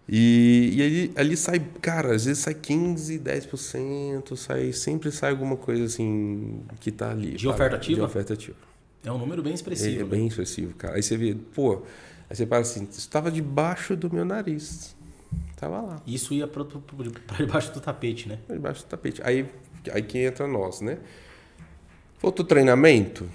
E, 0.07 0.73
e 0.75 0.81
ali, 0.81 1.11
ali 1.15 1.37
sai, 1.37 1.59
cara, 1.81 2.13
às 2.13 2.25
vezes 2.25 2.43
sai 2.43 2.53
15, 2.53 3.19
10%, 3.19 4.35
sai, 4.35 4.73
sempre 4.73 5.11
sai 5.11 5.31
alguma 5.31 5.55
coisa 5.55 5.85
assim 5.85 6.61
que 6.79 6.91
tá 6.91 7.11
ali. 7.11 7.31
De 7.31 7.47
oferta 7.47 7.75
ativa? 7.75 7.99
De 7.99 8.05
oferta 8.05 8.33
ativa. 8.33 8.57
É 9.03 9.11
um 9.11 9.17
número 9.17 9.41
bem 9.41 9.53
expressivo. 9.53 9.99
É, 9.99 10.01
é 10.01 10.05
bem 10.05 10.27
expressivo, 10.27 10.73
cara. 10.75 10.95
Aí 10.95 11.03
você 11.03 11.17
vê, 11.17 11.35
pô, 11.53 11.81
aí 12.29 12.35
você 12.35 12.45
para 12.45 12.59
assim, 12.59 12.87
estava 12.91 13.31
debaixo 13.31 13.95
do 13.95 14.13
meu 14.13 14.25
nariz. 14.25 14.95
Tava 15.55 15.81
lá. 15.81 16.01
Isso 16.05 16.33
ia 16.33 16.47
para 16.47 16.65
debaixo 17.37 17.71
do 17.73 17.79
tapete, 17.79 18.27
né? 18.27 18.39
Pra 18.47 18.55
debaixo 18.55 18.83
do 18.83 18.87
tapete. 18.87 19.21
Aí, 19.23 19.45
aí 19.91 20.01
que 20.01 20.17
entra 20.17 20.47
nós, 20.47 20.81
né? 20.81 20.97
Faltou 22.17 22.45
treinamento? 22.45 23.29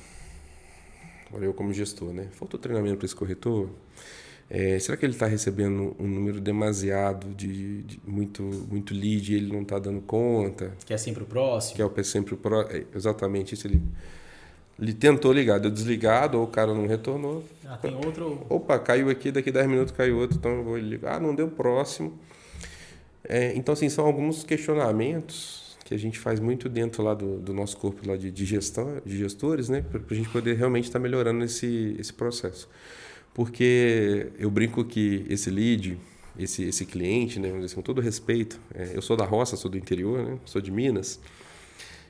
Olha 1.32 1.46
eu 1.46 1.54
como 1.54 1.72
gestor, 1.72 2.12
né? 2.12 2.28
Faltou 2.32 2.58
treinamento 2.58 2.98
para 2.98 3.06
esse 3.06 3.14
corretor? 3.14 3.70
É, 4.48 4.78
será 4.78 4.96
que 4.96 5.04
ele 5.04 5.12
está 5.12 5.26
recebendo 5.26 5.96
um 5.98 6.06
número 6.06 6.40
demasiado 6.40 7.34
de, 7.34 7.82
de, 7.82 8.00
muito 8.06 8.42
muito 8.70 8.94
lead 8.94 9.32
e 9.32 9.36
ele 9.36 9.52
não 9.52 9.62
está 9.62 9.78
dando 9.78 10.00
conta? 10.00 10.72
Que 10.84 10.94
é 10.94 10.96
sempre 10.96 11.24
o 11.24 11.26
próximo. 11.26 11.90
Que 11.90 12.00
é 12.00 12.04
sempre 12.04 12.34
o 12.34 12.36
próximo. 12.36 12.76
É, 12.76 12.84
exatamente 12.96 13.54
isso. 13.54 13.66
Ele, 13.66 13.82
ele 14.80 14.94
tentou 14.94 15.32
ligar, 15.32 15.58
deu 15.58 15.70
desligado, 15.70 16.38
ou 16.38 16.44
o 16.44 16.46
cara 16.46 16.72
não 16.72 16.86
retornou. 16.86 17.42
Ah, 17.64 17.76
tem 17.76 17.92
outro. 17.94 18.46
Opa, 18.48 18.78
caiu 18.78 19.10
aqui, 19.10 19.32
daqui 19.32 19.50
10 19.50 19.66
minutos 19.66 19.92
caiu 19.92 20.18
outro, 20.18 20.38
então 20.38 20.52
eu 20.52 20.62
vou 20.62 20.78
ligar. 20.78 21.16
Ah, 21.16 21.20
não 21.20 21.34
deu 21.34 21.48
próximo. 21.48 22.16
É, 23.24 23.52
então, 23.56 23.72
assim, 23.72 23.88
são 23.88 24.06
alguns 24.06 24.44
questionamentos 24.44 25.76
que 25.84 25.92
a 25.92 25.98
gente 25.98 26.20
faz 26.20 26.38
muito 26.38 26.68
dentro 26.68 27.02
lá 27.02 27.14
do, 27.14 27.38
do 27.38 27.52
nosso 27.52 27.76
corpo 27.76 28.08
lá 28.08 28.16
de, 28.16 28.30
de 28.30 28.44
gestão, 28.44 29.00
de 29.04 29.18
gestores, 29.18 29.68
né? 29.68 29.82
Para 29.82 30.00
a 30.08 30.14
gente 30.14 30.28
poder 30.28 30.54
realmente 30.56 30.84
estar 30.84 31.00
tá 31.00 31.02
melhorando 31.02 31.44
esse, 31.44 31.96
esse 31.98 32.12
processo 32.12 32.68
porque 33.34 34.32
eu 34.38 34.50
brinco 34.50 34.84
que 34.84 35.26
esse 35.28 35.50
lead, 35.50 35.98
esse, 36.38 36.64
esse 36.64 36.84
cliente, 36.86 37.38
né, 37.38 37.52
assim, 37.64 37.74
com 37.74 37.82
todo 37.82 38.00
respeito, 38.00 38.60
é, 38.74 38.92
eu 38.94 39.02
sou 39.02 39.16
da 39.16 39.24
roça, 39.24 39.56
sou 39.56 39.70
do 39.70 39.76
interior, 39.76 40.22
né, 40.22 40.38
sou 40.44 40.60
de 40.60 40.70
Minas, 40.70 41.20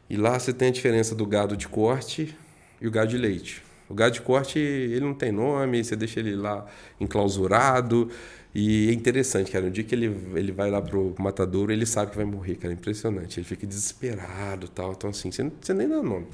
e 0.09 0.17
lá 0.17 0.39
você 0.39 0.53
tem 0.53 0.69
a 0.69 0.73
diferença 0.73 1.15
do 1.15 1.27
gado 1.27 1.57
de 1.57 1.67
corte 1.67 2.37
e 2.81 2.87
o 2.87 2.91
gado 2.91 3.11
de 3.11 3.19
leite. 3.19 3.63
O 3.89 3.95
gado 3.95 4.15
de 4.15 4.21
corte, 4.21 4.59
ele 4.59 5.01
não 5.01 5.15
tem 5.15 5.31
nome, 5.31 5.83
você 5.83 5.95
deixa 5.95 6.21
ele 6.21 6.35
lá 6.35 6.67
enclausurado, 7.01 8.11
e 8.59 8.89
é 8.89 8.93
interessante, 8.95 9.51
cara, 9.51 9.67
no 9.67 9.71
dia 9.71 9.85
que 9.85 9.95
ele, 9.95 10.07
ele 10.35 10.51
vai 10.51 10.71
lá 10.71 10.81
pro 10.81 11.15
matadouro, 11.19 11.71
ele 11.71 11.85
sabe 11.85 12.11
que 12.11 12.17
vai 12.17 12.25
morrer, 12.25 12.55
cara, 12.57 12.73
é 12.73 12.77
impressionante, 12.77 13.39
ele 13.39 13.47
fica 13.47 13.67
desesperado 13.67 14.67
tal, 14.69 14.93
então 14.93 15.11
assim, 15.11 15.31
você, 15.31 15.53
você 15.61 15.75
nem 15.75 15.87
dá 15.87 16.03
nome. 16.03 16.27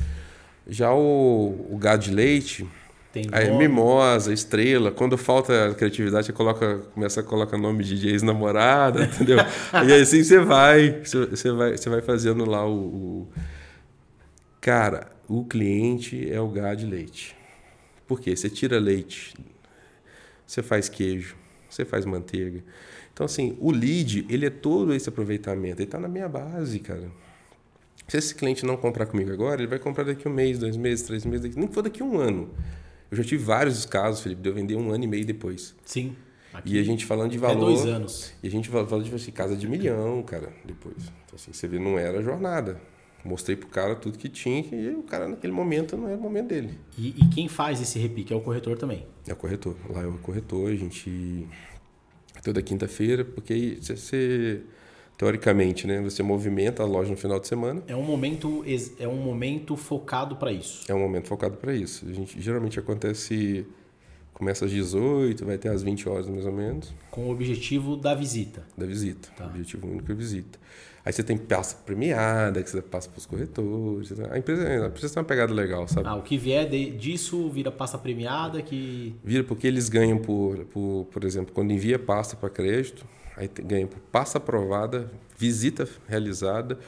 Já 0.68 0.94
o, 0.94 1.66
o 1.68 1.76
gado 1.76 2.04
de 2.04 2.12
leite, 2.12 2.64
tem 3.12 3.26
Aí, 3.30 3.50
mimosa, 3.50 4.32
estrela. 4.32 4.90
Quando 4.90 5.18
falta 5.18 5.74
criatividade, 5.74 6.26
você 6.26 6.32
coloca, 6.32 6.78
começa 6.94 7.20
a 7.20 7.22
colocar 7.22 7.58
nome 7.58 7.84
de 7.84 8.08
ex-namorada, 8.08 9.04
entendeu? 9.14 9.38
e 9.86 9.92
assim 9.92 10.24
você 10.24 10.38
vai, 10.38 11.02
você 11.04 11.52
vai, 11.52 11.76
você 11.76 11.90
vai 11.90 12.00
fazendo 12.00 12.48
lá 12.48 12.66
o, 12.66 12.72
o, 12.72 13.28
Cara, 14.62 15.10
o 15.28 15.44
cliente 15.44 16.32
é 16.32 16.40
o 16.40 16.48
gado 16.48 16.76
de 16.76 16.86
leite. 16.86 17.36
Por 18.06 18.20
quê? 18.20 18.36
Você 18.36 18.48
tira 18.48 18.78
leite, 18.78 19.34
você 20.46 20.62
faz 20.62 20.88
queijo, 20.88 21.34
você 21.68 21.84
faz 21.84 22.06
manteiga. 22.06 22.62
Então, 23.12 23.26
assim, 23.26 23.56
o 23.60 23.72
lead, 23.72 24.24
ele 24.30 24.46
é 24.46 24.50
todo 24.50 24.94
esse 24.94 25.08
aproveitamento. 25.08 25.80
Ele 25.80 25.88
está 25.88 25.98
na 25.98 26.08
minha 26.08 26.28
base, 26.28 26.78
cara. 26.78 27.10
Se 28.06 28.16
esse 28.16 28.34
cliente 28.34 28.64
não 28.64 28.76
comprar 28.76 29.06
comigo 29.06 29.32
agora, 29.32 29.60
ele 29.60 29.68
vai 29.68 29.78
comprar 29.78 30.04
daqui 30.04 30.28
um 30.28 30.32
mês, 30.32 30.58
dois 30.58 30.76
meses, 30.76 31.04
três 31.04 31.24
meses, 31.24 31.56
nem 31.56 31.66
que 31.66 31.74
for 31.74 31.82
daqui 31.82 32.02
um 32.02 32.18
ano. 32.18 32.48
Eu 33.12 33.16
já 33.18 33.22
tive 33.22 33.44
vários 33.44 33.84
casos, 33.84 34.22
Felipe, 34.22 34.40
de 34.40 34.48
eu 34.48 34.54
vender 34.54 34.74
um 34.74 34.90
ano 34.90 35.04
e 35.04 35.06
meio 35.06 35.26
depois. 35.26 35.74
Sim. 35.84 36.16
Aqui, 36.50 36.76
e 36.76 36.78
a 36.78 36.82
gente 36.82 37.04
falando 37.04 37.30
de 37.30 37.36
valor. 37.36 37.56
É 37.56 37.60
dois 37.60 37.84
anos. 37.84 38.32
E 38.42 38.46
a 38.48 38.50
gente 38.50 38.70
falando 38.70 39.04
de 39.04 39.14
assim, 39.14 39.30
casa 39.30 39.54
de 39.54 39.68
milhão, 39.68 40.22
cara, 40.22 40.50
depois. 40.64 40.96
Então, 40.96 41.34
assim, 41.34 41.52
você 41.52 41.68
vê, 41.68 41.78
não 41.78 41.98
era 41.98 42.22
jornada. 42.22 42.80
Mostrei 43.22 43.54
pro 43.54 43.68
cara 43.68 43.94
tudo 43.94 44.16
que 44.16 44.30
tinha 44.30 44.64
e 44.72 44.94
o 44.94 45.02
cara, 45.02 45.28
naquele 45.28 45.52
momento, 45.52 45.94
não 45.94 46.08
era 46.08 46.16
o 46.16 46.22
momento 46.22 46.48
dele. 46.48 46.78
E, 46.96 47.08
e 47.08 47.28
quem 47.28 47.48
faz 47.48 47.82
esse 47.82 47.98
repique? 47.98 48.32
É 48.32 48.36
o 48.36 48.40
corretor 48.40 48.78
também? 48.78 49.06
É 49.28 49.34
o 49.34 49.36
corretor. 49.36 49.76
Lá 49.90 50.00
é 50.00 50.06
o 50.06 50.16
corretor, 50.16 50.70
a 50.70 50.74
gente. 50.74 51.46
Toda 52.42 52.62
quinta-feira, 52.62 53.26
porque 53.26 53.52
aí 53.52 53.78
você 53.78 54.62
teoricamente, 55.16 55.86
né? 55.86 56.00
Você 56.00 56.22
movimenta 56.22 56.82
a 56.82 56.86
loja 56.86 57.10
no 57.10 57.16
final 57.16 57.38
de 57.38 57.48
semana. 57.48 57.82
É 57.86 57.96
um 57.96 58.02
momento 58.02 58.64
é 58.98 59.08
um 59.08 59.16
momento 59.16 59.76
focado 59.76 60.36
para 60.36 60.52
isso. 60.52 60.84
É 60.88 60.94
um 60.94 61.00
momento 61.00 61.28
focado 61.28 61.56
para 61.56 61.74
isso. 61.74 62.06
A 62.08 62.12
gente 62.12 62.40
geralmente 62.40 62.78
acontece 62.78 63.66
começa 64.32 64.64
às 64.64 64.72
18, 64.72 65.44
vai 65.44 65.54
até 65.54 65.68
às 65.68 65.82
20 65.82 66.08
horas 66.08 66.28
mais 66.28 66.44
ou 66.44 66.52
menos. 66.52 66.92
Com 67.10 67.26
o 67.26 67.30
objetivo 67.30 67.96
da 67.96 68.12
visita. 68.14 68.64
Da 68.76 68.84
visita. 68.84 69.28
Tá. 69.36 69.44
O 69.44 69.48
objetivo 69.48 69.86
único 69.86 70.10
é 70.10 70.14
visita. 70.14 70.58
Aí 71.04 71.12
você 71.12 71.22
tem 71.22 71.36
pasta 71.36 71.80
premiada, 71.84 72.62
que 72.62 72.70
você 72.70 72.80
passa 72.80 73.08
para 73.08 73.18
os 73.18 73.26
corretores. 73.26 74.12
A 74.30 74.38
empresa, 74.38 74.68
a 74.68 74.86
empresa 74.86 75.14
tem 75.14 75.20
uma 75.20 75.26
pegada 75.26 75.52
legal, 75.52 75.86
sabe? 75.88 76.08
Ah, 76.08 76.14
o 76.14 76.22
que 76.22 76.38
vier 76.38 76.68
de, 76.68 76.90
disso 76.90 77.48
vira 77.50 77.72
pasta 77.72 77.98
premiada 77.98 78.62
que. 78.62 79.14
Vira 79.22 79.42
porque 79.42 79.66
eles 79.66 79.88
ganham 79.88 80.18
por, 80.18 80.64
por, 80.66 81.06
por 81.10 81.24
exemplo, 81.24 81.52
quando 81.52 81.72
envia 81.72 81.98
pasta 81.98 82.36
para 82.36 82.48
crédito, 82.48 83.04
Aí 83.36 83.48
ganha 83.64 83.86
por 83.86 83.98
passa 84.10 84.38
aprovada, 84.38 85.10
visita 85.36 85.88
realizada 86.08 86.78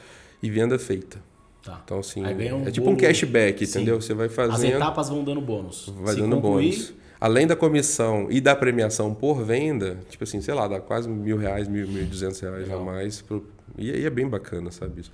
e 0.41 0.49
venda 0.49 0.77
feita. 0.77 1.19
Tá. 1.63 1.81
Então, 1.83 1.99
assim, 1.99 2.21
um 2.21 2.27
é 2.67 2.71
tipo 2.71 2.85
bônus. 2.85 3.03
um 3.03 3.07
cashback, 3.07 3.65
Sim. 3.65 3.79
entendeu? 3.79 3.99
Você 3.99 4.13
vai 4.13 4.29
fazendo. 4.29 4.73
As 4.75 4.81
etapas 4.81 5.09
vão 5.09 5.23
dando 5.23 5.41
bônus. 5.41 5.91
Vai 5.97 6.13
Se 6.13 6.21
dando 6.21 6.35
concluir... 6.35 6.71
bônus. 6.71 6.93
além 7.19 7.47
da 7.47 7.55
comissão 7.55 8.27
e 8.29 8.39
da 8.39 8.55
premiação 8.55 9.15
por 9.15 9.43
venda, 9.43 9.97
tipo 10.07 10.23
assim, 10.23 10.41
sei 10.41 10.53
lá, 10.53 10.67
dá 10.67 10.79
quase 10.79 11.09
mil 11.09 11.37
reais, 11.37 11.67
mil, 11.67 11.87
mil 11.87 12.03
e 12.03 12.05
duzentos 12.05 12.39
reais 12.39 12.69
a 12.71 12.77
mais. 12.77 13.21
Pro, 13.21 13.43
e 13.77 13.91
aí 13.91 14.05
é 14.05 14.09
bem 14.11 14.27
bacana, 14.27 14.69
sabe 14.69 15.01
isso? 15.01 15.11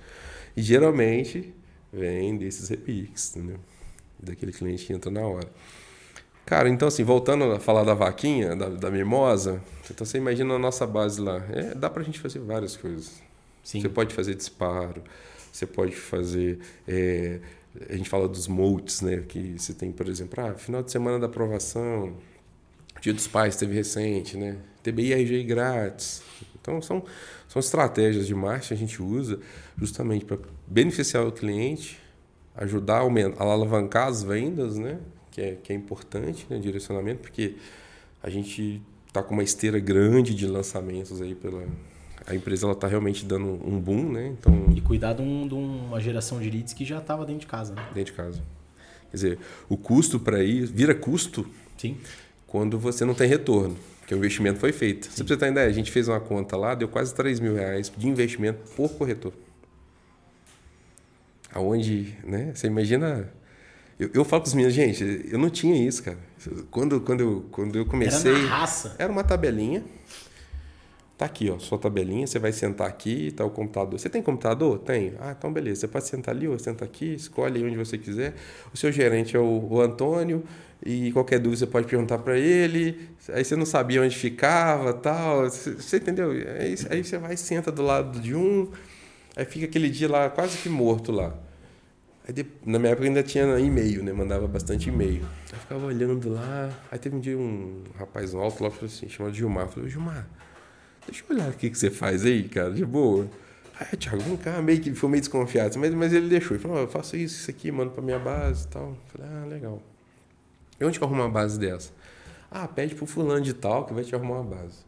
E 0.54 0.60
geralmente 0.60 1.54
vem 1.90 2.36
desses 2.36 2.68
repiques, 2.68 3.34
entendeu? 3.34 3.56
Daquele 4.22 4.52
cliente 4.52 4.84
que 4.84 4.92
entra 4.92 5.10
na 5.10 5.22
hora. 5.22 5.48
Cara, 6.44 6.68
então 6.68 6.88
assim, 6.88 7.04
voltando 7.04 7.44
a 7.44 7.60
falar 7.60 7.84
da 7.84 7.94
vaquinha, 7.94 8.54
da, 8.56 8.68
da 8.68 8.90
mimosa, 8.90 9.62
então 9.90 10.04
você 10.04 10.18
imagina 10.18 10.54
a 10.54 10.58
nossa 10.58 10.86
base 10.86 11.20
lá. 11.20 11.42
É, 11.52 11.74
dá 11.74 11.88
pra 11.88 12.02
gente 12.02 12.18
fazer 12.18 12.40
várias 12.40 12.76
coisas. 12.76 13.22
Sim. 13.62 13.80
Você 13.80 13.88
pode 13.88 14.14
fazer 14.14 14.34
disparo, 14.34 15.02
você 15.52 15.66
pode 15.66 15.94
fazer. 15.94 16.58
É, 16.86 17.38
a 17.88 17.96
gente 17.96 18.08
fala 18.08 18.28
dos 18.28 18.48
moldes, 18.48 19.00
né? 19.00 19.24
Que 19.26 19.58
você 19.58 19.72
tem, 19.72 19.92
por 19.92 20.08
exemplo, 20.08 20.44
ah, 20.44 20.54
final 20.54 20.82
de 20.82 20.90
semana 20.90 21.18
da 21.18 21.26
aprovação, 21.26 22.14
Dia 23.02 23.12
dos 23.12 23.26
Pais 23.26 23.56
teve 23.56 23.74
recente, 23.74 24.36
né? 24.36 24.58
TBI 24.80 25.12
RG 25.12 25.42
grátis. 25.42 26.22
Então 26.54 26.80
são, 26.80 27.02
são 27.48 27.58
estratégias 27.58 28.28
de 28.28 28.34
marketing 28.34 28.68
que 28.68 28.74
a 28.74 28.76
gente 28.76 29.02
usa 29.02 29.40
justamente 29.76 30.24
para 30.24 30.38
beneficiar 30.68 31.26
o 31.26 31.32
cliente, 31.32 31.98
ajudar 32.54 33.00
a 33.00 33.42
alavancar 33.42 34.06
as 34.06 34.22
vendas, 34.22 34.78
né? 34.78 35.00
Que 35.32 35.40
é, 35.40 35.56
que 35.60 35.72
é 35.72 35.76
importante, 35.76 36.46
né? 36.48 36.58
Direcionamento, 36.58 37.22
porque 37.22 37.56
a 38.22 38.30
gente 38.30 38.80
está 39.08 39.22
com 39.22 39.34
uma 39.34 39.42
esteira 39.42 39.80
grande 39.80 40.34
de 40.34 40.46
lançamentos 40.46 41.20
aí 41.20 41.34
pela, 41.34 41.66
a 42.26 42.34
empresa 42.34 42.66
ela 42.66 42.72
está 42.72 42.86
realmente 42.86 43.24
dando 43.24 43.46
um 43.46 43.80
boom, 43.80 44.12
né? 44.12 44.28
Então, 44.38 44.66
e 44.74 44.80
cuidar 44.80 45.12
de, 45.12 45.22
um, 45.22 45.46
de 45.46 45.54
uma 45.54 46.00
geração 46.00 46.40
de 46.40 46.48
leads 46.50 46.72
que 46.72 46.84
já 46.84 46.98
estava 46.98 47.24
dentro 47.24 47.40
de 47.40 47.46
casa. 47.46 47.74
Né? 47.74 47.82
Dentro 47.94 48.12
de 48.12 48.16
casa. 48.16 48.42
Quer 49.10 49.16
dizer, 49.16 49.38
o 49.68 49.76
custo 49.76 50.18
para 50.18 50.42
ir 50.42 50.66
vira 50.66 50.94
custo 50.94 51.46
Sim. 51.76 51.96
quando 52.46 52.78
você 52.78 53.04
não 53.04 53.14
tem 53.14 53.28
retorno, 53.28 53.76
porque 53.98 54.14
o 54.14 54.18
investimento 54.18 54.58
foi 54.58 54.72
feito. 54.72 55.06
Sim. 55.06 55.24
você 55.24 55.36
ter 55.36 55.50
ideia, 55.50 55.68
a 55.68 55.72
gente 55.72 55.90
fez 55.90 56.08
uma 56.08 56.20
conta 56.20 56.56
lá, 56.56 56.74
deu 56.74 56.88
quase 56.88 57.14
3 57.14 57.40
mil 57.40 57.54
reais 57.54 57.92
de 57.94 58.08
investimento 58.08 58.60
por 58.74 58.90
corretor. 58.92 59.32
Aonde, 61.52 62.16
né? 62.24 62.52
Você 62.54 62.66
imagina. 62.66 63.30
Eu, 64.02 64.10
eu 64.12 64.24
falo 64.24 64.42
com 64.42 64.48
os 64.48 64.54
meninos, 64.54 64.74
gente, 64.74 65.28
eu 65.30 65.38
não 65.38 65.48
tinha 65.48 65.76
isso, 65.76 66.02
cara. 66.02 66.18
Quando, 66.70 67.00
quando, 67.00 67.20
eu, 67.20 67.44
quando 67.52 67.76
eu 67.76 67.86
comecei. 67.86 68.32
Era 68.32 68.42
na 68.42 68.48
raça. 68.48 68.96
Era 68.98 69.12
uma 69.12 69.22
tabelinha. 69.22 69.84
Tá 71.16 71.26
aqui, 71.26 71.48
ó, 71.50 71.58
sua 71.60 71.78
tabelinha, 71.78 72.26
você 72.26 72.40
vai 72.40 72.50
sentar 72.50 72.88
aqui, 72.88 73.30
tá 73.30 73.44
o 73.44 73.50
computador. 73.50 73.96
Você 74.00 74.08
tem 74.08 74.20
computador? 74.20 74.80
Tem. 74.80 75.14
Ah, 75.20 75.36
então 75.38 75.52
beleza. 75.52 75.82
Você 75.82 75.88
pode 75.88 76.08
sentar 76.08 76.34
ali 76.34 76.48
ou 76.48 76.58
senta 76.58 76.84
aqui, 76.84 77.14
escolhe 77.14 77.62
onde 77.64 77.76
você 77.76 77.96
quiser. 77.96 78.34
O 78.74 78.76
seu 78.76 78.90
gerente 78.90 79.36
é 79.36 79.38
o, 79.38 79.68
o 79.70 79.80
Antônio 79.80 80.42
e 80.84 81.12
qualquer 81.12 81.38
dúvida 81.38 81.60
você 81.60 81.66
pode 81.66 81.86
perguntar 81.86 82.18
para 82.18 82.36
ele. 82.36 83.08
Aí 83.28 83.44
você 83.44 83.54
não 83.54 83.66
sabia 83.66 84.02
onde 84.02 84.16
ficava, 84.16 84.92
tal. 84.94 85.42
Você, 85.44 85.74
você 85.74 85.98
entendeu? 85.98 86.32
Aí, 86.32 86.74
aí 86.90 87.04
você 87.04 87.18
vai 87.18 87.36
senta 87.36 87.70
do 87.70 87.82
lado 87.82 88.18
de 88.18 88.34
um, 88.34 88.68
aí 89.36 89.44
fica 89.44 89.66
aquele 89.66 89.88
dia 89.88 90.10
lá 90.10 90.28
quase 90.28 90.58
que 90.58 90.68
morto 90.68 91.12
lá. 91.12 91.38
Aí, 92.26 92.46
na 92.64 92.78
minha 92.78 92.92
época 92.92 93.06
ainda 93.06 93.22
tinha 93.22 93.58
e-mail, 93.58 94.02
né? 94.02 94.12
Mandava 94.12 94.46
bastante 94.46 94.88
e-mail. 94.88 95.24
Aí 95.52 95.58
ficava 95.58 95.86
olhando 95.86 96.30
lá. 96.30 96.70
Aí 96.90 96.98
teve 96.98 97.16
um 97.16 97.20
dia 97.20 97.36
um 97.36 97.82
rapaz 97.98 98.34
alto 98.34 98.62
lá, 98.62 98.70
falou 98.70 98.86
assim, 98.86 99.08
chamado 99.08 99.34
Gilmar. 99.34 99.64
Eu 99.64 99.68
falei, 99.68 99.90
Gilmar, 99.90 100.28
Deixa 101.06 101.24
eu 101.28 101.34
olhar 101.36 101.50
o 101.50 101.52
que, 101.52 101.68
que 101.68 101.76
você 101.76 101.90
faz 101.90 102.24
aí, 102.24 102.48
cara, 102.48 102.70
de 102.70 102.84
boa. 102.84 103.28
Aí, 103.78 103.96
Thiago, 103.96 104.22
vem 104.22 104.36
cá, 104.36 104.62
meio 104.62 104.80
que 104.80 104.94
foi 104.94 105.10
meio 105.10 105.20
desconfiado, 105.20 105.76
mas, 105.78 105.92
mas 105.94 106.12
ele 106.12 106.28
deixou. 106.28 106.56
Ele 106.56 106.62
falou, 106.62 106.76
oh, 106.76 106.80
eu 106.80 106.88
faço 106.88 107.16
isso, 107.16 107.40
isso 107.40 107.50
aqui, 107.50 107.72
mando 107.72 107.90
pra 107.90 108.02
minha 108.02 108.18
base 108.18 108.66
e 108.66 108.68
tal. 108.68 108.88
Eu 108.90 108.96
falei, 109.12 109.28
ah, 109.32 109.46
legal. 109.46 109.82
E 110.80 110.84
onde 110.84 110.98
que 110.98 111.04
eu 111.04 111.08
arrumo 111.08 111.22
uma 111.22 111.30
base 111.30 111.58
dessa? 111.58 111.90
Ah, 112.50 112.68
pede 112.68 112.94
pro 112.94 113.06
fulano 113.06 113.40
de 113.40 113.52
tal 113.52 113.84
que 113.84 113.92
vai 113.92 114.04
te 114.04 114.14
arrumar 114.14 114.40
uma 114.40 114.56
base. 114.56 114.78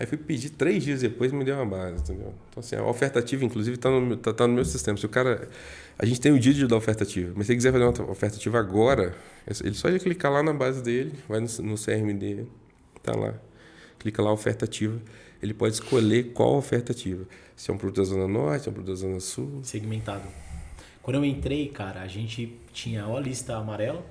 Aí 0.00 0.06
fui 0.06 0.16
pedir 0.16 0.50
três 0.50 0.82
dias 0.82 1.02
depois 1.02 1.30
me 1.30 1.44
deu 1.44 1.54
uma 1.56 1.66
base, 1.66 2.00
entendeu? 2.00 2.34
Então, 2.48 2.60
assim, 2.60 2.74
a 2.74 2.82
oferta 2.82 3.18
ativa, 3.18 3.44
inclusive, 3.44 3.76
está 3.76 3.90
no, 3.90 4.16
tá, 4.16 4.32
tá 4.32 4.46
no 4.46 4.54
meu 4.54 4.64
sistema. 4.64 4.96
Se 4.96 5.06
o 5.06 5.08
cara. 5.08 5.48
A 5.98 6.06
gente 6.06 6.18
tem 6.18 6.32
o 6.32 6.38
dia 6.38 6.54
de 6.54 6.66
dar 6.66 6.76
oferta 6.76 7.04
ativa, 7.04 7.32
mas 7.36 7.46
se 7.46 7.52
ele 7.52 7.58
quiser 7.58 7.72
fazer 7.72 7.84
uma 7.84 8.10
oferta 8.10 8.36
ativa 8.36 8.58
agora, 8.58 9.14
ele 9.62 9.74
só 9.74 9.90
ia 9.90 9.98
clicar 9.98 10.32
lá 10.32 10.42
na 10.42 10.54
base 10.54 10.82
dele, 10.82 11.12
vai 11.28 11.40
no, 11.40 11.46
no 11.62 11.74
CRM 11.74 12.18
dele, 12.18 12.48
tá 13.02 13.14
lá. 13.14 13.34
Clica 13.98 14.22
lá, 14.22 14.32
oferta 14.32 14.64
ativa 14.64 14.98
ele 15.42 15.54
pode 15.54 15.74
escolher 15.74 16.32
qual 16.32 16.56
oferta 16.56 16.92
ativa. 16.92 17.24
Se 17.56 17.70
é 17.70 17.74
um 17.74 17.78
produto 17.78 17.98
da 17.98 18.04
Zona 18.04 18.28
Norte, 18.28 18.62
se 18.62 18.68
é 18.68 18.70
um 18.70 18.74
produto 18.74 18.94
da 18.94 19.00
Zona 19.00 19.20
Sul. 19.20 19.60
Segmentado. 19.62 20.24
Quando 21.02 21.16
eu 21.16 21.24
entrei, 21.24 21.68
cara, 21.68 22.02
a 22.02 22.06
gente 22.06 22.58
tinha 22.72 23.06
ou 23.06 23.16
a 23.16 23.20
lista 23.20 23.56
amarela, 23.56 24.04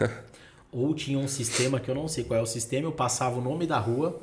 ou 0.70 0.94
tinha 0.94 1.18
um 1.18 1.26
sistema 1.26 1.80
que 1.80 1.90
eu 1.90 1.94
não 1.94 2.06
sei 2.06 2.24
qual 2.24 2.38
é 2.38 2.42
o 2.42 2.46
sistema, 2.46 2.86
eu 2.86 2.92
passava 2.92 3.38
o 3.38 3.42
nome 3.42 3.66
da 3.66 3.78
rua 3.78 4.20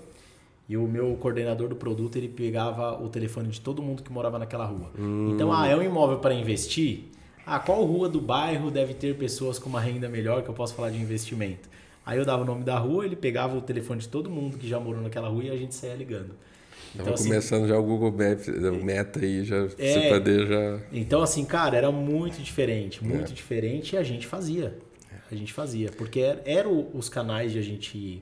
e 0.68 0.78
o 0.78 0.88
meu 0.88 1.16
coordenador 1.16 1.68
do 1.68 1.76
produto 1.76 2.16
ele 2.16 2.30
pegava 2.30 3.01
o 3.01 3.09
telefone 3.09 3.49
de 3.49 3.59
todo 3.59 3.82
mundo 3.82 4.01
que 4.01 4.11
morava 4.11 4.39
naquela 4.39 4.66
rua. 4.66 4.91
Hum. 4.97 5.32
Então, 5.34 5.51
ah, 5.51 5.68
é 5.68 5.76
um 5.76 5.82
imóvel 5.82 6.20
para 6.20 6.34
investir? 6.34 7.05
Ah, 7.45 7.59
qual 7.59 7.84
rua 7.84 8.07
do 8.07 8.22
bairro 8.22 8.72
deve 8.72 8.93
ter 8.93 9.16
pessoas 9.18 9.59
com 9.59 9.70
uma 9.70 9.82
renda 9.82 10.07
melhor 10.07 10.43
que 10.43 10.49
eu 10.49 10.53
posso 10.53 10.74
falar 10.74 10.89
de 10.89 10.97
investimento? 10.97 11.70
Aí 12.05 12.18
eu 12.18 12.26
dava 12.26 12.43
o 12.43 12.45
nome 12.45 12.64
da 12.64 12.78
rua, 12.78 13.05
ele 13.05 13.16
pegava 13.16 13.57
o 13.57 13.61
telefone 13.61 13.99
de 13.99 14.07
todo 14.07 14.30
mundo 14.30 14.57
que 14.57 14.68
já 14.68 14.80
morou 14.80 15.01
naquela 15.01 15.28
rua 15.28 15.43
e 15.43 15.49
a 15.49 15.57
gente 15.57 15.76
saía 15.76 15.95
ligando. 15.95 16.32
Então, 16.95 17.14
assim, 17.14 17.30
começando 17.30 17.68
já 17.68 17.78
o 17.78 17.84
Google 17.84 18.11
Maps, 18.11 18.47
o 18.47 18.86
Meta 18.86 19.20
aí, 19.20 19.43
já 19.43 19.68
é, 19.78 20.09
poder 20.09 20.47
já... 20.47 20.80
Então, 20.91 21.24
assim, 21.24 21.43
cara, 21.43 21.76
era 21.76 21.91
muito 21.91 22.41
diferente, 22.41 23.03
muito 23.03 23.32
é. 23.32 23.34
diferente 23.34 23.95
e 23.95 23.97
a 23.97 24.03
gente 24.03 24.28
fazia. 24.28 24.78
A 25.32 25.36
gente 25.36 25.51
fazia, 25.51 25.89
porque 25.97 26.20
eram 26.20 26.41
era 26.45 26.70
os 26.70 27.09
canais 27.09 27.51
de 27.51 27.57
a 27.57 27.61
gente 27.61 28.22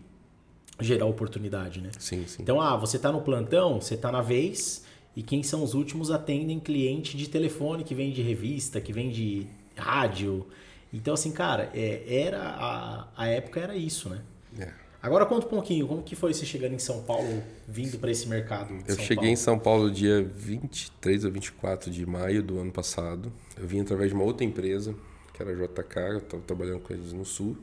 gerar 0.81 1.05
oportunidade, 1.05 1.81
né? 1.81 1.89
Sim, 1.97 2.25
sim. 2.27 2.41
Então, 2.41 2.59
ah, 2.59 2.75
você 2.75 2.99
tá 2.99 3.11
no 3.11 3.21
plantão, 3.21 3.79
você 3.79 3.95
tá 3.95 4.11
na 4.11 4.21
vez, 4.21 4.83
e 5.15 5.23
quem 5.23 5.43
são 5.43 5.63
os 5.63 5.73
últimos 5.73 6.11
atendem 6.11 6.59
cliente 6.59 7.15
de 7.15 7.29
telefone 7.29 7.83
que 7.83 7.95
vem 7.95 8.11
de 8.11 8.21
revista, 8.21 8.81
que 8.81 8.91
vem 8.91 9.09
de 9.09 9.47
rádio, 9.75 10.47
então, 10.93 11.13
assim, 11.13 11.31
cara, 11.31 11.69
é, 11.73 12.03
era 12.25 12.41
a, 12.41 13.07
a 13.15 13.27
época 13.27 13.59
era 13.59 13.75
isso, 13.75 14.09
né? 14.09 14.21
É. 14.59 14.69
Agora 15.01 15.25
conta 15.25 15.47
um 15.47 15.49
pouquinho, 15.49 15.87
como 15.87 16.03
que 16.03 16.15
foi 16.15 16.33
você 16.33 16.45
chegando 16.45 16.73
em 16.73 16.79
São 16.79 17.01
Paulo, 17.01 17.41
vindo 17.67 17.97
para 17.97 18.11
esse 18.11 18.27
mercado? 18.27 18.73
Eu 18.87 18.95
São 18.95 19.03
cheguei 19.03 19.15
Paulo? 19.15 19.29
em 19.29 19.35
São 19.35 19.57
Paulo 19.57 19.89
dia 19.89 20.21
23 20.21 21.25
ou 21.25 21.31
24 21.31 21.89
de 21.89 22.05
maio 22.05 22.43
do 22.43 22.59
ano 22.59 22.71
passado. 22.71 23.31
Eu 23.57 23.65
vim 23.65 23.81
através 23.81 24.09
de 24.09 24.15
uma 24.15 24.23
outra 24.23 24.45
empresa, 24.45 24.93
que 25.33 25.41
era 25.41 25.51
a 25.51 25.55
JK, 25.55 25.97
eu 25.97 26.17
estava 26.17 26.43
trabalhando 26.43 26.81
com 26.81 26.93
eles 26.93 27.13
no 27.13 27.25
Sul. 27.25 27.57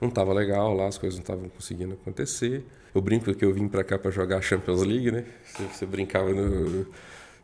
Não 0.00 0.08
estava 0.08 0.32
legal 0.32 0.74
lá, 0.74 0.86
as 0.86 0.98
coisas 0.98 1.18
não 1.18 1.22
estavam 1.22 1.48
conseguindo 1.48 1.94
acontecer. 1.94 2.64
Eu 2.94 3.00
brinco 3.00 3.32
que 3.34 3.44
eu 3.44 3.52
vim 3.52 3.68
para 3.68 3.82
cá 3.82 3.98
para 3.98 4.10
jogar 4.10 4.38
a 4.38 4.42
Champions 4.42 4.82
League, 4.82 5.10
né? 5.10 5.24
Você, 5.44 5.62
você 5.64 5.86
brincava 5.86 6.32
no 6.32 6.86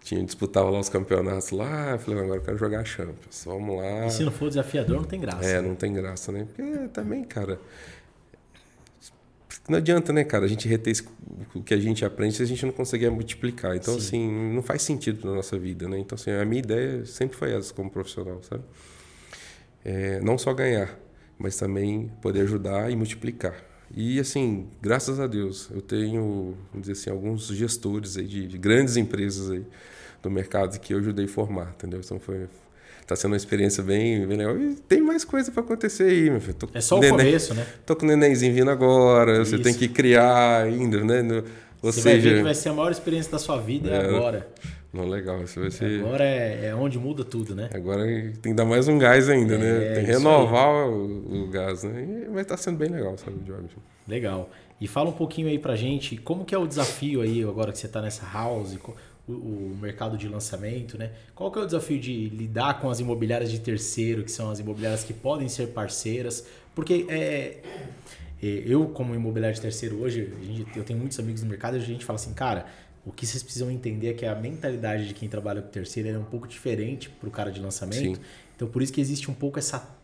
tinha, 0.02 0.22
disputava 0.24 0.68
lá 0.68 0.80
os 0.80 0.88
campeonatos 0.88 1.50
lá, 1.50 1.96
falei, 1.98 2.20
agora 2.20 2.40
eu 2.40 2.44
quero 2.44 2.58
jogar 2.58 2.84
Champions, 2.84 3.44
vamos 3.44 3.76
lá. 3.76 4.06
E 4.06 4.10
se 4.10 4.24
não 4.24 4.32
for 4.32 4.48
desafiador, 4.48 4.96
não 4.96 5.04
tem 5.04 5.20
graça. 5.20 5.46
É, 5.46 5.62
não 5.62 5.76
tem 5.76 5.92
graça, 5.92 6.32
né? 6.32 6.44
Porque 6.44 6.88
também, 6.88 7.22
cara, 7.22 7.60
não 9.68 9.78
adianta, 9.78 10.12
né, 10.12 10.24
cara, 10.24 10.44
a 10.44 10.48
gente 10.48 10.66
reter 10.66 10.92
o 11.54 11.62
que 11.62 11.72
a 11.72 11.78
gente 11.78 12.04
aprende 12.04 12.34
se 12.34 12.42
a 12.42 12.46
gente 12.46 12.66
não 12.66 12.72
conseguir 12.72 13.10
multiplicar. 13.10 13.76
Então, 13.76 13.94
Sim. 13.94 14.00
assim, 14.00 14.54
não 14.54 14.62
faz 14.62 14.82
sentido 14.82 15.28
na 15.28 15.36
nossa 15.36 15.56
vida, 15.56 15.88
né? 15.88 15.98
Então, 15.98 16.16
assim, 16.16 16.32
a 16.32 16.44
minha 16.44 16.60
ideia 16.60 17.06
sempre 17.06 17.36
foi 17.36 17.52
essa 17.52 17.72
como 17.72 17.88
profissional, 17.88 18.42
sabe? 18.42 18.64
É, 19.84 20.20
não 20.20 20.36
só 20.36 20.52
ganhar, 20.52 20.98
mas 21.42 21.56
também 21.56 22.08
poder 22.22 22.42
ajudar 22.42 22.88
e 22.88 22.94
multiplicar. 22.94 23.56
E 23.94 24.20
assim, 24.20 24.68
graças 24.80 25.18
a 25.18 25.26
Deus, 25.26 25.68
eu 25.74 25.82
tenho, 25.82 26.56
vamos 26.70 26.86
dizer 26.86 26.92
assim, 26.92 27.10
alguns 27.10 27.48
gestores 27.48 28.16
aí 28.16 28.24
de, 28.24 28.46
de 28.46 28.56
grandes 28.56 28.96
empresas 28.96 29.50
aí 29.50 29.66
do 30.22 30.30
mercado 30.30 30.78
que 30.78 30.94
eu 30.94 30.98
ajudei 30.98 31.24
a 31.24 31.28
formar, 31.28 31.74
entendeu? 31.76 32.00
Então 32.02 32.20
foi 32.20 32.46
tá 33.04 33.16
sendo 33.16 33.32
uma 33.32 33.36
experiência 33.36 33.82
bem, 33.82 34.24
bem 34.24 34.38
legal. 34.38 34.56
E 34.56 34.76
tem 34.76 35.02
mais 35.02 35.24
coisa 35.24 35.50
para 35.50 35.62
acontecer 35.62 36.04
aí, 36.04 36.30
meu 36.30 36.40
filho. 36.40 36.54
Tô 36.54 36.68
é 36.72 36.80
só 36.80 36.96
o 36.96 37.00
neném, 37.00 37.18
começo, 37.18 37.54
né? 37.54 37.66
Tô 37.84 37.96
com 37.96 38.06
o 38.06 38.08
nenenzinho 38.08 38.54
vindo 38.54 38.70
agora, 38.70 39.42
Isso. 39.42 39.50
você 39.50 39.58
tem 39.58 39.74
que 39.74 39.88
criar 39.88 40.62
ainda, 40.62 41.02
né? 41.02 41.42
Ou 41.82 41.92
você 41.92 42.00
seja, 42.00 42.20
vai 42.20 42.20
ver 42.20 42.36
que 42.36 42.42
vai 42.44 42.54
ser 42.54 42.68
a 42.68 42.72
maior 42.72 42.92
experiência 42.92 43.32
da 43.32 43.38
sua 43.40 43.60
vida 43.60 43.90
é, 43.90 44.06
agora. 44.06 44.48
Não, 44.92 45.08
legal. 45.08 45.42
Isso 45.42 45.58
vai 45.58 45.70
ser... 45.70 46.00
Agora 46.04 46.24
é, 46.24 46.66
é 46.66 46.74
onde 46.74 46.98
muda 46.98 47.24
tudo, 47.24 47.54
né? 47.54 47.70
Agora 47.72 48.04
tem 48.04 48.52
que 48.52 48.54
dar 48.54 48.66
mais 48.66 48.88
um 48.88 48.98
gás 48.98 49.28
ainda, 49.28 49.56
né? 49.56 49.66
é, 49.66 49.72
né? 49.72 49.94
Tem 49.94 50.04
que 50.04 50.10
renovar 50.10 50.88
o, 50.88 51.44
o, 51.44 51.48
gás, 51.48 51.82
né? 51.82 52.26
E 52.26 52.30
vai 52.30 52.42
estar 52.42 52.58
sendo 52.58 52.76
bem 52.76 52.90
legal, 52.90 53.16
sabe, 53.16 53.38
Jorge? 53.46 53.70
Legal. 54.06 54.50
E 54.78 54.86
fala 54.86 55.08
um 55.08 55.14
pouquinho 55.14 55.48
aí 55.48 55.58
pra 55.58 55.76
gente, 55.76 56.16
como 56.18 56.44
que 56.44 56.54
é 56.54 56.58
o 56.58 56.66
desafio 56.66 57.22
aí, 57.22 57.42
agora 57.42 57.72
que 57.72 57.78
você 57.78 57.88
tá 57.88 58.02
nessa 58.02 58.26
house, 58.30 58.76
o, 59.26 59.32
o, 59.32 59.78
mercado 59.80 60.18
de 60.18 60.28
lançamento, 60.28 60.98
né? 60.98 61.12
Qual 61.34 61.50
que 61.50 61.58
é 61.58 61.62
o 61.62 61.66
desafio 61.66 61.98
de 61.98 62.28
lidar 62.28 62.80
com 62.80 62.90
as 62.90 63.00
imobiliárias 63.00 63.50
de 63.50 63.60
terceiro, 63.60 64.24
que 64.24 64.30
são 64.30 64.50
as 64.50 64.58
imobiliárias 64.58 65.04
que 65.04 65.14
podem 65.14 65.48
ser 65.48 65.68
parceiras? 65.68 66.46
Porque 66.74 67.06
é, 67.08 67.60
é 68.42 68.62
eu, 68.66 68.86
como 68.88 69.14
imobiliário 69.14 69.54
de 69.54 69.62
terceiro 69.62 70.02
hoje, 70.02 70.32
eu 70.76 70.82
tenho 70.84 70.98
muitos 70.98 71.18
amigos 71.18 71.42
no 71.42 71.48
mercado 71.48 71.76
e 71.76 71.80
a 71.80 71.82
gente 71.82 72.04
fala 72.04 72.16
assim, 72.16 72.34
cara, 72.34 72.66
o 73.04 73.10
que 73.10 73.26
vocês 73.26 73.42
precisam 73.42 73.70
entender 73.70 74.08
é 74.08 74.12
que 74.14 74.24
a 74.24 74.34
mentalidade 74.34 75.08
de 75.08 75.14
quem 75.14 75.28
trabalha 75.28 75.60
com 75.60 75.68
terceiro 75.68 76.08
é 76.08 76.18
um 76.18 76.24
pouco 76.24 76.46
diferente 76.46 77.10
para 77.10 77.28
o 77.28 77.32
cara 77.32 77.50
de 77.50 77.60
lançamento. 77.60 78.16
Sim. 78.16 78.22
Então, 78.54 78.68
por 78.68 78.80
isso 78.82 78.92
que 78.92 79.00
existe 79.00 79.30
um 79.30 79.34
pouco 79.34 79.58
essa, 79.58 79.96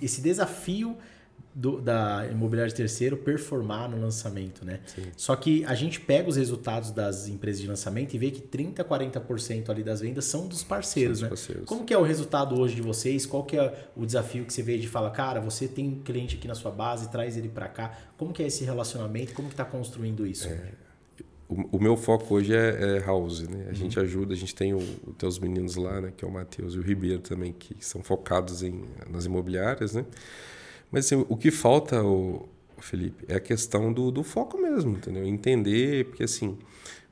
esse 0.00 0.20
desafio 0.20 0.96
do, 1.54 1.80
da 1.80 2.26
imobiliária 2.30 2.70
de 2.70 2.74
terceiro 2.74 3.16
performar 3.18 3.90
no 3.90 4.00
lançamento, 4.00 4.64
né? 4.64 4.80
Sim. 4.86 5.02
Só 5.16 5.36
que 5.36 5.64
a 5.66 5.74
gente 5.74 6.00
pega 6.00 6.28
os 6.28 6.36
resultados 6.36 6.90
das 6.90 7.28
empresas 7.28 7.60
de 7.60 7.66
lançamento 7.66 8.14
e 8.14 8.18
vê 8.18 8.30
que 8.30 8.40
30, 8.40 8.82
40% 8.82 9.68
ali 9.68 9.82
das 9.82 10.00
vendas 10.00 10.24
são 10.24 10.46
dos 10.46 10.64
parceiros, 10.64 11.18
são 11.18 11.28
dos 11.28 11.38
né? 11.40 11.44
Parceiros. 11.46 11.68
Como 11.68 11.84
que 11.84 11.92
é 11.92 11.98
o 11.98 12.02
resultado 12.02 12.58
hoje 12.58 12.74
de 12.74 12.82
vocês? 12.82 13.26
Qual 13.26 13.44
que 13.44 13.58
é 13.58 13.88
o 13.94 14.06
desafio 14.06 14.44
que 14.44 14.52
você 14.52 14.62
vê 14.62 14.78
de 14.78 14.88
falar, 14.88 15.10
cara, 15.10 15.40
você 15.40 15.68
tem 15.68 15.88
um 15.88 16.00
cliente 16.00 16.36
aqui 16.36 16.48
na 16.48 16.54
sua 16.54 16.70
base, 16.70 17.10
traz 17.10 17.36
ele 17.36 17.48
para 17.48 17.68
cá. 17.68 17.98
Como 18.16 18.32
que 18.32 18.42
é 18.42 18.46
esse 18.46 18.64
relacionamento? 18.64 19.34
Como 19.34 19.48
que 19.48 19.54
está 19.54 19.64
construindo 19.64 20.26
isso? 20.26 20.48
É, 20.48 20.70
o, 21.52 21.76
o, 21.76 21.80
meu 21.80 21.96
foco 21.96 22.34
hoje 22.34 22.54
é, 22.54 22.96
é 22.96 22.98
house, 23.00 23.42
né? 23.42 23.64
A 23.66 23.68
uhum. 23.68 23.74
gente 23.74 24.00
ajuda, 24.00 24.32
a 24.32 24.36
gente 24.36 24.54
tem 24.54 24.72
os 24.72 24.84
teus 25.18 25.38
meninos 25.38 25.76
lá, 25.76 26.00
né? 26.00 26.12
Que 26.16 26.24
é 26.24 26.28
o 26.28 26.30
Matheus 26.30 26.74
e 26.74 26.78
o 26.78 26.82
Ribeiro 26.82 27.20
também, 27.20 27.52
que 27.52 27.76
são 27.84 28.02
focados 28.02 28.62
em, 28.62 28.84
nas 29.10 29.26
imobiliárias, 29.26 29.94
né? 29.94 30.04
Mas 30.90 31.06
assim, 31.06 31.24
o 31.28 31.36
que 31.36 31.50
falta, 31.50 32.02
o 32.02 32.48
Felipe, 32.78 33.24
é 33.28 33.36
a 33.36 33.40
questão 33.40 33.92
do, 33.92 34.10
do 34.10 34.22
foco 34.22 34.58
mesmo, 34.58 34.92
entendeu? 34.92 35.24
Entender, 35.24 36.06
porque 36.06 36.24
assim, 36.24 36.58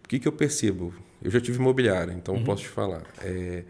o 0.05 0.09
que, 0.09 0.19
que 0.19 0.29
eu 0.29 0.33
percebo? 0.33 0.93
Eu 1.23 1.31
já 1.31 1.41
tive 1.41 1.59
imobiliária, 1.59 2.13
então 2.13 2.35
uhum. 2.35 2.45
posso 2.45 2.63
te 2.63 2.69
falar. 2.69 3.05
É, 3.23 3.65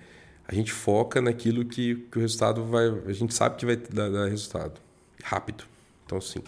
a 0.46 0.54
gente 0.54 0.72
foca 0.72 1.20
naquilo 1.20 1.64
que, 1.64 1.96
que 2.10 2.18
o 2.18 2.20
resultado 2.20 2.64
vai. 2.64 2.88
A 3.06 3.12
gente 3.12 3.34
sabe 3.34 3.56
que 3.56 3.66
vai 3.66 3.76
dar, 3.76 4.10
dar 4.10 4.28
resultado. 4.28 4.80
Rápido. 5.22 5.64
Então, 6.04 6.18
assim. 6.18 6.42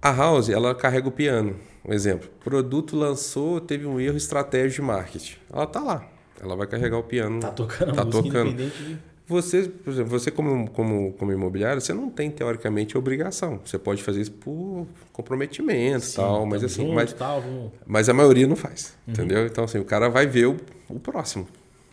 A 0.00 0.10
House, 0.12 0.48
ela 0.48 0.74
carrega 0.74 1.08
o 1.08 1.12
piano. 1.12 1.56
Um 1.84 1.92
exemplo. 1.92 2.28
produto 2.42 2.96
lançou, 2.96 3.60
teve 3.60 3.86
um 3.86 4.00
erro 4.00 4.16
estratégico 4.16 4.82
de 4.82 4.88
marketing. 4.88 5.36
Ela 5.52 5.66
tá 5.66 5.80
lá. 5.80 6.06
Ela 6.40 6.56
vai 6.56 6.66
carregar 6.66 6.98
o 6.98 7.02
piano. 7.02 7.40
Tá 7.40 7.50
tocando 7.50 7.94
tá 7.94 8.02
a 8.02 8.04
música 8.04 8.24
tocando. 8.24 8.50
independente 8.50 8.82
de... 8.82 8.98
Você, 9.28 9.62
por 9.62 9.92
exemplo, 9.92 10.10
você 10.10 10.30
como, 10.30 10.70
como, 10.70 11.12
como 11.14 11.32
imobiliário, 11.32 11.80
você 11.80 11.92
não 11.92 12.08
tem 12.08 12.30
teoricamente 12.30 12.96
obrigação. 12.96 13.60
Você 13.64 13.76
pode 13.76 14.00
fazer 14.02 14.20
isso 14.20 14.30
por 14.30 14.86
comprometimento 15.12 16.04
Sim, 16.04 16.16
tal, 16.16 16.46
mas 16.46 16.62
assim, 16.62 16.82
junto, 16.82 16.94
mas, 16.94 17.12
tal, 17.12 17.42
mas 17.84 18.08
a 18.08 18.14
maioria 18.14 18.46
não 18.46 18.54
faz, 18.54 18.96
uhum. 19.04 19.12
entendeu? 19.12 19.44
Então 19.44 19.64
assim, 19.64 19.78
o 19.78 19.84
cara 19.84 20.08
vai 20.08 20.28
ver 20.28 20.46
o, 20.46 20.56
o 20.88 21.00
próximo. 21.00 21.48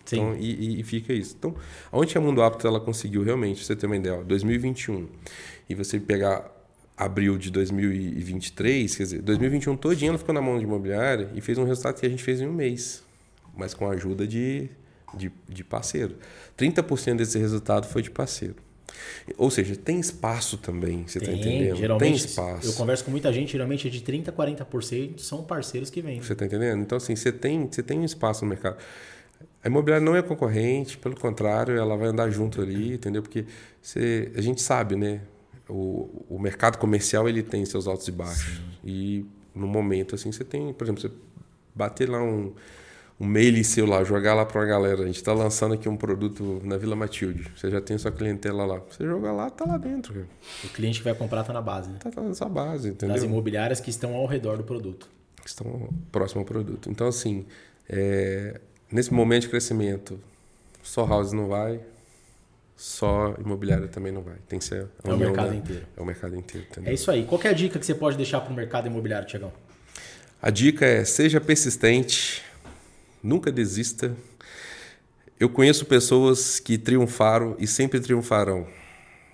Sim. 0.06 0.18
Então, 0.18 0.36
e, 0.38 0.80
e, 0.80 0.84
fica 0.84 1.12
isso. 1.12 1.36
Então, 1.40 1.56
onde 1.92 2.16
a 2.16 2.22
Mundo 2.22 2.44
Apto 2.44 2.68
ela 2.68 2.80
conseguiu 2.80 3.24
realmente, 3.24 3.66
você 3.66 3.76
ter 3.76 3.88
uma 3.88 3.96
ideia, 3.96 4.20
ó, 4.20 4.24
2021, 4.24 5.08
e 5.68 5.74
você 5.74 6.00
pegar 6.00 6.53
abril 6.98 7.38
de 7.38 7.50
2023, 7.50 8.96
quer 8.96 9.04
dizer, 9.04 9.22
2021 9.22 9.76
todinho 9.76 10.10
ela 10.10 10.18
ficou 10.18 10.34
na 10.34 10.42
mão 10.42 10.58
de 10.58 10.64
imobiliária 10.64 11.30
e 11.34 11.42
fez 11.42 11.58
um 11.58 11.64
resultado 11.64 12.00
que 12.00 12.06
a 12.06 12.10
gente 12.10 12.24
fez 12.24 12.40
em 12.40 12.48
um 12.48 12.54
mês, 12.54 13.04
mas 13.56 13.74
com 13.74 13.88
a 13.88 13.94
ajuda 13.94 14.28
de 14.28 14.70
de, 15.14 15.32
de 15.48 15.64
parceiro. 15.64 16.16
30% 16.58 17.18
desse 17.18 17.38
resultado 17.38 17.88
foi 17.88 18.02
de 18.02 18.10
parceiro. 18.10 18.56
Ou 19.38 19.50
seja, 19.50 19.76
tem 19.76 20.00
espaço 20.00 20.58
também, 20.58 21.06
você 21.08 21.18
está 21.18 21.32
entendendo? 21.32 21.78
Geralmente, 21.78 22.04
tem 22.04 22.16
espaço. 22.16 22.68
Eu 22.68 22.74
converso 22.74 23.04
com 23.06 23.12
muita 23.12 23.32
gente, 23.32 23.52
geralmente 23.52 23.88
é 23.88 23.92
de 23.92 24.02
30% 24.02 24.30
a 24.30 24.32
40% 24.32 25.20
são 25.20 25.44
parceiros 25.44 25.90
que 25.90 26.02
vêm. 26.02 26.22
Você 26.22 26.34
está 26.34 26.46
entendendo? 26.46 26.82
Então, 26.82 26.98
assim, 26.98 27.16
você 27.16 27.32
tem, 27.32 27.68
você 27.70 27.82
tem 27.82 28.00
um 28.00 28.06
espaço 28.06 28.44
no 28.44 28.50
mercado. 28.50 28.78
A 29.64 29.68
imobiliária 29.68 30.06
não 30.06 30.16
é 30.16 30.22
concorrente, 30.22 30.98
pelo 30.98 31.16
contrário, 31.16 31.76
ela 31.76 31.96
vai 31.98 32.10
andar 32.10 32.30
junto 32.30 32.62
ali, 32.62 32.94
entendeu? 32.94 33.22
Porque 33.22 33.46
você, 33.82 34.32
a 34.36 34.42
gente 34.42 34.62
sabe, 34.62 34.96
né? 34.96 35.22
O, 35.70 36.26
o 36.30 36.40
mercado 36.40 36.78
comercial 36.78 37.28
ele 37.28 37.42
tem 37.42 37.66
seus 37.66 37.88
altos 37.88 38.08
e 38.08 38.12
baixos. 38.12 38.58
Sim. 38.58 38.64
E 38.84 39.26
no 39.56 39.68
momento, 39.68 40.16
assim, 40.16 40.32
você 40.32 40.44
tem, 40.44 40.74
por 40.74 40.84
exemplo, 40.86 41.02
você 41.02 41.12
bater 41.76 42.10
lá 42.10 42.22
um 42.22 42.54
um 43.20 43.26
mail 43.26 43.64
seu 43.64 43.86
lá, 43.86 44.04
jogar 44.04 44.34
lá 44.34 44.46
para 44.46 44.60
uma 44.60 44.66
galera. 44.66 45.04
A 45.04 45.06
gente 45.06 45.16
está 45.16 45.34
lançando 45.34 45.74
aqui 45.74 45.88
um 45.88 45.96
produto 45.96 46.62
na 46.64 46.78
Vila 46.78 46.96
Matilde. 46.96 47.50
Você 47.56 47.70
já 47.70 47.80
tem 47.80 47.98
sua 47.98 48.12
clientela 48.12 48.66
lá. 48.66 48.82
Você 48.90 49.06
joga 49.06 49.32
lá, 49.32 49.50
tá 49.50 49.66
lá 49.66 49.78
dentro. 49.78 50.14
Cara. 50.14 50.28
O 50.64 50.70
cliente 50.70 51.00
que 51.00 51.04
vai 51.04 51.16
comprar 51.16 51.42
está 51.42 51.54
na 51.54 51.62
base. 51.62 51.90
Né? 51.90 51.98
Tá, 52.00 52.12
tá 52.12 52.22
nessa 52.22 52.50
base, 52.50 52.90
entendeu? 52.90 53.16
Das 53.16 53.24
imobiliárias 53.24 53.80
que 53.80 53.90
estão 53.90 54.16
ao 54.16 54.26
redor 54.26 54.58
do 54.58 54.64
produto. 54.64 55.10
Que 55.42 55.48
estão 55.48 55.90
próximo 56.12 56.42
ao 56.42 56.46
produto. 56.46 56.90
Então, 56.90 57.08
assim, 57.08 57.46
é, 57.88 58.60
nesse 58.92 59.14
momento 59.14 59.44
de 59.44 59.50
crescimento, 59.50 60.20
só 60.82 61.06
house 61.06 61.32
não 61.32 61.48
vai, 61.48 61.80
só 62.76 63.36
imobiliária 63.40 63.88
também 63.88 64.12
não 64.12 64.22
vai. 64.22 64.36
Tem 64.48 64.60
que 64.60 64.66
ser 64.66 64.88
é 65.04 65.14
o 65.14 65.18
mercado 65.18 65.50
da, 65.50 65.56
inteiro. 65.56 65.86
É 65.96 66.02
o 66.02 66.06
mercado 66.06 66.36
inteiro. 66.36 66.68
Entendeu? 66.70 66.92
É 66.92 66.94
isso 66.94 67.10
aí. 67.12 67.26
Qual 67.26 67.42
é 67.44 67.50
a 67.50 67.54
dica 67.54 67.80
que 67.80 67.86
você 67.86 67.96
pode 67.96 68.18
deixar 68.18 68.42
para 68.42 68.52
o 68.52 68.56
mercado 68.56 68.88
imobiliário, 68.88 69.28
Tiagão? 69.28 69.52
A 70.42 70.50
dica 70.50 70.86
é 70.86 71.06
seja 71.06 71.40
persistente, 71.40 72.44
Nunca 73.24 73.50
desista. 73.50 74.14
Eu 75.40 75.48
conheço 75.48 75.86
pessoas 75.86 76.60
que 76.60 76.78
triunfaram 76.78 77.56
e 77.58 77.66
sempre 77.66 78.02
triunfarão. 78.02 78.68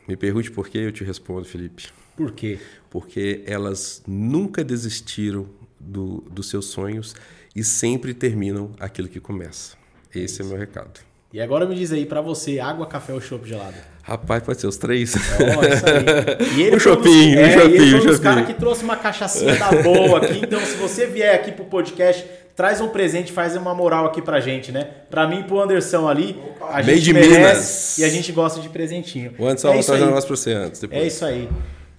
Me 0.07 0.15
pergunte 0.15 0.51
por 0.51 0.69
quê, 0.69 0.77
eu 0.77 0.91
te 0.91 1.03
respondo, 1.03 1.43
Felipe. 1.43 1.87
Por 2.15 2.31
quê? 2.31 2.59
Porque 2.87 3.41
elas 3.47 4.03
nunca 4.05 4.63
desistiram 4.63 5.49
do, 5.79 6.21
dos 6.29 6.49
seus 6.49 6.65
sonhos 6.65 7.15
e 7.55 7.63
sempre 7.63 8.13
terminam 8.13 8.71
aquilo 8.79 9.07
que 9.07 9.19
começa. 9.19 9.75
Esse 10.13 10.43
é, 10.43 10.45
é 10.45 10.47
meu 10.47 10.57
recado. 10.57 10.99
E 11.31 11.39
agora 11.39 11.65
me 11.65 11.75
diz 11.75 11.91
aí, 11.91 12.07
para 12.07 12.21
você, 12.21 12.59
água, 12.59 12.87
café 12.87 13.13
ou 13.13 13.21
chopp 13.21 13.47
gelado? 13.47 13.75
Rapaz, 14.01 14.41
pode 14.41 14.59
ser 14.59 14.65
os 14.65 14.77
três. 14.77 15.13
Oh, 15.13 15.65
isso 15.67 15.85
aí. 15.85 16.57
E 16.57 16.63
ele 16.63 16.75
o 16.75 16.79
shopping, 16.79 17.35
é, 17.35 17.47
o 17.47 17.51
shopping. 17.59 17.73
Ele 17.75 17.91
foi 17.91 17.99
um 18.01 18.05
dos 18.05 18.19
caras 18.19 18.47
que 18.47 18.53
trouxe 18.55 18.83
uma 18.83 18.95
cachaçinha 18.95 19.55
da 19.55 19.69
boa 19.83 20.17
aqui. 20.17 20.39
Então, 20.43 20.59
se 20.59 20.75
você 20.77 21.05
vier 21.05 21.35
aqui 21.35 21.51
pro 21.51 21.65
podcast, 21.65 22.25
traz 22.55 22.81
um 22.81 22.87
presente, 22.87 23.31
faz 23.31 23.55
uma 23.55 23.75
moral 23.75 24.07
aqui 24.07 24.23
pra 24.23 24.39
gente, 24.39 24.71
né? 24.71 24.87
Pra 25.11 25.27
mim 25.27 25.41
e 25.41 25.43
pro 25.43 25.59
Anderson 25.61 26.07
ali, 26.07 26.35
a 26.67 26.81
gente 26.81 27.01
de 27.01 27.13
merece 27.13 27.37
Minas. 27.37 27.97
e 27.99 28.03
a 28.03 28.09
gente 28.09 28.31
gosta 28.31 28.59
de 28.59 28.69
presentinho. 28.69 29.31
O 29.37 29.45
Anderson 29.45 29.69
é 29.69 29.73
vai 29.75 29.83
trazer 29.83 30.03
um 30.03 30.07
negócio 30.07 30.27
pra 30.27 30.35
você 30.37 30.53
antes. 30.53 30.81
Depois. 30.81 30.99
É 30.99 31.05
isso 31.05 31.25
aí. 31.25 31.47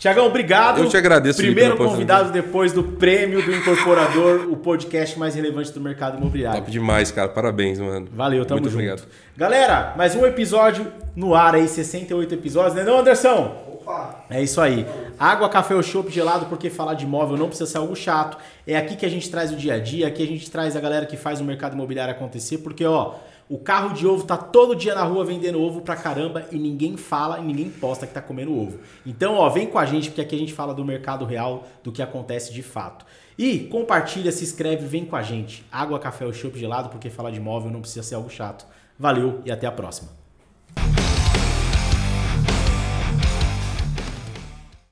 Tiagão, 0.01 0.26
obrigado. 0.26 0.78
Eu 0.78 0.88
te 0.88 0.96
agradeço. 0.96 1.42
Primeiro 1.42 1.76
convidado 1.76 2.32
depois 2.32 2.72
do 2.72 2.82
prêmio 2.82 3.44
do 3.44 3.55
Incorporador, 3.55 4.48
o 4.51 4.57
podcast 4.57 5.18
mais 5.18 5.34
relevante 5.34 5.70
do 5.72 5.78
mercado 5.78 6.16
imobiliário. 6.16 6.61
Top 6.61 6.70
demais, 6.70 7.11
cara. 7.11 7.28
Parabéns, 7.28 7.78
mano. 7.78 8.09
Valeu, 8.11 8.46
tamo 8.46 8.62
Muito 8.62 8.72
junto. 8.72 8.82
Obrigado. 8.82 9.07
Galera, 9.36 9.92
mais 9.98 10.16
um 10.16 10.24
episódio 10.24 10.90
no 11.14 11.34
ar 11.34 11.55
aí, 11.55 11.68
68 11.68 12.32
episódios, 12.32 12.74
né 12.74 12.82
não, 12.82 13.01
Anderson? 13.01 13.55
Opa! 13.74 14.24
É 14.30 14.42
isso 14.42 14.59
aí. 14.59 14.86
Água, 15.18 15.51
café 15.51 15.74
ou 15.74 15.82
chopp 15.82 16.11
gelado, 16.11 16.46
porque 16.46 16.70
falar 16.70 16.94
de 16.94 17.05
imóvel 17.05 17.36
não 17.36 17.48
precisa 17.48 17.70
ser 17.70 17.76
algo 17.76 17.94
chato. 17.94 18.38
É 18.66 18.78
aqui 18.78 18.96
que 18.96 19.05
a 19.05 19.11
gente 19.11 19.30
traz 19.30 19.53
o 19.53 19.57
dia 19.57 19.74
a 19.74 19.78
dia, 19.78 20.07
aqui 20.07 20.22
a 20.22 20.26
gente 20.26 20.51
traz 20.51 20.74
a 20.76 20.80
galera 20.80 21.05
que 21.05 21.18
faz 21.18 21.42
o 21.42 21.44
mercado 21.44 21.74
imobiliário 21.74 22.14
acontecer, 22.14 22.57
porque 22.59 22.86
ó, 22.86 23.16
o 23.51 23.59
carro 23.59 23.92
de 23.92 24.07
ovo 24.07 24.24
tá 24.24 24.36
todo 24.36 24.76
dia 24.76 24.94
na 24.94 25.03
rua 25.03 25.24
vendendo 25.24 25.61
ovo 25.61 25.80
pra 25.80 25.96
caramba 25.96 26.46
e 26.53 26.57
ninguém 26.57 26.96
fala 26.96 27.40
e 27.40 27.42
ninguém 27.42 27.68
posta 27.68 28.07
que 28.07 28.14
tá 28.14 28.22
comendo 28.22 28.57
ovo. 28.57 28.78
Então, 29.05 29.34
ó, 29.34 29.48
vem 29.48 29.66
com 29.66 29.76
a 29.76 29.84
gente 29.84 30.09
porque 30.09 30.20
aqui 30.20 30.36
a 30.36 30.38
gente 30.38 30.53
fala 30.53 30.72
do 30.72 30.84
mercado 30.84 31.24
real, 31.24 31.66
do 31.82 31.90
que 31.90 32.01
acontece 32.01 32.53
de 32.55 32.62
fato. 32.62 33.05
E 33.36 33.59
compartilha, 33.66 34.30
se 34.30 34.44
inscreve, 34.44 34.86
vem 34.86 35.05
com 35.05 35.16
a 35.16 35.22
gente. 35.22 35.64
Água, 35.72 35.98
café 35.98 36.24
ou 36.24 36.32
chopp 36.32 36.57
gelado, 36.57 36.90
porque 36.90 37.11
falar 37.11 37.32
de 37.32 37.38
imóvel 37.38 37.72
não 37.72 37.80
precisa 37.80 38.05
ser 38.05 38.14
algo 38.14 38.30
chato. 38.30 38.64
Valeu 38.96 39.40
e 39.44 39.51
até 39.51 39.66
a 39.66 39.72
próxima. 39.72 40.11